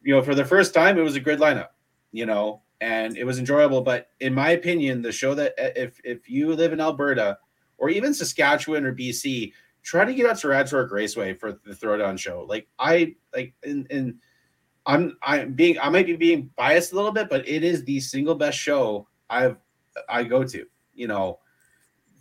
you 0.01 0.15
know, 0.15 0.22
for 0.22 0.34
the 0.34 0.45
first 0.45 0.74
time, 0.74 0.97
it 0.97 1.01
was 1.01 1.15
a 1.15 1.20
good 1.20 1.39
lineup. 1.39 1.70
You 2.13 2.26
know, 2.26 2.61
and 2.82 3.17
it 3.17 3.26
was 3.26 3.38
enjoyable. 3.38 3.82
But 3.82 4.07
in 4.22 4.34
my 4.34 4.51
opinion, 4.51 5.01
the 5.01 5.11
show 5.11 5.36
that 5.36 5.51
uh, 5.59 5.72
if 5.76 5.99
if 6.05 6.30
you 6.30 6.53
live 6.55 6.72
in 6.74 6.80
Alberta 6.80 7.38
or 7.78 7.89
even 7.89 8.13
Saskatchewan 8.13 8.86
or 8.86 8.95
BC, 8.95 9.51
try 9.84 10.05
to 10.05 10.13
get 10.13 10.26
out 10.26 10.38
to 10.39 10.47
Rad 10.47 10.67
Torque 10.67 10.91
Raceway 10.91 11.34
for 11.34 11.51
the 11.51 11.74
Throwdown 11.74 12.17
show. 12.17 12.45
Like 12.47 12.67
I 12.80 13.15
like 13.36 13.53
in 13.63 13.86
in 13.89 14.20
I'm 14.89 15.17
I'm 15.21 15.53
being 15.53 15.79
I 15.79 15.89
might 15.89 16.07
be 16.07 16.15
being 16.15 16.49
biased 16.57 16.93
a 16.93 16.95
little 16.95 17.11
bit, 17.11 17.29
but 17.29 17.47
it 17.47 17.63
is 17.63 17.83
the 17.83 17.99
single 17.99 18.33
best 18.33 18.57
show 18.57 19.07
I've 19.29 19.57
I 20.09 20.23
go 20.23 20.43
to. 20.43 20.65
You 20.95 21.07
know, 21.07 21.39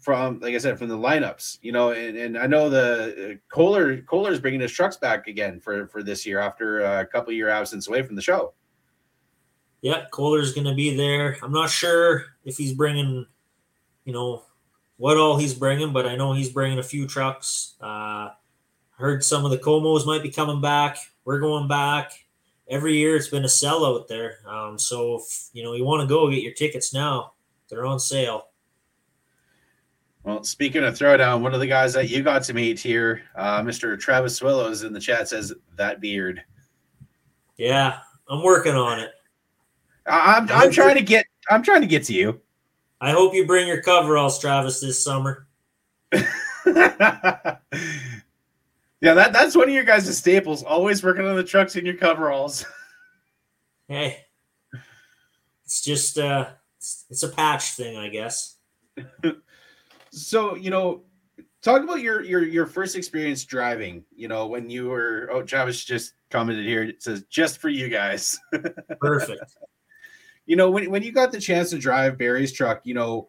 from 0.00 0.38
like 0.40 0.54
I 0.54 0.58
said, 0.58 0.78
from 0.78 0.88
the 0.88 0.96
lineups. 0.96 1.58
You 1.62 1.72
know, 1.72 1.92
and, 1.92 2.16
and 2.18 2.36
I 2.36 2.46
know 2.46 2.68
the 2.68 3.38
uh, 3.40 3.54
Koehler 3.56 4.04
Koehler's 4.04 4.38
bringing 4.38 4.60
his 4.60 4.70
trucks 4.70 4.98
back 4.98 5.28
again 5.28 5.60
for 5.60 5.86
for 5.88 6.02
this 6.02 6.26
year 6.26 6.40
after 6.40 6.80
a 6.80 7.06
couple 7.06 7.32
year 7.32 7.48
absence 7.48 7.88
away 7.88 8.02
from 8.02 8.16
the 8.16 8.22
show. 8.22 8.52
Yeah, 9.80 10.04
Koehler's 10.12 10.52
going 10.52 10.66
to 10.66 10.74
be 10.74 10.94
there. 10.94 11.38
I'm 11.42 11.52
not 11.52 11.70
sure 11.70 12.24
if 12.44 12.56
he's 12.56 12.74
bringing, 12.74 13.24
you 14.04 14.12
know, 14.12 14.42
what 14.96 15.16
all 15.16 15.38
he's 15.38 15.54
bringing, 15.54 15.92
but 15.92 16.04
I 16.04 16.16
know 16.16 16.32
he's 16.32 16.50
bringing 16.50 16.80
a 16.80 16.82
few 16.82 17.06
trucks. 17.06 17.76
Uh, 17.80 18.30
heard 18.98 19.24
some 19.24 19.44
of 19.44 19.52
the 19.52 19.58
Comos 19.58 20.04
might 20.04 20.22
be 20.22 20.30
coming 20.30 20.60
back. 20.60 20.98
We're 21.24 21.38
going 21.38 21.68
back. 21.68 22.12
Every 22.68 22.96
year 22.96 23.16
it's 23.16 23.28
been 23.28 23.44
a 23.44 23.48
sellout 23.48 24.08
there. 24.08 24.38
Um, 24.46 24.78
so, 24.78 25.16
if, 25.16 25.48
you 25.52 25.62
know, 25.62 25.72
you 25.72 25.84
want 25.84 26.02
to 26.02 26.06
go 26.06 26.30
get 26.30 26.42
your 26.42 26.52
tickets 26.52 26.92
now. 26.92 27.32
They're 27.68 27.86
on 27.86 27.98
sale. 27.98 28.48
Well, 30.24 30.42
speaking 30.44 30.84
of 30.84 30.94
throwdown, 30.94 31.40
one 31.40 31.54
of 31.54 31.60
the 31.60 31.66
guys 31.66 31.94
that 31.94 32.10
you 32.10 32.22
got 32.22 32.42
to 32.44 32.54
meet 32.54 32.78
here, 32.78 33.22
uh, 33.34 33.62
Mr. 33.62 33.98
Travis 33.98 34.36
Swillows 34.36 34.82
in 34.82 34.92
the 34.92 35.00
chat 35.00 35.28
says 35.28 35.54
that 35.76 36.00
beard. 36.00 36.42
Yeah, 37.56 37.98
I'm 38.28 38.42
working 38.42 38.74
on 38.74 39.00
it. 39.00 39.10
I'm 40.06 40.50
I'm 40.50 40.70
trying 40.70 40.96
to 40.96 41.02
get 41.02 41.26
I'm 41.50 41.62
trying 41.62 41.80
to 41.82 41.86
get 41.86 42.04
to 42.04 42.14
you. 42.14 42.40
I 43.00 43.12
hope 43.12 43.34
you 43.34 43.46
bring 43.46 43.68
your 43.68 43.82
coveralls, 43.82 44.38
Travis, 44.38 44.80
this 44.80 45.02
summer. 45.02 45.46
yeah, 49.00 49.14
that, 49.14 49.32
that's 49.32 49.56
one 49.56 49.68
of 49.68 49.74
your 49.74 49.84
guys' 49.84 50.16
staples. 50.16 50.62
Always 50.62 51.02
working 51.02 51.26
on 51.26 51.36
the 51.36 51.44
trucks 51.44 51.76
in 51.76 51.86
your 51.86 51.96
coveralls. 51.96 52.64
Hey, 53.90 54.18
it's 55.64 55.80
just 55.80 56.18
uh, 56.18 56.50
it's, 56.76 57.06
it's 57.08 57.22
a 57.22 57.28
patch 57.30 57.70
thing, 57.70 57.96
I 57.96 58.10
guess. 58.10 58.56
So, 60.10 60.56
you 60.56 60.68
know, 60.68 61.04
talk 61.62 61.82
about 61.82 62.02
your 62.02 62.22
your 62.22 62.44
your 62.44 62.66
first 62.66 62.96
experience 62.96 63.46
driving. 63.46 64.04
You 64.14 64.28
know, 64.28 64.46
when 64.46 64.68
you 64.68 64.88
were 64.88 65.30
oh, 65.32 65.42
Travis 65.42 65.82
just 65.82 66.12
commented 66.30 66.66
here. 66.66 66.82
It 66.84 67.02
says 67.02 67.24
just 67.28 67.58
for 67.58 67.68
you 67.68 67.88
guys. 67.88 68.38
Perfect. 69.00 69.56
you 70.46 70.56
know, 70.56 70.70
when 70.70 70.90
when 70.90 71.02
you 71.02 71.12
got 71.12 71.32
the 71.32 71.40
chance 71.40 71.70
to 71.70 71.78
drive 71.78 72.18
Barry's 72.18 72.52
truck, 72.52 72.80
you 72.84 72.94
know, 72.94 73.28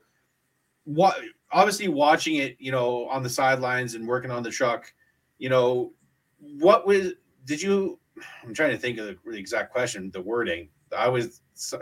what 0.85 1.19
obviously 1.51 1.87
watching 1.87 2.35
it, 2.35 2.57
you 2.59 2.71
know, 2.71 3.07
on 3.07 3.23
the 3.23 3.29
sidelines 3.29 3.95
and 3.95 4.07
working 4.07 4.31
on 4.31 4.43
the 4.43 4.51
truck, 4.51 4.91
you 5.39 5.49
know, 5.49 5.93
what 6.39 6.85
was 6.85 7.13
did 7.45 7.61
you 7.61 7.99
I'm 8.43 8.53
trying 8.53 8.71
to 8.71 8.77
think 8.77 8.99
of 8.99 9.17
the, 9.25 9.31
exact 9.31 9.71
question, 9.71 10.11
the 10.11 10.21
wording. 10.21 10.69
I 10.95 11.07
was 11.07 11.41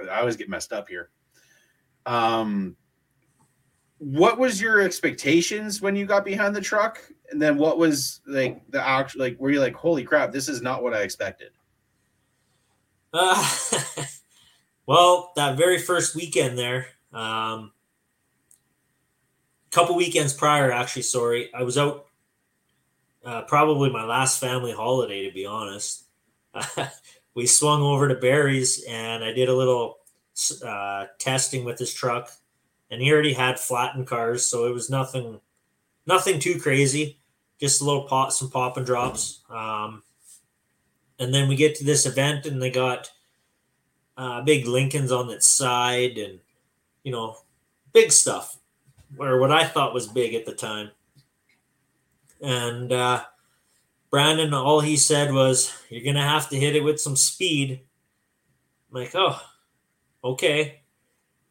I 0.09 0.19
always 0.19 0.37
get 0.37 0.49
messed 0.49 0.71
up 0.71 0.87
here. 0.87 1.09
Um 2.05 2.77
what 3.99 4.37
was 4.37 4.61
your 4.61 4.79
expectations 4.79 5.81
when 5.81 5.95
you 5.95 6.05
got 6.05 6.23
behind 6.23 6.55
the 6.55 6.61
truck? 6.61 7.01
And 7.31 7.41
then 7.41 7.57
what 7.57 7.77
was 7.77 8.21
like 8.27 8.61
the 8.69 8.81
actual 8.81 9.21
like 9.21 9.39
were 9.39 9.51
you 9.51 9.59
like, 9.59 9.75
holy 9.75 10.03
crap, 10.03 10.31
this 10.31 10.47
is 10.47 10.61
not 10.61 10.83
what 10.83 10.93
I 10.93 11.01
expected? 11.01 11.51
Uh, 13.13 13.43
well, 14.85 15.31
that 15.35 15.57
very 15.57 15.79
first 15.79 16.15
weekend 16.15 16.57
there, 16.57 16.87
um, 17.13 17.71
couple 19.71 19.95
weekends 19.95 20.33
prior, 20.33 20.71
actually, 20.71 21.03
sorry, 21.03 21.53
I 21.53 21.63
was 21.63 21.77
out. 21.77 22.06
Uh, 23.27 23.41
probably 23.41 23.89
my 23.89 24.05
last 24.05 24.39
family 24.39 24.71
holiday, 24.71 25.27
to 25.27 25.33
be 25.33 25.45
honest. 25.45 26.05
we 27.35 27.45
swung 27.45 27.81
over 27.81 28.07
to 28.07 28.15
Barry's, 28.15 28.85
and 28.87 29.21
I 29.21 29.33
did 29.33 29.49
a 29.49 29.53
little 29.53 29.97
uh, 30.65 31.07
testing 31.19 31.65
with 31.65 31.77
his 31.77 31.93
truck, 31.93 32.31
and 32.89 33.01
he 33.01 33.11
already 33.11 33.33
had 33.33 33.59
flattened 33.59 34.07
cars, 34.07 34.47
so 34.47 34.65
it 34.65 34.73
was 34.73 34.89
nothing, 34.89 35.41
nothing 36.05 36.39
too 36.39 36.57
crazy. 36.57 37.19
Just 37.59 37.81
a 37.81 37.83
little 37.83 38.03
pot, 38.03 38.31
some 38.31 38.49
pop 38.49 38.77
and 38.77 38.85
drops. 38.85 39.41
Um, 39.49 40.03
and 41.19 41.33
then 41.33 41.49
we 41.49 41.57
get 41.57 41.75
to 41.75 41.83
this 41.83 42.05
event 42.05 42.45
and 42.45 42.61
they 42.61 42.69
got 42.69 43.11
uh, 44.15 44.41
big 44.41 44.67
Lincolns 44.67 45.11
on 45.11 45.29
its 45.31 45.47
side 45.47 46.17
and 46.17 46.39
you 47.03 47.11
know 47.11 47.35
big 47.91 48.13
stuff 48.13 48.57
or 49.19 49.37
what 49.37 49.51
I 49.51 49.65
thought 49.65 49.93
was 49.93 50.07
big 50.07 50.33
at 50.33 50.45
the 50.45 50.53
time. 50.53 50.91
And 52.41 52.91
uh, 52.91 53.23
Brandon, 54.09 54.53
all 54.53 54.81
he 54.81 54.97
said 54.97 55.33
was, 55.33 55.73
"You're 55.89 56.03
gonna 56.03 56.27
have 56.27 56.49
to 56.49 56.59
hit 56.59 56.75
it 56.75 56.83
with 56.83 56.99
some 56.99 57.15
speed." 57.15 57.81
I'm 58.89 59.01
like, 59.01 59.15
oh, 59.15 59.39
okay. 60.23 60.81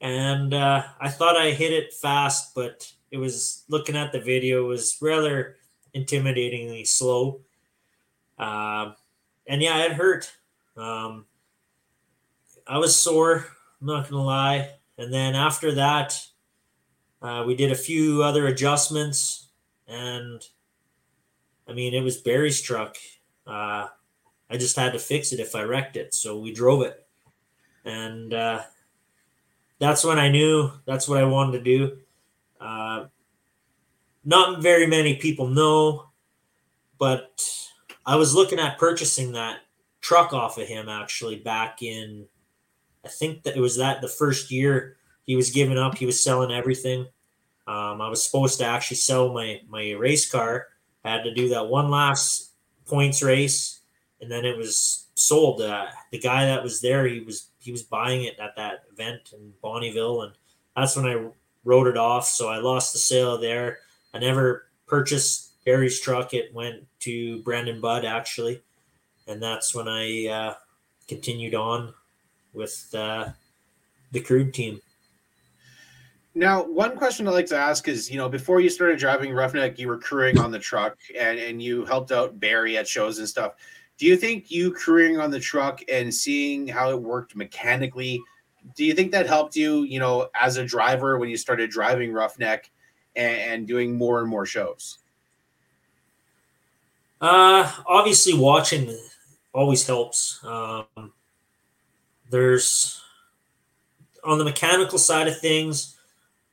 And 0.01 0.55
uh, 0.55 0.85
I 1.01 1.09
thought 1.09 1.37
I 1.37 1.51
hit 1.51 1.73
it 1.73 1.93
fast, 1.93 2.55
but 2.55 2.91
it 3.11 3.19
was 3.19 3.65
looking 3.69 3.97
at 3.97 4.13
the 4.13 4.21
video 4.21 4.67
was 4.67 4.97
rather 5.01 5.57
intimidatingly 5.95 6.87
slow. 6.87 7.41
Um, 8.39 8.95
and 9.47 9.63
yeah, 9.63 9.85
it 9.85 9.93
hurt. 9.93 10.33
Um, 10.77 11.27
I 12.67 12.79
was 12.79 12.99
sore. 12.99 13.47
I'm 13.81 13.87
not 13.87 14.11
gonna 14.11 14.25
lie. 14.25 14.71
And 14.99 15.13
then 15.13 15.35
after 15.35 15.73
that, 15.73 16.21
uh, 17.23 17.45
we 17.47 17.55
did 17.55 17.73
a 17.73 17.77
few 17.77 18.23
other 18.23 18.47
adjustments, 18.47 19.49
and 19.87 20.43
I 21.69 21.73
mean, 21.73 21.95
it 21.95 22.03
was 22.03 22.19
Barry's 22.19 22.61
truck. 22.61 22.97
Uh, 23.47 23.89
I 24.49 24.57
just 24.57 24.77
had 24.77 24.93
to 24.93 24.99
fix 24.99 25.33
it 25.33 25.41
if 25.41 25.55
I 25.55 25.63
wrecked 25.63 25.97
it, 25.97 26.15
so 26.15 26.39
we 26.39 26.53
drove 26.53 26.83
it, 26.83 27.07
and 27.85 28.33
uh, 28.33 28.63
that's 29.79 30.05
when 30.05 30.19
I 30.19 30.29
knew 30.31 30.71
that's 30.87 31.09
what 31.09 31.19
I 31.19 31.25
wanted 31.25 31.59
to 31.59 31.65
do. 31.65 31.99
Uh, 32.61 33.07
not 34.25 34.63
very 34.63 34.87
many 34.87 35.17
people 35.17 35.49
know, 35.49 36.11
but 36.99 37.43
I 38.05 38.17
was 38.17 38.35
looking 38.35 38.59
at 38.59 38.79
purchasing 38.79 39.33
that 39.33 39.61
truck 40.01 40.33
off 40.33 40.59
of 40.59 40.69
him 40.69 40.89
actually 40.89 41.37
back 41.37 41.83
in 41.83 42.27
I 43.07 43.09
think 43.09 43.45
that 43.45 43.57
it 43.57 43.61
was 43.61 43.77
that 43.77 44.01
the 44.01 44.09
first 44.09 44.51
year 44.51 44.97
he 45.27 45.37
was 45.37 45.51
giving 45.51 45.79
up, 45.79 45.97
he 45.97 46.07
was 46.07 46.23
selling 46.23 46.51
everything. 46.51 47.07
Um, 47.69 48.01
I 48.01 48.09
was 48.09 48.25
supposed 48.25 48.59
to 48.59 48.65
actually 48.65 48.97
sell 48.97 49.33
my 49.33 49.61
my 49.69 49.93
race 49.93 50.29
car. 50.29 50.67
Had 51.07 51.23
to 51.23 51.33
do 51.33 51.49
that 51.51 51.69
one 51.69 51.89
last 51.89 52.51
points 52.85 53.23
race, 53.23 53.79
and 54.21 54.29
then 54.29 54.45
it 54.45 54.57
was 54.57 55.07
sold. 55.15 55.63
Uh, 55.63 55.87
the 56.11 56.19
guy 56.19 56.47
that 56.47 56.65
was 56.65 56.81
there, 56.81 57.07
he 57.07 57.21
was 57.21 57.51
he 57.61 57.71
was 57.71 57.85
buying 57.85 58.25
it 58.25 58.41
at 58.41 58.57
that 58.57 58.85
event 58.93 59.33
in 59.33 59.53
Bonnyville, 59.63 60.25
and 60.25 60.33
that's 60.75 60.97
when 60.97 61.07
I 61.07 61.31
wrote 61.65 61.87
it 61.87 61.97
off. 61.97 62.27
So 62.27 62.49
I 62.49 62.59
lost 62.59 62.93
the 62.93 62.99
sale 62.99 63.39
there. 63.39 63.79
I 64.15 64.19
never 64.19 64.67
purchased 64.89 65.53
Barry's 65.65 66.01
truck. 66.01 66.35
It 66.35 66.53
went 66.53 66.85
to 67.01 67.41
Brandon 67.43 67.81
Budd 67.81 68.05
actually, 68.05 68.63
and 69.29 69.41
that's 69.41 69.77
when 69.77 69.87
I 69.87 70.27
uh, 70.27 70.55
continued 71.07 71.55
on 71.55 71.95
with 72.53 72.93
uh, 72.95 73.29
the 74.11 74.21
crude 74.21 74.53
team. 74.53 74.81
Now, 76.37 76.63
one 76.65 76.99
question 76.99 77.27
I 77.27 77.31
like 77.31 77.47
to 77.47 77.57
ask 77.57 77.89
is, 77.89 78.11
you 78.11 78.19
know, 78.19 78.29
before 78.29 78.61
you 78.61 78.69
started 78.69 78.99
driving 78.99 79.33
Roughneck, 79.33 79.79
you 79.79 79.89
were 79.89 79.97
crewing 79.97 80.39
on 80.39 80.51
the 80.51 80.59
truck 80.59 80.99
and, 81.19 81.39
and 81.39 81.63
you 81.63 81.87
helped 81.87 82.13
out 82.13 82.39
Barry 82.39 82.77
at 82.77 82.87
shows 82.87 83.19
and 83.19 83.27
stuff. 83.27 83.55
Do 83.97 84.05
you 84.05 84.19
think 84.19 84.51
you 84.51 84.71
crewing 84.71 85.19
on 85.19 85.31
the 85.31 85.41
truck 85.41 85.81
and 85.91 86.15
seeing 86.15 86.69
how 86.69 86.91
it 86.91 87.01
worked 87.01 87.37
mechanically, 87.37 88.23
do 88.75 88.85
you 88.85 88.93
think 88.93 89.13
that 89.13 89.27
helped 89.27 89.57
you, 89.57 89.85
you 89.85 89.99
know, 89.99 90.29
as 90.39 90.59
a 90.59 90.65
driver 90.65 91.17
when 91.17 91.31
you 91.31 91.39
started 91.39 91.71
driving 91.71 92.13
Roughneck 92.13 92.71
and, 93.15 93.41
and 93.41 93.67
doing 93.67 93.97
more 93.97 94.21
and 94.21 94.29
more 94.29 94.45
shows? 94.45 94.99
Uh, 97.19 97.73
obviously, 97.87 98.35
watching 98.35 98.95
always 99.55 99.87
helps. 99.87 100.45
Um, 100.45 101.15
there's 102.29 103.01
on 104.23 104.37
the 104.37 104.45
mechanical 104.45 104.99
side 104.99 105.29
of 105.29 105.41
things, 105.41 105.96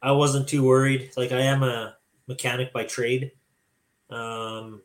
I 0.04 0.12
wasn't 0.12 0.48
too 0.48 0.64
worried. 0.64 1.12
Like 1.18 1.32
I 1.32 1.40
am 1.40 1.64
a 1.64 1.96
mechanic 2.28 2.74
by 2.74 2.84
trade, 2.84 3.32
um, 4.12 4.82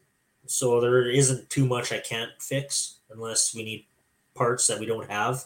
so 0.46 0.80
there 0.80 1.10
isn't 1.10 1.50
too 1.50 1.66
much 1.66 1.92
I 1.92 1.98
can't 1.98 2.30
fix 2.38 3.00
unless 3.10 3.54
we 3.54 3.64
need 3.64 3.84
parts 4.34 4.66
that 4.68 4.78
we 4.78 4.86
don't 4.86 5.10
have. 5.10 5.44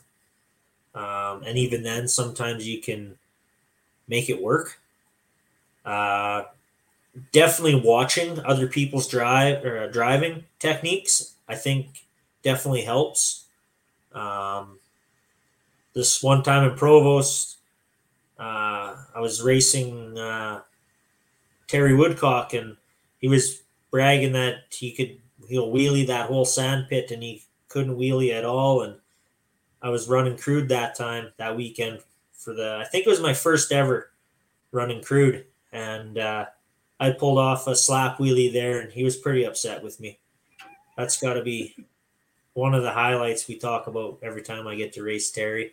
Um, 0.95 1.43
and 1.45 1.57
even 1.57 1.83
then, 1.83 2.07
sometimes 2.07 2.69
you 2.69 2.81
can 2.83 3.17
make 4.07 4.29
it 4.29 4.43
work. 4.43 4.79
Uh, 5.87 6.45
definitely 7.33 7.81
watching 7.81 8.39
other 8.45 8.67
people's 8.67 9.09
drive 9.09 9.65
or 9.65 9.91
driving 9.91 10.45
techniques, 10.59 11.35
I 11.49 11.57
think 11.57 12.05
definitely 12.43 12.83
helps. 12.83 13.47
Um, 14.13 14.79
this 15.95 16.23
one 16.23 16.43
time 16.43 16.71
in 16.71 16.77
Provost, 16.77 17.57
uh, 18.39 18.97
I 19.15 19.21
was 19.21 19.43
racing 19.43 20.17
uh, 20.19 20.63
Terry 21.67 21.95
Woodcock, 21.95 22.55
and 22.55 22.77
he 23.19 23.29
was 23.29 23.63
bragging 23.91 24.33
that 24.33 24.65
he 24.71 24.93
could 24.93 25.19
he'll 25.49 25.73
wheelie 25.73 26.07
that 26.07 26.27
whole 26.27 26.45
sand 26.45 26.87
pit, 26.89 27.11
and 27.11 27.23
he 27.23 27.43
couldn't 27.69 27.97
wheelie 27.97 28.33
at 28.33 28.45
all. 28.45 28.83
And 28.83 28.97
I 29.81 29.91
was 29.91 30.09
running 30.09 30.37
crude 30.37 30.69
that 30.69 30.95
time 30.95 31.33
that 31.37 31.57
weekend 31.57 32.01
for 32.33 32.55
the 32.55 32.83
I 32.85 32.89
think 32.89 33.07
it 33.07 33.11
was 33.11 33.21
my 33.21 33.35
first 33.35 33.73
ever 33.73 34.11
running 34.71 35.03
crude, 35.03 35.47
and 35.73 36.19
uh, 36.19 36.47
I 37.01 37.11
pulled 37.11 37.39
off 37.39 37.67
a 37.67 37.77
slap 37.77 38.19
wheelie 38.19 38.53
there, 38.53 38.81
and 38.81 38.93
he 38.93 39.05
was 39.05 39.17
pretty 39.17 39.45
upset 39.45 39.83
with 39.83 40.01
me. 40.01 40.19
That's 40.97 41.21
got 41.21 41.35
to 41.35 41.43
be 41.43 41.75
one 42.55 42.75
of 42.75 42.83
the 42.83 42.91
highlights 42.91 43.49
we 43.49 43.57
talk 43.57 43.87
about 43.87 44.19
every 44.23 44.43
time 44.43 44.67
I 44.67 44.75
get 44.75 44.93
to 44.95 45.03
race 45.03 45.31
Terry. 45.31 45.73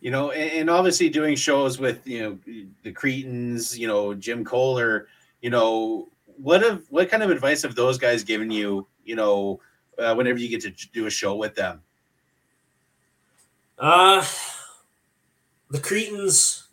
You 0.00 0.10
know, 0.10 0.30
and, 0.30 0.50
and 0.52 0.70
obviously 0.70 1.08
doing 1.08 1.36
shows 1.36 1.78
with 1.78 2.06
you 2.06 2.22
know 2.22 2.38
the 2.82 2.92
Cretens, 2.92 3.76
you 3.76 3.86
know 3.86 4.14
Jim 4.14 4.44
Koehler, 4.44 5.06
you 5.40 5.50
know 5.50 6.08
what 6.36 6.62
have 6.62 6.82
what 6.88 7.10
kind 7.10 7.22
of 7.22 7.30
advice 7.30 7.62
have 7.62 7.74
those 7.74 7.98
guys 7.98 8.24
given 8.24 8.50
you? 8.50 8.86
You 9.04 9.16
know, 9.16 9.60
uh, 9.98 10.14
whenever 10.14 10.38
you 10.38 10.48
get 10.48 10.62
to 10.62 10.88
do 10.92 11.06
a 11.06 11.10
show 11.10 11.36
with 11.36 11.54
them. 11.54 11.82
Uh, 13.78 14.24
the 15.70 15.78
Cretens 15.78 16.64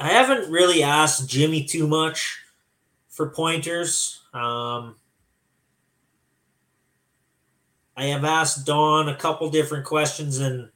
I 0.00 0.08
haven't 0.08 0.50
really 0.50 0.82
asked 0.82 1.28
Jimmy 1.28 1.62
too 1.62 1.86
much 1.86 2.42
for 3.10 3.28
pointers. 3.28 4.22
Um, 4.32 4.96
I 7.94 8.04
have 8.06 8.24
asked 8.24 8.64
Don 8.64 9.10
a 9.10 9.16
couple 9.16 9.50
different 9.50 9.84
questions 9.84 10.38
and 10.38 10.70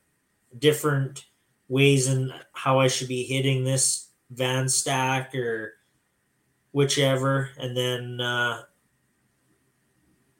different 0.58 1.24
ways 1.68 2.08
in 2.08 2.32
how 2.52 2.78
I 2.78 2.88
should 2.88 3.08
be 3.08 3.24
hitting 3.24 3.64
this 3.64 4.08
van 4.30 4.68
stack 4.68 5.34
or 5.34 5.74
whichever. 6.72 7.50
And 7.58 7.76
then 7.76 8.20
uh, 8.20 8.62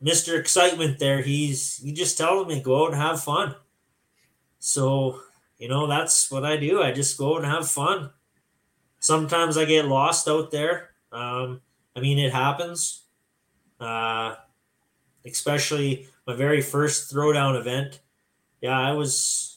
Mr. 0.02 0.38
Excitement 0.38 0.98
there, 0.98 1.22
he's 1.22 1.78
he 1.78 1.92
just 1.92 2.18
telling 2.18 2.48
me 2.48 2.60
go 2.60 2.84
out 2.84 2.92
and 2.92 3.00
have 3.00 3.22
fun. 3.22 3.54
So, 4.58 5.20
you 5.58 5.68
know, 5.68 5.86
that's 5.86 6.30
what 6.30 6.44
I 6.44 6.56
do. 6.56 6.82
I 6.82 6.92
just 6.92 7.18
go 7.18 7.36
and 7.36 7.46
have 7.46 7.68
fun 7.68 8.10
sometimes 9.04 9.58
I 9.58 9.66
get 9.66 9.86
lost 9.86 10.26
out 10.28 10.50
there. 10.50 10.90
Um, 11.12 11.60
I 11.94 12.00
mean, 12.00 12.18
it 12.18 12.32
happens. 12.32 13.02
Uh, 13.78 14.36
especially 15.26 16.08
my 16.26 16.34
very 16.34 16.62
first 16.62 17.12
throwdown 17.12 17.58
event. 17.60 18.00
Yeah, 18.62 18.78
I 18.78 18.92
was 18.92 19.53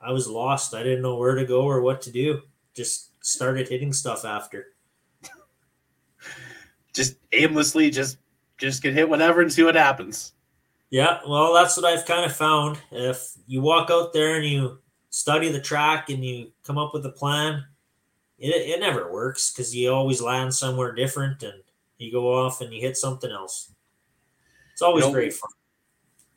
I 0.00 0.12
was 0.12 0.28
lost. 0.28 0.74
I 0.74 0.82
didn't 0.82 1.02
know 1.02 1.16
where 1.16 1.34
to 1.34 1.44
go 1.44 1.62
or 1.62 1.80
what 1.80 2.00
to 2.02 2.12
do. 2.12 2.42
Just 2.74 3.12
started 3.24 3.68
hitting 3.68 3.92
stuff 3.92 4.24
after. 4.24 4.66
just 6.94 7.16
aimlessly, 7.32 7.90
just 7.90 8.18
just 8.58 8.82
get 8.82 8.94
hit 8.94 9.08
whatever 9.08 9.40
and 9.40 9.52
see 9.52 9.62
what 9.62 9.74
happens. 9.74 10.32
Yeah, 10.90 11.20
well, 11.28 11.52
that's 11.52 11.76
what 11.76 11.86
I've 11.86 12.06
kind 12.06 12.24
of 12.24 12.34
found. 12.34 12.78
If 12.90 13.32
you 13.46 13.60
walk 13.60 13.90
out 13.90 14.12
there 14.12 14.36
and 14.36 14.46
you 14.46 14.78
study 15.10 15.50
the 15.50 15.60
track 15.60 16.08
and 16.10 16.24
you 16.24 16.52
come 16.64 16.78
up 16.78 16.94
with 16.94 17.04
a 17.06 17.10
plan, 17.10 17.64
it, 18.38 18.48
it 18.48 18.80
never 18.80 19.12
works 19.12 19.52
because 19.52 19.74
you 19.74 19.92
always 19.92 20.22
land 20.22 20.54
somewhere 20.54 20.94
different 20.94 21.42
and 21.42 21.62
you 21.98 22.10
go 22.10 22.32
off 22.32 22.60
and 22.60 22.72
you 22.72 22.80
hit 22.80 22.96
something 22.96 23.30
else. 23.30 23.72
It's 24.72 24.82
always 24.82 25.04
you 25.04 25.10
know, 25.10 25.14
great 25.14 25.34
fun. 25.34 25.50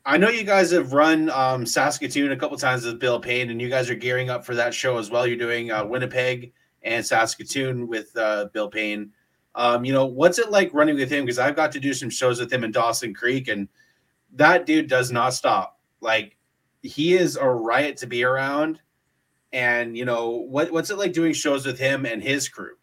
I 0.04 0.18
know 0.18 0.28
you 0.28 0.44
guys 0.44 0.72
have 0.72 0.92
run 0.92 1.30
um, 1.30 1.64
Saskatoon 1.64 2.32
a 2.32 2.36
couple 2.36 2.56
times 2.56 2.84
with 2.84 2.98
Bill 2.98 3.20
Payne, 3.20 3.50
and 3.50 3.60
you 3.60 3.68
guys 3.68 3.88
are 3.88 3.94
gearing 3.94 4.30
up 4.30 4.44
for 4.44 4.54
that 4.54 4.74
show 4.74 4.98
as 4.98 5.10
well. 5.10 5.26
You're 5.26 5.36
doing 5.36 5.70
uh, 5.70 5.84
Winnipeg 5.84 6.52
and 6.82 7.06
Saskatoon 7.06 7.86
with 7.86 8.16
uh, 8.16 8.46
Bill 8.52 8.68
Payne. 8.68 9.12
Um, 9.54 9.84
you 9.84 9.92
know, 9.92 10.06
what's 10.06 10.38
it 10.38 10.50
like 10.50 10.74
running 10.74 10.96
with 10.96 11.10
him? 11.10 11.24
Because 11.24 11.38
I've 11.38 11.56
got 11.56 11.70
to 11.72 11.80
do 11.80 11.94
some 11.94 12.10
shows 12.10 12.40
with 12.40 12.52
him 12.52 12.64
in 12.64 12.72
Dawson 12.72 13.14
Creek, 13.14 13.48
and 13.48 13.68
that 14.34 14.66
dude 14.66 14.88
does 14.88 15.12
not 15.12 15.34
stop. 15.34 15.78
Like, 16.00 16.36
he 16.82 17.14
is 17.14 17.36
a 17.36 17.48
riot 17.48 17.96
to 17.98 18.06
be 18.06 18.24
around 18.24 18.80
and 19.52 19.96
you 19.96 20.04
know 20.04 20.30
what 20.30 20.70
what's 20.70 20.90
it 20.90 20.98
like 20.98 21.12
doing 21.12 21.32
shows 21.32 21.66
with 21.66 21.78
him 21.78 22.06
and 22.06 22.22
his 22.22 22.48
crew 22.48 22.74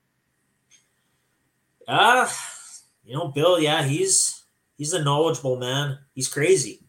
uh 1.87 2.29
you 3.03 3.13
know 3.13 3.29
bill 3.29 3.59
yeah 3.59 3.83
he's 3.83 4.45
he's 4.77 4.93
a 4.93 5.03
knowledgeable 5.03 5.57
man 5.57 5.97
he's 6.13 6.27
crazy 6.27 6.85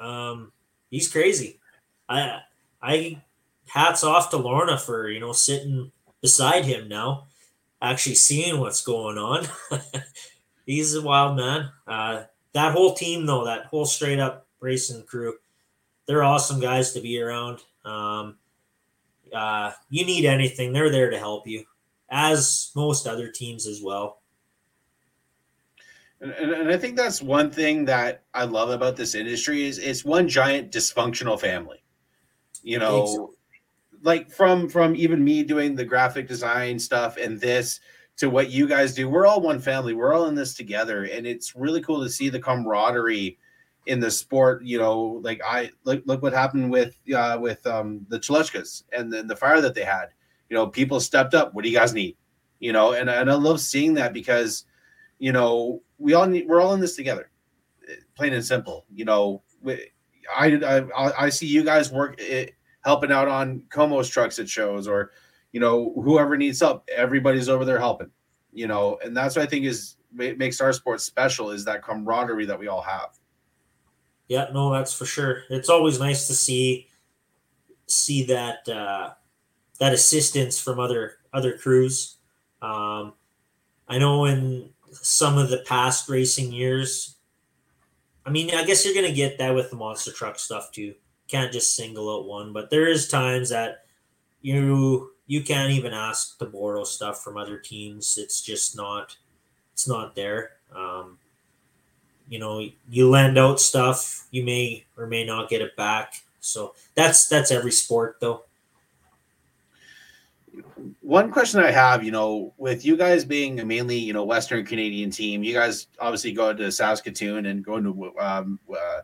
um 0.00 0.52
he's 0.90 1.10
crazy. 1.10 1.60
I 2.08 2.40
i 2.82 3.22
hats 3.68 4.04
off 4.04 4.30
to 4.30 4.36
lorna 4.36 4.78
for 4.78 5.08
you 5.08 5.20
know 5.20 5.32
sitting 5.32 5.90
beside 6.20 6.64
him 6.64 6.88
now 6.88 7.26
actually 7.82 8.14
seeing 8.14 8.58
what's 8.60 8.82
going 8.82 9.18
on. 9.18 9.46
He's 10.66 10.94
a 10.94 11.02
wild 11.02 11.36
man. 11.36 11.70
Uh 11.86 12.24
that 12.52 12.72
whole 12.72 12.94
team 12.94 13.26
though 13.26 13.44
that 13.44 13.66
whole 13.66 13.84
straight 13.86 14.18
up 14.18 14.46
racing 14.60 15.04
crew 15.04 15.34
they're 16.06 16.24
awesome 16.24 16.60
guys 16.60 16.92
to 16.92 17.00
be 17.00 17.20
around. 17.20 17.60
Um 17.84 18.36
uh, 19.32 19.72
you 19.90 20.04
need 20.04 20.24
anything, 20.24 20.72
they're 20.72 20.90
there 20.90 21.10
to 21.10 21.18
help 21.18 21.46
you, 21.46 21.64
as 22.10 22.70
most 22.74 23.06
other 23.06 23.28
teams 23.28 23.66
as 23.66 23.82
well. 23.82 24.20
And, 26.20 26.30
and, 26.32 26.52
and 26.52 26.70
I 26.70 26.76
think 26.76 26.96
that's 26.96 27.20
one 27.20 27.50
thing 27.50 27.84
that 27.86 28.24
I 28.34 28.44
love 28.44 28.70
about 28.70 28.96
this 28.96 29.14
industry 29.14 29.66
is 29.66 29.78
it's 29.78 30.04
one 30.04 30.28
giant 30.28 30.72
dysfunctional 30.72 31.38
family. 31.38 31.82
You 32.62 32.78
know, 32.78 33.06
so. 33.06 33.34
like 34.02 34.30
from 34.30 34.68
from 34.68 34.96
even 34.96 35.22
me 35.22 35.42
doing 35.42 35.76
the 35.76 35.84
graphic 35.84 36.26
design 36.26 36.78
stuff 36.78 37.16
and 37.16 37.40
this 37.40 37.80
to 38.16 38.28
what 38.28 38.50
you 38.50 38.66
guys 38.66 38.94
do, 38.94 39.08
we're 39.08 39.26
all 39.26 39.40
one 39.40 39.60
family. 39.60 39.94
We're 39.94 40.14
all 40.14 40.26
in 40.26 40.34
this 40.34 40.54
together, 40.54 41.04
and 41.04 41.26
it's 41.26 41.54
really 41.54 41.82
cool 41.82 42.02
to 42.02 42.10
see 42.10 42.28
the 42.28 42.40
camaraderie 42.40 43.38
in 43.86 44.00
the 44.00 44.10
sport, 44.10 44.64
you 44.64 44.78
know, 44.78 45.20
like 45.22 45.40
I 45.44 45.70
look 45.84 46.02
look 46.06 46.22
what 46.22 46.32
happened 46.32 46.70
with 46.70 46.96
uh, 47.14 47.38
with 47.40 47.64
um, 47.66 48.04
the 48.08 48.18
Chelechkas 48.18 48.82
and 48.92 49.12
then 49.12 49.26
the 49.26 49.36
fire 49.36 49.60
that 49.60 49.74
they 49.74 49.84
had. 49.84 50.06
You 50.50 50.56
know, 50.56 50.66
people 50.66 51.00
stepped 51.00 51.34
up. 51.34 51.54
What 51.54 51.64
do 51.64 51.70
you 51.70 51.76
guys 51.76 51.94
need? 51.94 52.16
You 52.58 52.72
know, 52.72 52.92
and 52.92 53.08
and 53.08 53.30
I 53.30 53.34
love 53.34 53.60
seeing 53.60 53.94
that 53.94 54.12
because, 54.12 54.64
you 55.18 55.32
know, 55.32 55.82
we 55.98 56.14
all 56.14 56.26
need 56.26 56.46
we're 56.46 56.60
all 56.60 56.74
in 56.74 56.80
this 56.80 56.96
together, 56.96 57.30
plain 58.14 58.32
and 58.32 58.44
simple. 58.44 58.84
You 58.92 59.04
know, 59.04 59.42
we, 59.62 59.90
I 60.34 60.56
I 60.56 61.24
I 61.24 61.28
see 61.28 61.46
you 61.46 61.64
guys 61.64 61.90
work 61.90 62.20
it, 62.20 62.48
eh, 62.48 62.52
helping 62.84 63.12
out 63.12 63.28
on 63.28 63.62
Como's 63.68 64.08
trucks 64.08 64.38
at 64.38 64.48
shows 64.48 64.86
or, 64.86 65.10
you 65.52 65.60
know, 65.60 65.92
whoever 66.04 66.36
needs 66.36 66.60
help, 66.60 66.88
everybody's 66.94 67.48
over 67.48 67.64
there 67.64 67.78
helping. 67.78 68.10
You 68.52 68.66
know, 68.66 68.98
and 69.04 69.16
that's 69.16 69.36
what 69.36 69.42
I 69.42 69.46
think 69.46 69.66
is 69.66 69.96
makes 70.12 70.60
our 70.60 70.72
sport 70.72 71.00
special 71.00 71.50
is 71.50 71.64
that 71.64 71.82
camaraderie 71.82 72.46
that 72.46 72.58
we 72.58 72.68
all 72.68 72.80
have. 72.80 73.10
Yeah, 74.28 74.46
no, 74.52 74.72
that's 74.72 74.92
for 74.92 75.06
sure. 75.06 75.42
It's 75.50 75.68
always 75.68 76.00
nice 76.00 76.26
to 76.28 76.34
see 76.34 76.88
see 77.86 78.24
that 78.24 78.68
uh, 78.68 79.10
that 79.78 79.92
assistance 79.92 80.58
from 80.58 80.80
other 80.80 81.18
other 81.32 81.56
crews. 81.58 82.16
Um, 82.62 83.14
I 83.88 83.98
know 83.98 84.24
in 84.24 84.70
some 85.02 85.38
of 85.38 85.50
the 85.50 85.58
past 85.58 86.08
racing 86.08 86.52
years, 86.52 87.16
I 88.24 88.30
mean, 88.30 88.54
I 88.54 88.64
guess 88.64 88.84
you're 88.84 88.94
gonna 88.94 89.14
get 89.14 89.38
that 89.38 89.54
with 89.54 89.70
the 89.70 89.76
monster 89.76 90.12
truck 90.12 90.38
stuff 90.38 90.72
too. 90.72 90.94
Can't 91.28 91.52
just 91.52 91.74
single 91.74 92.14
out 92.14 92.26
one, 92.26 92.52
but 92.52 92.70
there 92.70 92.86
is 92.86 93.08
times 93.08 93.50
that 93.50 93.84
you 94.42 95.12
you 95.26 95.42
can't 95.42 95.72
even 95.72 95.92
ask 95.92 96.38
to 96.38 96.46
borrow 96.46 96.84
stuff 96.84 97.22
from 97.22 97.36
other 97.36 97.58
teams. 97.58 98.18
It's 98.18 98.40
just 98.40 98.76
not 98.76 99.16
it's 99.72 99.88
not 99.88 100.14
there. 100.14 100.52
Um, 100.74 101.18
you 102.28 102.38
know 102.38 102.66
you 102.88 103.08
lend 103.08 103.38
out 103.38 103.60
stuff 103.60 104.26
you 104.30 104.42
may 104.42 104.84
or 104.96 105.06
may 105.06 105.24
not 105.24 105.48
get 105.48 105.62
it 105.62 105.76
back 105.76 106.14
so 106.40 106.74
that's 106.94 107.28
that's 107.28 107.50
every 107.50 107.70
sport 107.70 108.16
though 108.20 108.42
one 111.00 111.30
question 111.30 111.60
I 111.60 111.70
have, 111.70 112.04
you 112.04 112.10
know, 112.10 112.52
with 112.56 112.84
you 112.84 112.96
guys 112.96 113.24
being 113.24 113.60
a 113.60 113.64
mainly, 113.64 113.98
you 113.98 114.12
know, 114.12 114.24
Western 114.24 114.64
Canadian 114.64 115.10
team, 115.10 115.42
you 115.42 115.52
guys 115.52 115.88
obviously 116.00 116.32
go 116.32 116.52
to 116.52 116.70
Saskatoon 116.70 117.46
and 117.46 117.64
going 117.64 117.84
to 117.84 118.18
um, 118.18 118.58
uh, 118.70 119.00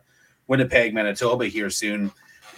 Winnipeg, 0.47 0.93
Manitoba 0.93 1.45
here 1.45 1.69
soon. 1.69 2.11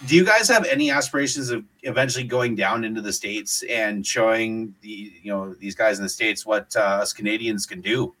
Do 0.06 0.14
you 0.14 0.24
guys 0.24 0.48
have 0.48 0.66
any 0.66 0.90
aspirations 0.90 1.50
of 1.50 1.64
eventually 1.82 2.24
going 2.24 2.54
down 2.54 2.84
into 2.84 3.00
the 3.00 3.12
states 3.12 3.62
and 3.70 4.06
showing 4.06 4.74
the, 4.82 5.12
you 5.22 5.32
know, 5.32 5.54
these 5.54 5.74
guys 5.74 5.98
in 5.98 6.02
the 6.02 6.08
states 6.08 6.44
what 6.44 6.74
uh, 6.76 6.80
us 6.80 7.12
Canadians 7.12 7.64
can 7.64 7.80
do? 7.80 8.14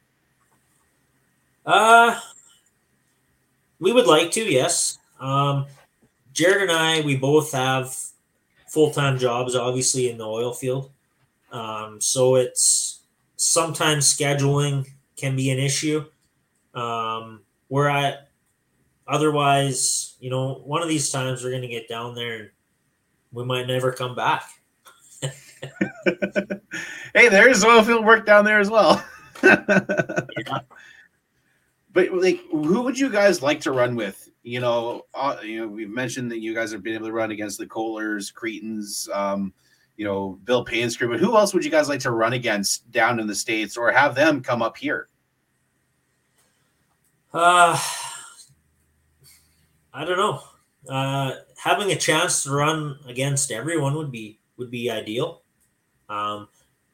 Uh, 1.66 2.18
we 3.78 3.92
would 3.92 4.06
like 4.06 4.30
to, 4.32 4.40
yes. 4.40 4.98
Um, 5.20 5.66
Jared 6.32 6.62
and 6.62 6.72
I, 6.72 7.00
we 7.02 7.16
both 7.16 7.52
have 7.52 7.94
full 8.76 8.90
time 8.90 9.18
jobs, 9.18 9.56
obviously 9.56 10.10
in 10.10 10.18
the 10.18 10.26
oil 10.26 10.52
field. 10.52 10.90
Um, 11.50 11.98
so 11.98 12.34
it's 12.34 13.06
sometimes 13.36 14.12
scheduling 14.12 14.86
can 15.16 15.34
be 15.34 15.48
an 15.48 15.58
issue. 15.58 16.04
Um, 16.74 17.40
we're 17.70 17.88
at 17.88 18.28
otherwise, 19.08 20.16
you 20.20 20.28
know, 20.28 20.60
one 20.66 20.82
of 20.82 20.88
these 20.88 21.10
times 21.10 21.42
we're 21.42 21.48
going 21.48 21.62
to 21.62 21.68
get 21.68 21.88
down 21.88 22.14
there 22.14 22.34
and 22.34 22.50
we 23.32 23.46
might 23.46 23.66
never 23.66 23.92
come 23.92 24.14
back. 24.14 24.44
hey, 27.14 27.30
there's 27.30 27.64
oil 27.64 27.82
field 27.82 28.04
work 28.04 28.26
down 28.26 28.44
there 28.44 28.60
as 28.60 28.68
well. 28.68 29.02
yeah. 29.42 30.58
But 31.96 32.12
like, 32.12 32.42
who 32.50 32.82
would 32.82 32.98
you 32.98 33.08
guys 33.08 33.40
like 33.40 33.58
to 33.60 33.72
run 33.72 33.96
with? 33.96 34.28
You 34.42 34.60
know, 34.60 35.06
uh, 35.14 35.38
you 35.42 35.62
know, 35.62 35.66
we've 35.66 35.88
mentioned 35.88 36.30
that 36.30 36.40
you 36.40 36.54
guys 36.54 36.70
have 36.72 36.82
been 36.82 36.92
able 36.92 37.06
to 37.06 37.12
run 37.12 37.30
against 37.30 37.56
the 37.56 37.64
Koehlers, 37.64 38.30
Cretens, 38.30 39.08
um, 39.16 39.54
you 39.96 40.04
know, 40.04 40.38
Bill 40.44 40.62
Payne's 40.62 40.94
crew. 40.94 41.08
But 41.08 41.20
who 41.20 41.38
else 41.38 41.54
would 41.54 41.64
you 41.64 41.70
guys 41.70 41.88
like 41.88 42.00
to 42.00 42.10
run 42.10 42.34
against 42.34 42.90
down 42.90 43.18
in 43.18 43.26
the 43.26 43.34
states, 43.34 43.78
or 43.78 43.90
have 43.90 44.14
them 44.14 44.42
come 44.42 44.60
up 44.60 44.76
here? 44.76 45.08
Uh, 47.32 47.80
I 49.94 50.04
don't 50.04 50.18
know. 50.18 50.42
Uh, 50.86 51.36
having 51.56 51.92
a 51.92 51.96
chance 51.96 52.42
to 52.42 52.50
run 52.50 52.98
against 53.08 53.50
everyone 53.50 53.94
would 53.94 54.12
be 54.12 54.38
would 54.58 54.70
be 54.70 54.90
ideal. 54.90 55.40
Um, 56.10 56.48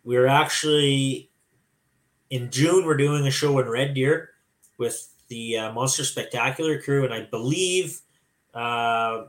we're 0.05 0.29
actually 0.29 1.29
in 2.31 2.53
June. 2.53 2.87
We're 2.87 2.97
doing 2.97 3.27
a 3.27 3.33
show 3.33 3.59
in 3.59 3.69
Red 3.69 3.95
Deer 3.95 4.32
with 4.83 5.09
the 5.28 5.57
uh, 5.57 5.72
Monster 5.72 6.05
Spectacular 6.05 6.83
crew, 6.83 7.05
and 7.05 7.14
I 7.14 7.22
believe 7.22 8.01
uh, 8.53 9.26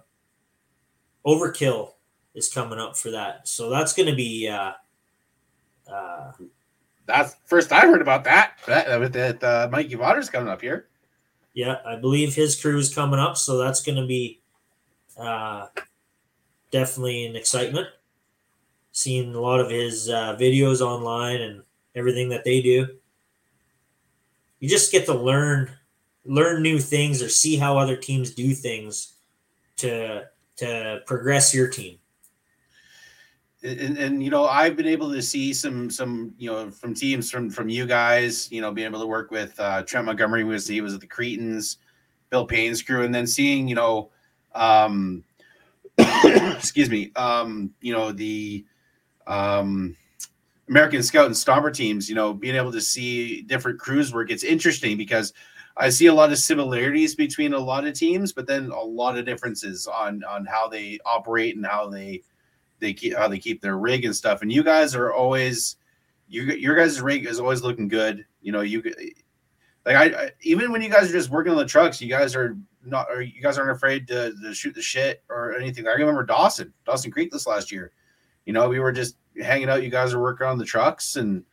Overkill 1.26 1.92
is 2.34 2.50
coming 2.50 2.80
up 2.80 2.98
for 2.98 3.12
that. 3.12 3.48
So 3.48 3.70
that's 3.70 3.94
going 3.94 4.10
to 4.10 4.16
be. 4.16 4.50
Uh, 4.50 4.72
uh, 5.90 6.32
that's 7.06 7.36
first 7.46 7.72
I 7.72 7.82
heard 7.82 8.02
about 8.02 8.24
that. 8.24 8.54
That 8.66 9.00
with 9.00 9.14
that 9.14 9.44
uh, 9.44 9.70
Mikey 9.72 9.96
Vaters 9.96 10.32
coming 10.32 10.50
up 10.50 10.62
here. 10.62 10.88
Yeah, 11.54 11.78
I 11.86 11.98
believe 11.98 12.34
his 12.34 12.60
crew 12.60 12.80
is 12.80 12.94
coming 12.94 13.20
up, 13.20 13.38
so 13.38 13.60
that's 13.60 13.84
going 13.84 13.98
to 13.98 14.08
be 14.08 14.42
uh, 15.20 15.68
definitely 16.72 17.28
an 17.28 17.36
excitement. 17.36 17.88
Seeing 18.92 19.36
a 19.36 19.40
lot 19.40 19.60
of 19.60 19.70
his 19.70 20.10
uh, 20.10 20.36
videos 20.40 20.82
online 20.82 21.42
and 21.42 21.62
everything 21.96 22.30
that 22.30 22.44
they 22.44 22.60
do 22.62 22.88
you 24.64 24.70
just 24.70 24.94
get 24.94 25.06
to 25.06 25.14
learn 25.14 25.70
learn 26.24 26.62
new 26.62 26.80
things 26.80 27.22
or 27.22 27.28
see 27.28 27.58
how 27.58 27.78
other 27.78 27.98
teams 27.98 28.34
do 28.34 28.54
things 28.54 29.16
to 29.76 30.24
to 30.56 31.02
progress 31.06 31.54
your 31.54 31.68
team. 31.68 32.00
And, 33.62 33.98
and, 33.98 34.24
you 34.24 34.30
know 34.30 34.46
I've 34.46 34.78
been 34.78 34.88
able 34.88 35.12
to 35.12 35.22
see 35.22 35.54
some 35.54 35.90
some 35.90 36.34
you 36.38 36.50
know 36.50 36.72
from 36.72 36.94
teams 36.94 37.30
from 37.30 37.50
from 37.50 37.68
you 37.68 37.86
guys 37.86 38.50
you 38.54 38.62
know 38.62 38.72
being 38.72 38.88
able 38.88 39.02
to 39.02 39.06
work 39.06 39.32
with 39.32 39.60
uh, 39.60 39.84
Trent 39.84 40.06
Montgomery 40.06 40.46
was 40.46 40.66
he 40.66 40.80
was 40.80 40.94
at 40.94 41.02
the 41.02 41.08
Cretens, 41.08 41.76
Bill 42.30 42.46
Payne's 42.46 42.82
crew, 42.82 43.04
and 43.04 43.14
then 43.14 43.28
seeing 43.28 43.68
you 43.68 43.76
know 43.76 44.12
um, 44.56 45.26
excuse 45.98 46.90
me 46.90 47.12
um, 47.18 47.74
you 47.82 47.92
know 47.92 48.14
the 48.14 48.64
um, 49.28 49.98
American 50.74 51.04
Scout 51.04 51.28
and 51.28 51.36
Stomper 51.36 51.72
teams, 51.72 52.10
you 52.10 52.16
know, 52.16 52.34
being 52.34 52.56
able 52.56 52.72
to 52.72 52.82
see 52.82 53.44
different 53.44 53.80
crews 53.80 54.12
work, 54.12 54.32
it's 54.32 54.44
interesting 54.44 54.98
because 54.98 55.32
I 55.78 55.90
see 55.90 56.08
a 56.08 56.14
lot 56.14 56.32
of 56.32 56.40
similarities 56.40 57.14
between 57.14 57.54
a 57.54 57.60
lot 57.60 57.86
of 57.86 57.94
teams, 57.94 58.34
but 58.34 58.48
then 58.48 58.72
a 58.72 58.82
lot 58.82 59.16
of 59.16 59.24
differences 59.24 59.86
on 59.86 60.24
on 60.24 60.46
how 60.46 60.68
they 60.68 60.98
operate 61.06 61.56
and 61.56 61.64
how 61.64 61.90
they 61.90 62.24
they 62.80 62.92
keep 62.92 63.16
how 63.16 63.28
they 63.28 63.38
keep 63.38 63.62
their 63.62 63.78
rig 63.78 64.04
and 64.04 64.16
stuff. 64.16 64.42
And 64.42 64.52
you 64.52 64.64
guys 64.64 64.96
are 64.96 65.14
always 65.14 65.76
you 66.28 66.42
your 66.42 66.76
guys' 66.76 67.00
rig 67.02 67.28
is 67.28 67.40
always 67.40 67.62
looking 67.62 67.88
good. 67.88 68.26
You 68.42 68.52
know, 68.52 68.62
you 68.62 68.82
like 69.86 69.96
I, 69.96 70.06
I 70.06 70.32
even 70.42 70.72
when 70.72 70.82
you 70.82 70.90
guys 70.90 71.08
are 71.08 71.14
just 71.14 71.30
working 71.30 71.52
on 71.52 71.60
the 71.60 71.66
trucks, 71.66 72.02
you 72.02 72.10
guys 72.10 72.36
are 72.36 72.58
not 72.84 73.12
or 73.12 73.22
you 73.22 73.44
guys 73.44 73.60
aren't 73.60 73.78
afraid 73.78 74.08
to, 74.08 74.34
to 74.42 74.56
shoot 74.56 74.74
the 74.74 74.82
shit 74.82 75.24
or 75.30 75.56
anything. 75.56 75.88
I 75.88 75.92
remember 75.92 76.26
Dawson, 76.26 76.74
Dawson 76.84 77.12
Creek 77.12 77.32
this 77.32 77.46
last 77.46 77.72
year. 77.72 77.92
You 78.46 78.54
know, 78.54 78.70
we 78.70 78.80
were 78.80 78.92
just 78.92 79.16
hanging 79.42 79.70
out. 79.70 79.84
You 79.84 79.90
guys 79.90 80.14
were 80.14 80.22
working 80.22 80.48
on 80.48 80.58
the 80.58 80.66
trucks, 80.66 81.16
and 81.16 81.44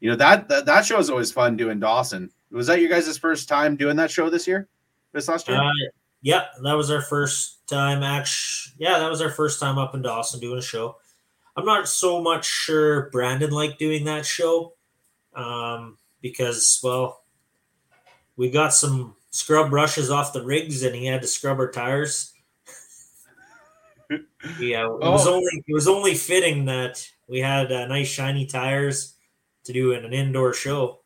you 0.00 0.10
know 0.10 0.16
that 0.16 0.48
that, 0.48 0.66
that 0.66 0.84
show 0.84 0.98
is 0.98 1.10
always 1.10 1.32
fun 1.32 1.56
doing 1.56 1.80
Dawson. 1.80 2.30
Was 2.50 2.66
that 2.68 2.80
your 2.80 2.90
guys' 2.90 3.18
first 3.18 3.48
time 3.48 3.76
doing 3.76 3.96
that 3.96 4.10
show 4.10 4.30
this 4.30 4.46
year? 4.46 4.68
This 5.12 5.28
last 5.28 5.48
year? 5.48 5.58
Uh, 5.58 5.70
yeah, 6.22 6.44
that 6.62 6.72
was 6.72 6.90
our 6.90 7.02
first 7.02 7.66
time. 7.68 8.02
Actually, 8.02 8.74
yeah, 8.78 8.98
that 8.98 9.10
was 9.10 9.20
our 9.20 9.30
first 9.30 9.60
time 9.60 9.78
up 9.78 9.94
in 9.94 10.02
Dawson 10.02 10.40
doing 10.40 10.58
a 10.58 10.62
show. 10.62 10.96
I'm 11.56 11.64
not 11.64 11.88
so 11.88 12.20
much 12.20 12.44
sure 12.46 13.10
Brandon 13.10 13.50
liked 13.50 13.78
doing 13.78 14.04
that 14.04 14.26
show 14.26 14.74
um, 15.34 15.98
because, 16.20 16.80
well, 16.82 17.22
we 18.36 18.50
got 18.50 18.74
some 18.74 19.14
scrub 19.30 19.70
brushes 19.70 20.10
off 20.10 20.32
the 20.32 20.44
rigs 20.44 20.82
and 20.82 20.94
he 20.94 21.06
had 21.06 21.22
to 21.22 21.28
scrub 21.28 21.58
our 21.58 21.70
tires. 21.70 22.33
Yeah, 24.58 24.84
it 24.84 25.00
was 25.00 25.26
oh. 25.26 25.34
only 25.34 25.64
it 25.66 25.72
was 25.72 25.88
only 25.88 26.14
fitting 26.14 26.64
that 26.66 27.06
we 27.28 27.40
had 27.40 27.72
uh, 27.72 27.86
nice 27.86 28.08
shiny 28.08 28.46
tires 28.46 29.14
to 29.64 29.72
do 29.72 29.92
in 29.92 30.04
an 30.04 30.12
indoor 30.12 30.52
show. 30.52 31.00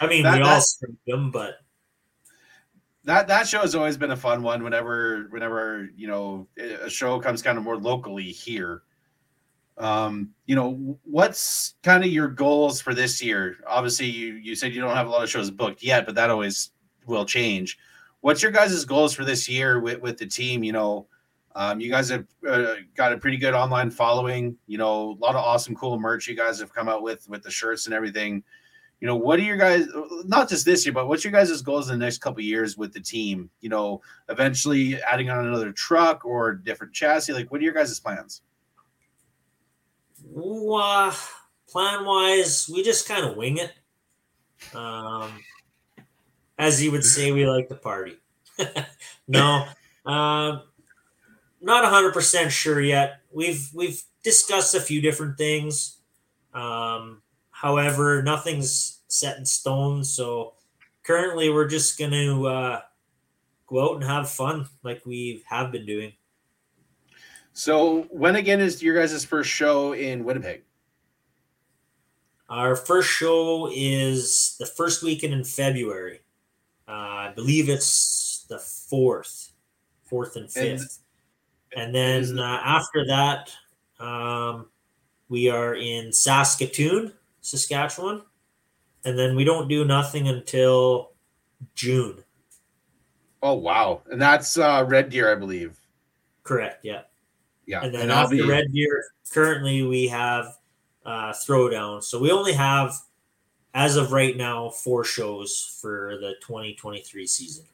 I 0.00 0.06
mean, 0.06 0.22
that, 0.22 0.38
we 0.38 0.42
all 0.42 0.60
scraped 0.60 1.06
them, 1.06 1.30
but 1.30 1.56
that 3.04 3.28
that 3.28 3.48
show 3.48 3.60
has 3.60 3.74
always 3.74 3.96
been 3.96 4.10
a 4.10 4.16
fun 4.16 4.42
one. 4.42 4.62
Whenever 4.62 5.26
whenever 5.30 5.88
you 5.96 6.08
know 6.08 6.46
a 6.58 6.90
show 6.90 7.18
comes 7.18 7.42
kind 7.42 7.58
of 7.58 7.64
more 7.64 7.76
locally 7.76 8.30
here, 8.30 8.82
um, 9.78 10.30
you 10.46 10.56
know, 10.56 10.98
what's 11.04 11.74
kind 11.82 12.04
of 12.04 12.10
your 12.10 12.28
goals 12.28 12.80
for 12.80 12.94
this 12.94 13.22
year? 13.22 13.56
Obviously, 13.66 14.06
you 14.06 14.34
you 14.34 14.54
said 14.54 14.72
you 14.72 14.80
don't 14.80 14.94
have 14.94 15.06
a 15.06 15.10
lot 15.10 15.22
of 15.22 15.30
shows 15.30 15.50
booked 15.50 15.82
yet, 15.82 16.04
but 16.04 16.14
that 16.16 16.30
always 16.30 16.70
will 17.06 17.24
change. 17.24 17.78
What's 18.20 18.42
your 18.42 18.52
guys' 18.52 18.84
goals 18.84 19.14
for 19.14 19.24
this 19.24 19.48
year 19.48 19.80
with 19.80 20.00
with 20.00 20.18
the 20.18 20.26
team? 20.26 20.64
You 20.64 20.72
know, 20.72 21.06
um, 21.54 21.80
you 21.80 21.90
guys 21.90 22.08
have 22.08 22.26
uh, 22.48 22.74
got 22.94 23.12
a 23.12 23.18
pretty 23.18 23.36
good 23.36 23.54
online 23.54 23.90
following. 23.90 24.56
You 24.66 24.78
know, 24.78 25.10
a 25.10 25.18
lot 25.18 25.34
of 25.34 25.44
awesome, 25.44 25.74
cool 25.74 25.98
merch 25.98 26.28
you 26.28 26.36
guys 26.36 26.58
have 26.60 26.72
come 26.72 26.88
out 26.88 27.02
with 27.02 27.28
with 27.28 27.42
the 27.42 27.50
shirts 27.50 27.86
and 27.86 27.94
everything. 27.94 28.42
You 29.00 29.06
know, 29.06 29.14
what 29.14 29.38
are 29.38 29.42
your 29.42 29.56
guys? 29.56 29.86
Not 30.24 30.48
just 30.48 30.64
this 30.64 30.84
year, 30.84 30.92
but 30.92 31.06
what's 31.06 31.22
your 31.22 31.32
guys' 31.32 31.62
goals 31.62 31.88
in 31.88 31.98
the 31.98 32.04
next 32.04 32.18
couple 32.18 32.42
years 32.42 32.76
with 32.76 32.92
the 32.92 33.00
team? 33.00 33.48
You 33.60 33.68
know, 33.68 34.00
eventually 34.28 35.00
adding 35.02 35.30
on 35.30 35.46
another 35.46 35.70
truck 35.72 36.24
or 36.24 36.54
different 36.54 36.92
chassis. 36.92 37.32
Like, 37.32 37.52
what 37.52 37.60
are 37.60 37.64
your 37.64 37.74
guys' 37.74 38.00
plans? 38.00 38.42
Uh, 40.36 41.14
plan 41.68 42.04
wise, 42.04 42.68
we 42.72 42.82
just 42.82 43.08
kind 43.08 43.24
of 43.24 43.36
wing 43.36 43.58
it. 43.58 43.72
Um, 44.74 45.32
as 46.58 46.82
you 46.82 46.90
would 46.90 47.04
say, 47.04 47.32
we 47.32 47.46
like 47.46 47.68
to 47.68 47.74
party. 47.74 48.16
no, 49.28 49.66
um, 50.04 50.62
not 51.60 51.84
100% 51.84 52.50
sure 52.50 52.80
yet. 52.80 53.20
We've 53.32 53.68
we've 53.72 54.02
discussed 54.22 54.74
a 54.74 54.80
few 54.80 55.00
different 55.00 55.38
things. 55.38 55.98
Um, 56.52 57.22
however, 57.50 58.22
nothing's 58.22 59.00
set 59.08 59.38
in 59.38 59.46
stone. 59.46 60.04
So 60.04 60.54
currently, 61.02 61.50
we're 61.50 61.68
just 61.68 61.98
going 61.98 62.10
to 62.10 62.46
uh, 62.46 62.80
go 63.66 63.84
out 63.84 63.94
and 63.96 64.04
have 64.04 64.28
fun 64.28 64.68
like 64.82 65.04
we 65.06 65.44
have 65.48 65.70
been 65.70 65.86
doing. 65.86 66.12
So, 67.52 68.02
when 68.10 68.36
again 68.36 68.60
is 68.60 68.82
your 68.82 68.94
guys' 68.94 69.24
first 69.24 69.50
show 69.50 69.92
in 69.92 70.24
Winnipeg? 70.24 70.62
Our 72.48 72.76
first 72.76 73.10
show 73.10 73.70
is 73.74 74.56
the 74.58 74.64
first 74.66 75.02
weekend 75.02 75.34
in 75.34 75.44
February. 75.44 76.20
Uh, 76.88 76.92
I 76.92 77.32
believe 77.34 77.68
it's 77.68 78.46
the 78.48 78.58
fourth, 78.58 79.52
fourth 80.04 80.36
and 80.36 80.50
fifth. 80.50 81.00
And 81.76 81.94
then 81.94 82.38
uh, 82.38 82.60
after 82.64 83.04
that, 83.06 83.54
um, 84.00 84.66
we 85.28 85.50
are 85.50 85.74
in 85.74 86.12
Saskatoon, 86.12 87.12
Saskatchewan. 87.42 88.22
And 89.04 89.18
then 89.18 89.36
we 89.36 89.44
don't 89.44 89.68
do 89.68 89.84
nothing 89.84 90.28
until 90.28 91.12
June. 91.74 92.24
Oh, 93.42 93.54
wow. 93.54 94.02
And 94.10 94.20
that's 94.20 94.58
uh, 94.58 94.84
Red 94.88 95.10
Deer, 95.10 95.30
I 95.30 95.34
believe. 95.34 95.78
Correct. 96.42 96.84
Yeah. 96.84 97.02
Yeah, 97.66 97.82
And 97.84 97.94
then 97.94 98.02
and 98.02 98.12
after 98.12 98.36
be- 98.36 98.48
Red 98.48 98.72
Deer, 98.72 99.04
currently 99.30 99.82
we 99.82 100.08
have 100.08 100.46
uh, 101.04 101.32
Throwdown. 101.32 102.02
So 102.02 102.18
we 102.18 102.30
only 102.30 102.54
have, 102.54 102.94
as 103.74 103.96
of 103.96 104.12
right 104.12 104.36
now, 104.36 104.70
four 104.70 105.04
shows 105.04 105.78
for 105.80 106.16
the 106.20 106.34
2023 106.40 107.26
season. 107.26 107.64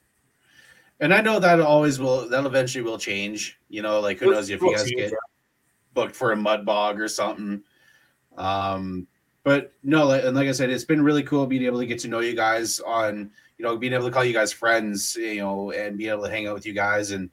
And 1.01 1.13
I 1.13 1.21
know 1.21 1.39
that 1.41 1.61
always 1.61 1.99
will. 1.99 2.29
That 2.29 2.47
eventually 2.47 2.83
will 2.85 2.99
change. 2.99 3.59
You 3.69 3.83
know, 3.83 4.01
like 4.01 4.19
who 4.19 4.31
knows 4.31 4.49
if 4.51 4.61
you 4.61 4.77
guys 4.77 4.91
get 4.97 5.13
booked 5.93 6.15
for 6.17 6.33
a 6.33 6.37
mud 6.37 6.65
bog 6.65 7.01
or 7.01 7.09
something. 7.09 7.63
Um, 8.37 9.07
but 9.43 9.73
no, 9.83 10.07
like- 10.07 10.25
and 10.25 10.37
like 10.37 10.49
I 10.49 10.53
said, 10.53 10.71
it's 10.71 10.85
been 10.85 11.03
really 11.03 11.23
cool 11.23 11.47
being 11.47 11.65
able 11.65 11.81
to 11.81 11.87
get 11.87 11.99
to 12.01 12.09
know 12.09 12.21
you 12.21 12.35
guys 12.35 12.81
on, 12.81 13.31
you 13.59 13.65
know, 13.65 13.77
being 13.77 13.93
able 13.93 14.07
to 14.07 14.11
call 14.11 14.25
you 14.25 14.33
guys 14.33 14.53
friends, 14.53 15.17
you 15.17 15.37
know, 15.39 15.71
and 15.73 15.99
being 15.99 16.11
able 16.11 16.25
to 16.25 16.31
hang 16.31 16.47
out 16.47 16.55
with 16.55 16.67
you 16.67 16.73
guys. 16.73 17.11
And 17.11 17.31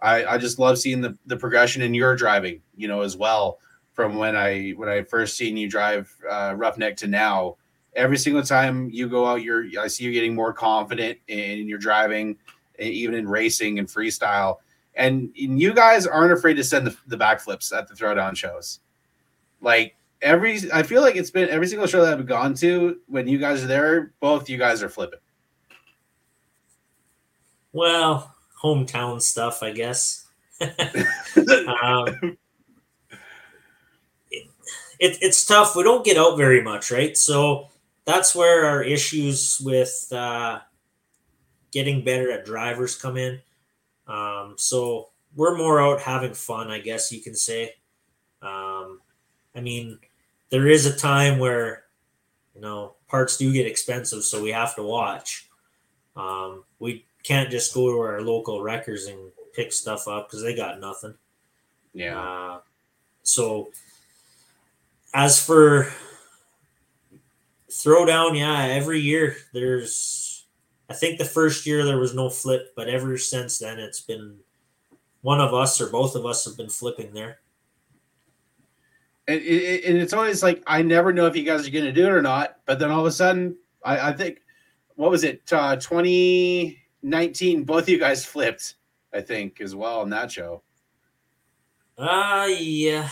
I, 0.00 0.24
I 0.24 0.38
just 0.38 0.58
love 0.58 0.78
seeing 0.78 1.00
the 1.00 1.16
the 1.26 1.36
progression 1.36 1.82
in 1.82 1.94
your 1.94 2.16
driving, 2.16 2.62
you 2.76 2.88
know, 2.88 3.02
as 3.02 3.16
well 3.16 3.58
from 3.92 4.16
when 4.16 4.36
I 4.36 4.70
when 4.70 4.88
I 4.88 5.02
first 5.02 5.36
seen 5.36 5.56
you 5.56 5.68
drive 5.68 6.10
uh, 6.28 6.54
roughneck 6.56 6.96
to 6.98 7.06
now. 7.06 7.56
Every 7.94 8.18
single 8.18 8.42
time 8.42 8.88
you 8.90 9.08
go 9.08 9.26
out, 9.26 9.42
you're 9.42 9.66
I 9.80 9.88
see 9.88 10.04
you 10.04 10.12
getting 10.12 10.34
more 10.34 10.52
confident 10.52 11.18
in 11.28 11.66
your 11.68 11.78
driving, 11.78 12.36
even 12.78 13.14
in 13.14 13.28
racing 13.28 13.78
and 13.78 13.88
freestyle. 13.88 14.58
And, 14.94 15.30
you 15.34 15.72
guys 15.72 16.06
aren't 16.06 16.32
afraid 16.32 16.54
to 16.54 16.64
send 16.64 16.86
the, 16.86 16.96
the 17.06 17.16
backflips 17.16 17.76
at 17.76 17.88
the 17.88 17.94
throwdown 17.94 18.36
shows. 18.36 18.80
Like 19.60 19.96
every, 20.20 20.60
I 20.72 20.82
feel 20.82 21.00
like 21.00 21.16
it's 21.16 21.30
been 21.30 21.48
every 21.48 21.66
single 21.68 21.86
show 21.86 22.04
that 22.04 22.18
I've 22.18 22.26
gone 22.26 22.54
to 22.56 22.98
when 23.06 23.26
you 23.26 23.38
guys 23.38 23.64
are 23.64 23.66
there, 23.66 24.12
both 24.20 24.50
you 24.50 24.58
guys 24.58 24.82
are 24.82 24.88
flipping. 24.88 25.20
Well, 27.72 28.34
hometown 28.62 29.22
stuff, 29.22 29.62
I 29.62 29.70
guess. 29.72 30.26
um, 30.60 32.36
it, 34.30 35.16
it's 35.22 35.46
tough. 35.46 35.74
We 35.76 35.82
don't 35.82 36.04
get 36.04 36.18
out 36.18 36.36
very 36.36 36.62
much, 36.62 36.90
right? 36.90 37.16
So 37.16 37.69
that's 38.04 38.34
where 38.34 38.66
our 38.66 38.82
issues 38.82 39.60
with 39.62 40.08
uh, 40.12 40.60
getting 41.70 42.04
better 42.04 42.30
at 42.30 42.44
drivers 42.44 42.96
come 42.96 43.16
in. 43.16 43.40
Um, 44.06 44.54
so 44.56 45.10
we're 45.36 45.56
more 45.56 45.80
out 45.80 46.00
having 46.00 46.34
fun, 46.34 46.70
I 46.70 46.80
guess 46.80 47.12
you 47.12 47.20
can 47.20 47.34
say. 47.34 47.74
Um, 48.42 49.00
I 49.54 49.60
mean, 49.60 49.98
there 50.50 50.66
is 50.66 50.86
a 50.86 50.96
time 50.96 51.38
where, 51.38 51.84
you 52.54 52.60
know, 52.60 52.94
parts 53.08 53.36
do 53.36 53.52
get 53.52 53.66
expensive, 53.66 54.24
so 54.24 54.42
we 54.42 54.50
have 54.50 54.74
to 54.76 54.82
watch. 54.82 55.48
Um, 56.16 56.64
we 56.78 57.04
can't 57.22 57.50
just 57.50 57.74
go 57.74 57.90
to 57.92 57.98
our 58.00 58.20
local 58.20 58.62
wreckers 58.62 59.06
and 59.06 59.18
pick 59.54 59.72
stuff 59.72 60.08
up 60.08 60.28
because 60.28 60.42
they 60.42 60.56
got 60.56 60.80
nothing. 60.80 61.14
Yeah. 61.92 62.20
Uh, 62.20 62.60
so 63.22 63.70
as 65.14 65.44
for 65.44 65.92
throwdown, 67.70 68.36
yeah, 68.36 68.64
every 68.64 69.00
year 69.00 69.36
there's. 69.52 70.46
I 70.88 70.94
think 70.94 71.18
the 71.18 71.24
first 71.24 71.66
year 71.66 71.84
there 71.84 71.98
was 71.98 72.14
no 72.14 72.28
flip, 72.28 72.72
but 72.74 72.88
ever 72.88 73.16
since 73.16 73.58
then 73.58 73.78
it's 73.78 74.00
been 74.00 74.38
one 75.22 75.40
of 75.40 75.54
us 75.54 75.80
or 75.80 75.88
both 75.88 76.16
of 76.16 76.26
us 76.26 76.44
have 76.44 76.56
been 76.56 76.68
flipping 76.68 77.12
there. 77.14 77.38
And, 79.28 79.40
and 79.40 79.98
it's 79.98 80.12
always 80.12 80.42
like, 80.42 80.64
I 80.66 80.82
never 80.82 81.12
know 81.12 81.26
if 81.26 81.36
you 81.36 81.44
guys 81.44 81.64
are 81.66 81.70
going 81.70 81.84
to 81.84 81.92
do 81.92 82.06
it 82.06 82.12
or 82.12 82.22
not. 82.22 82.56
But 82.66 82.80
then 82.80 82.90
all 82.90 83.00
of 83.00 83.06
a 83.06 83.12
sudden, 83.12 83.56
I, 83.84 84.08
I 84.08 84.12
think, 84.12 84.40
what 84.96 85.12
was 85.12 85.22
it? 85.22 85.42
Uh, 85.52 85.76
2019, 85.76 87.62
both 87.62 87.84
of 87.84 87.88
you 87.88 87.98
guys 87.98 88.24
flipped, 88.24 88.74
I 89.14 89.20
think, 89.20 89.60
as 89.60 89.76
well 89.76 90.00
on 90.00 90.10
that 90.10 90.32
show. 90.32 90.62
Uh 92.00 92.48
yeah. 92.58 93.10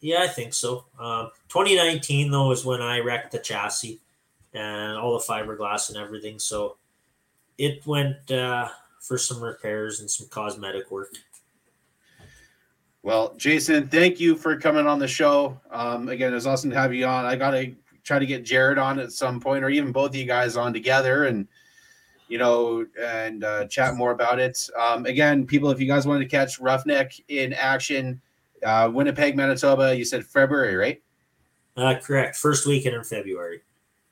Yeah, 0.00 0.22
I 0.22 0.28
think 0.28 0.54
so. 0.54 0.84
Um, 0.98 1.30
2019 1.48 2.30
though 2.30 2.52
is 2.52 2.64
when 2.64 2.82
I 2.82 3.00
wrecked 3.00 3.32
the 3.32 3.38
chassis 3.38 4.00
and 4.52 4.96
all 4.96 5.18
the 5.18 5.24
fiberglass 5.24 5.88
and 5.88 5.98
everything. 5.98 6.38
So 6.38 6.76
it 7.58 7.86
went 7.86 8.30
uh, 8.30 8.68
for 9.00 9.18
some 9.18 9.42
repairs 9.42 10.00
and 10.00 10.10
some 10.10 10.28
cosmetic 10.28 10.90
work. 10.90 11.14
Well, 13.02 13.34
Jason, 13.36 13.86
thank 13.86 14.18
you 14.18 14.34
for 14.34 14.58
coming 14.58 14.86
on 14.86 14.98
the 14.98 15.06
show. 15.06 15.60
Um, 15.70 16.08
again, 16.08 16.32
it 16.32 16.34
was 16.34 16.46
awesome 16.46 16.70
to 16.70 16.76
have 16.76 16.92
you 16.92 17.06
on. 17.06 17.24
I 17.24 17.36
got 17.36 17.52
to 17.52 17.72
try 18.02 18.18
to 18.18 18.26
get 18.26 18.44
Jared 18.44 18.78
on 18.78 18.98
at 18.98 19.12
some 19.12 19.38
point, 19.38 19.62
or 19.62 19.68
even 19.68 19.92
both 19.92 20.10
of 20.10 20.16
you 20.16 20.24
guys 20.24 20.56
on 20.56 20.72
together, 20.72 21.26
and 21.26 21.46
you 22.26 22.38
know, 22.38 22.84
and 23.00 23.44
uh, 23.44 23.66
chat 23.66 23.94
more 23.94 24.10
about 24.10 24.40
it. 24.40 24.68
Um, 24.76 25.06
again, 25.06 25.46
people, 25.46 25.70
if 25.70 25.80
you 25.80 25.86
guys 25.86 26.04
wanted 26.04 26.24
to 26.24 26.30
catch 26.30 26.58
Roughneck 26.58 27.12
in 27.28 27.52
action, 27.52 28.20
uh, 28.64 28.90
Winnipeg, 28.92 29.36
Manitoba, 29.36 29.96
you 29.96 30.04
said 30.04 30.24
February, 30.24 30.76
right? 30.76 31.02
Uh, 31.76 31.94
correct. 32.02 32.36
First 32.36 32.66
weekend 32.66 32.94
in 32.94 33.04
February. 33.04 33.62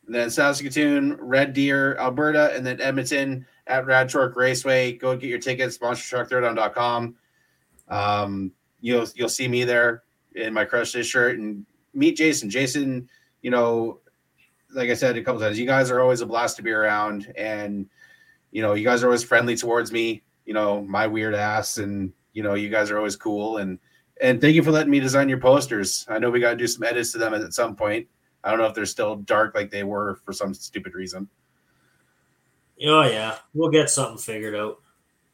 And 0.06 0.14
then 0.14 0.30
Saskatoon, 0.30 1.14
Red 1.14 1.54
Deer, 1.54 1.96
Alberta, 1.96 2.52
and 2.54 2.66
then 2.66 2.80
Edmonton 2.80 3.46
at 3.66 3.86
Rad 3.86 4.10
Torque 4.10 4.36
Raceway. 4.36 4.92
Go 4.92 5.16
get 5.16 5.30
your 5.30 5.38
tickets, 5.38 5.78
monstertruckthrowdown.com. 5.78 7.14
Um, 7.88 8.52
you'll 8.80 9.06
you'll 9.14 9.28
see 9.28 9.48
me 9.48 9.64
there 9.64 10.02
in 10.34 10.52
my 10.52 10.64
Crush 10.64 10.92
This 10.92 11.06
shirt 11.06 11.38
and 11.38 11.64
meet 11.94 12.16
Jason. 12.16 12.50
Jason, 12.50 13.08
you 13.40 13.50
know, 13.50 14.00
like 14.74 14.90
I 14.90 14.94
said 14.94 15.16
a 15.16 15.22
couple 15.22 15.40
times, 15.40 15.58
you 15.58 15.66
guys 15.66 15.90
are 15.90 16.00
always 16.00 16.20
a 16.20 16.26
blast 16.26 16.56
to 16.56 16.62
be 16.62 16.70
around, 16.70 17.32
and 17.36 17.86
you 18.50 18.62
know, 18.62 18.74
you 18.74 18.84
guys 18.84 19.02
are 19.02 19.06
always 19.06 19.24
friendly 19.24 19.56
towards 19.56 19.90
me. 19.90 20.22
You 20.44 20.52
know, 20.52 20.82
my 20.82 21.06
weird 21.06 21.34
ass, 21.34 21.78
and 21.78 22.12
you 22.34 22.42
know, 22.42 22.54
you 22.54 22.68
guys 22.68 22.90
are 22.90 22.98
always 22.98 23.16
cool. 23.16 23.58
And 23.58 23.78
and 24.20 24.40
thank 24.40 24.54
you 24.54 24.62
for 24.62 24.70
letting 24.70 24.90
me 24.90 25.00
design 25.00 25.28
your 25.28 25.38
posters. 25.38 26.06
I 26.08 26.18
know 26.18 26.30
we 26.30 26.40
got 26.40 26.50
to 26.50 26.56
do 26.56 26.66
some 26.66 26.84
edits 26.84 27.12
to 27.12 27.18
them 27.18 27.34
at 27.34 27.52
some 27.52 27.74
point. 27.74 28.06
I 28.42 28.50
don't 28.50 28.58
know 28.58 28.66
if 28.66 28.74
they're 28.74 28.86
still 28.86 29.16
dark 29.16 29.54
like 29.54 29.70
they 29.70 29.84
were 29.84 30.16
for 30.24 30.32
some 30.32 30.54
stupid 30.54 30.94
reason. 30.94 31.28
Oh 32.86 33.02
yeah, 33.02 33.38
we'll 33.54 33.70
get 33.70 33.90
something 33.90 34.18
figured 34.18 34.54
out. 34.54 34.80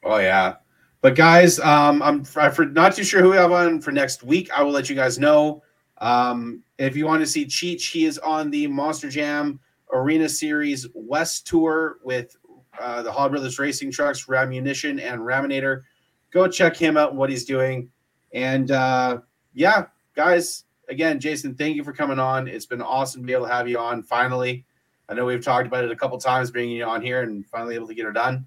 Oh 0.02 0.18
yeah. 0.18 0.56
But 1.02 1.16
guys, 1.16 1.58
um, 1.60 2.02
I'm 2.02 2.24
I'm 2.36 2.52
for 2.52 2.66
not 2.66 2.94
too 2.94 3.04
sure 3.04 3.22
who 3.22 3.30
we 3.30 3.36
have 3.36 3.52
on 3.52 3.80
for 3.80 3.90
next 3.90 4.22
week. 4.22 4.50
I 4.52 4.62
will 4.62 4.72
let 4.72 4.88
you 4.88 4.96
guys 4.96 5.18
know. 5.18 5.62
Um, 5.98 6.62
if 6.78 6.96
you 6.96 7.06
want 7.06 7.20
to 7.20 7.26
see 7.26 7.46
Cheech, 7.46 7.90
he 7.90 8.04
is 8.04 8.18
on 8.18 8.50
the 8.50 8.66
Monster 8.66 9.10
Jam 9.10 9.60
Arena 9.92 10.28
Series 10.28 10.86
West 10.94 11.46
Tour 11.46 11.98
with 12.04 12.36
uh, 12.80 13.02
the 13.02 13.10
Hall 13.10 13.28
Brothers 13.28 13.58
Racing 13.58 13.90
Trucks, 13.90 14.28
Rammunition, 14.28 15.00
and 15.00 15.20
Raminator. 15.20 15.82
Go 16.30 16.48
check 16.48 16.76
him 16.76 16.96
out 16.96 17.10
and 17.10 17.18
what 17.18 17.30
he's 17.30 17.44
doing. 17.44 17.90
And 18.32 18.70
uh, 18.70 19.20
yeah, 19.54 19.86
guys, 20.14 20.64
again, 20.88 21.20
Jason, 21.20 21.54
thank 21.54 21.76
you 21.76 21.84
for 21.84 21.92
coming 21.92 22.18
on. 22.18 22.48
It's 22.48 22.66
been 22.66 22.82
awesome 22.82 23.22
to 23.22 23.26
be 23.26 23.32
able 23.32 23.46
to 23.46 23.52
have 23.52 23.68
you 23.68 23.78
on 23.78 24.02
finally. 24.02 24.64
I 25.08 25.14
know 25.14 25.24
we've 25.24 25.44
talked 25.44 25.66
about 25.66 25.84
it 25.84 25.90
a 25.90 25.96
couple 25.96 26.18
times, 26.18 26.50
bringing 26.50 26.76
you 26.76 26.84
on 26.84 27.02
here 27.02 27.22
and 27.22 27.44
finally 27.46 27.74
able 27.74 27.88
to 27.88 27.94
get 27.94 28.04
her 28.04 28.12
done. 28.12 28.46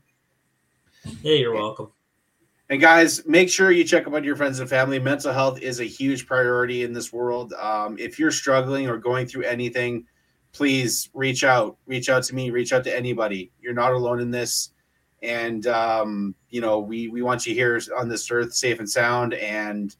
Yeah, 1.22 1.36
you're 1.36 1.54
welcome. 1.54 1.92
And 2.70 2.80
guys, 2.80 3.26
make 3.28 3.50
sure 3.50 3.72
you 3.72 3.84
check 3.84 4.08
up 4.08 4.14
on 4.14 4.24
your 4.24 4.38
friends 4.38 4.60
and 4.60 4.70
family. 4.70 4.98
Mental 4.98 5.34
health 5.34 5.62
is 5.62 5.82
a 5.82 5.84
huge 5.84 6.26
priority 6.26 6.84
in 6.84 6.94
this 6.94 7.12
world. 7.12 7.54
Um, 7.54 7.98
if 8.00 8.18
you're 8.18 8.32
struggling 8.32 8.88
or 8.88 8.98
going 8.98 9.28
through 9.28 9.44
anything, 9.44 10.06
please 10.54 11.10
reach 11.14 11.44
out. 11.44 11.78
Reach 11.86 12.10
out 12.10 12.24
to 12.24 12.36
me. 12.36 12.50
Reach 12.50 12.72
out 12.72 12.86
to 12.86 12.96
anybody. 12.96 13.52
You're 13.62 13.74
not 13.74 13.92
alone 13.92 14.22
in 14.22 14.32
this. 14.32 14.70
And 15.24 15.66
um, 15.68 16.36
you 16.50 16.62
know, 16.62 16.80
we 16.80 17.08
we 17.08 17.22
want 17.22 17.46
you 17.46 17.56
here 17.56 17.82
on 17.98 18.10
this 18.10 18.30
earth, 18.30 18.54
safe 18.54 18.80
and 18.80 18.90
sound. 18.90 19.34
And 19.34 19.96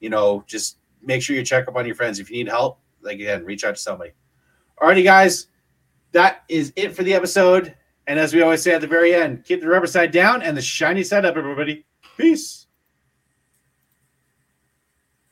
you 0.00 0.10
know, 0.10 0.44
just 0.46 0.78
make 1.00 1.22
sure 1.22 1.36
you 1.36 1.44
check 1.44 1.68
up 1.68 1.76
on 1.76 1.86
your 1.86 1.94
friends. 1.94 2.18
If 2.18 2.30
you 2.30 2.36
need 2.36 2.48
help, 2.48 2.80
like 3.00 3.14
again, 3.14 3.44
reach 3.44 3.64
out 3.64 3.76
to 3.76 3.80
somebody. 3.80 4.10
Alrighty, 4.80 5.04
guys, 5.04 5.46
that 6.12 6.42
is 6.48 6.72
it 6.76 6.94
for 6.94 7.04
the 7.04 7.14
episode. 7.14 7.74
And 8.06 8.18
as 8.18 8.34
we 8.34 8.42
always 8.42 8.62
say 8.62 8.74
at 8.74 8.80
the 8.80 8.86
very 8.86 9.14
end, 9.14 9.44
keep 9.44 9.60
the 9.60 9.68
rubber 9.68 9.86
side 9.86 10.10
down 10.10 10.42
and 10.42 10.56
the 10.56 10.62
shiny 10.62 11.02
side 11.02 11.24
up, 11.24 11.36
everybody. 11.36 11.86
Peace. 12.16 12.63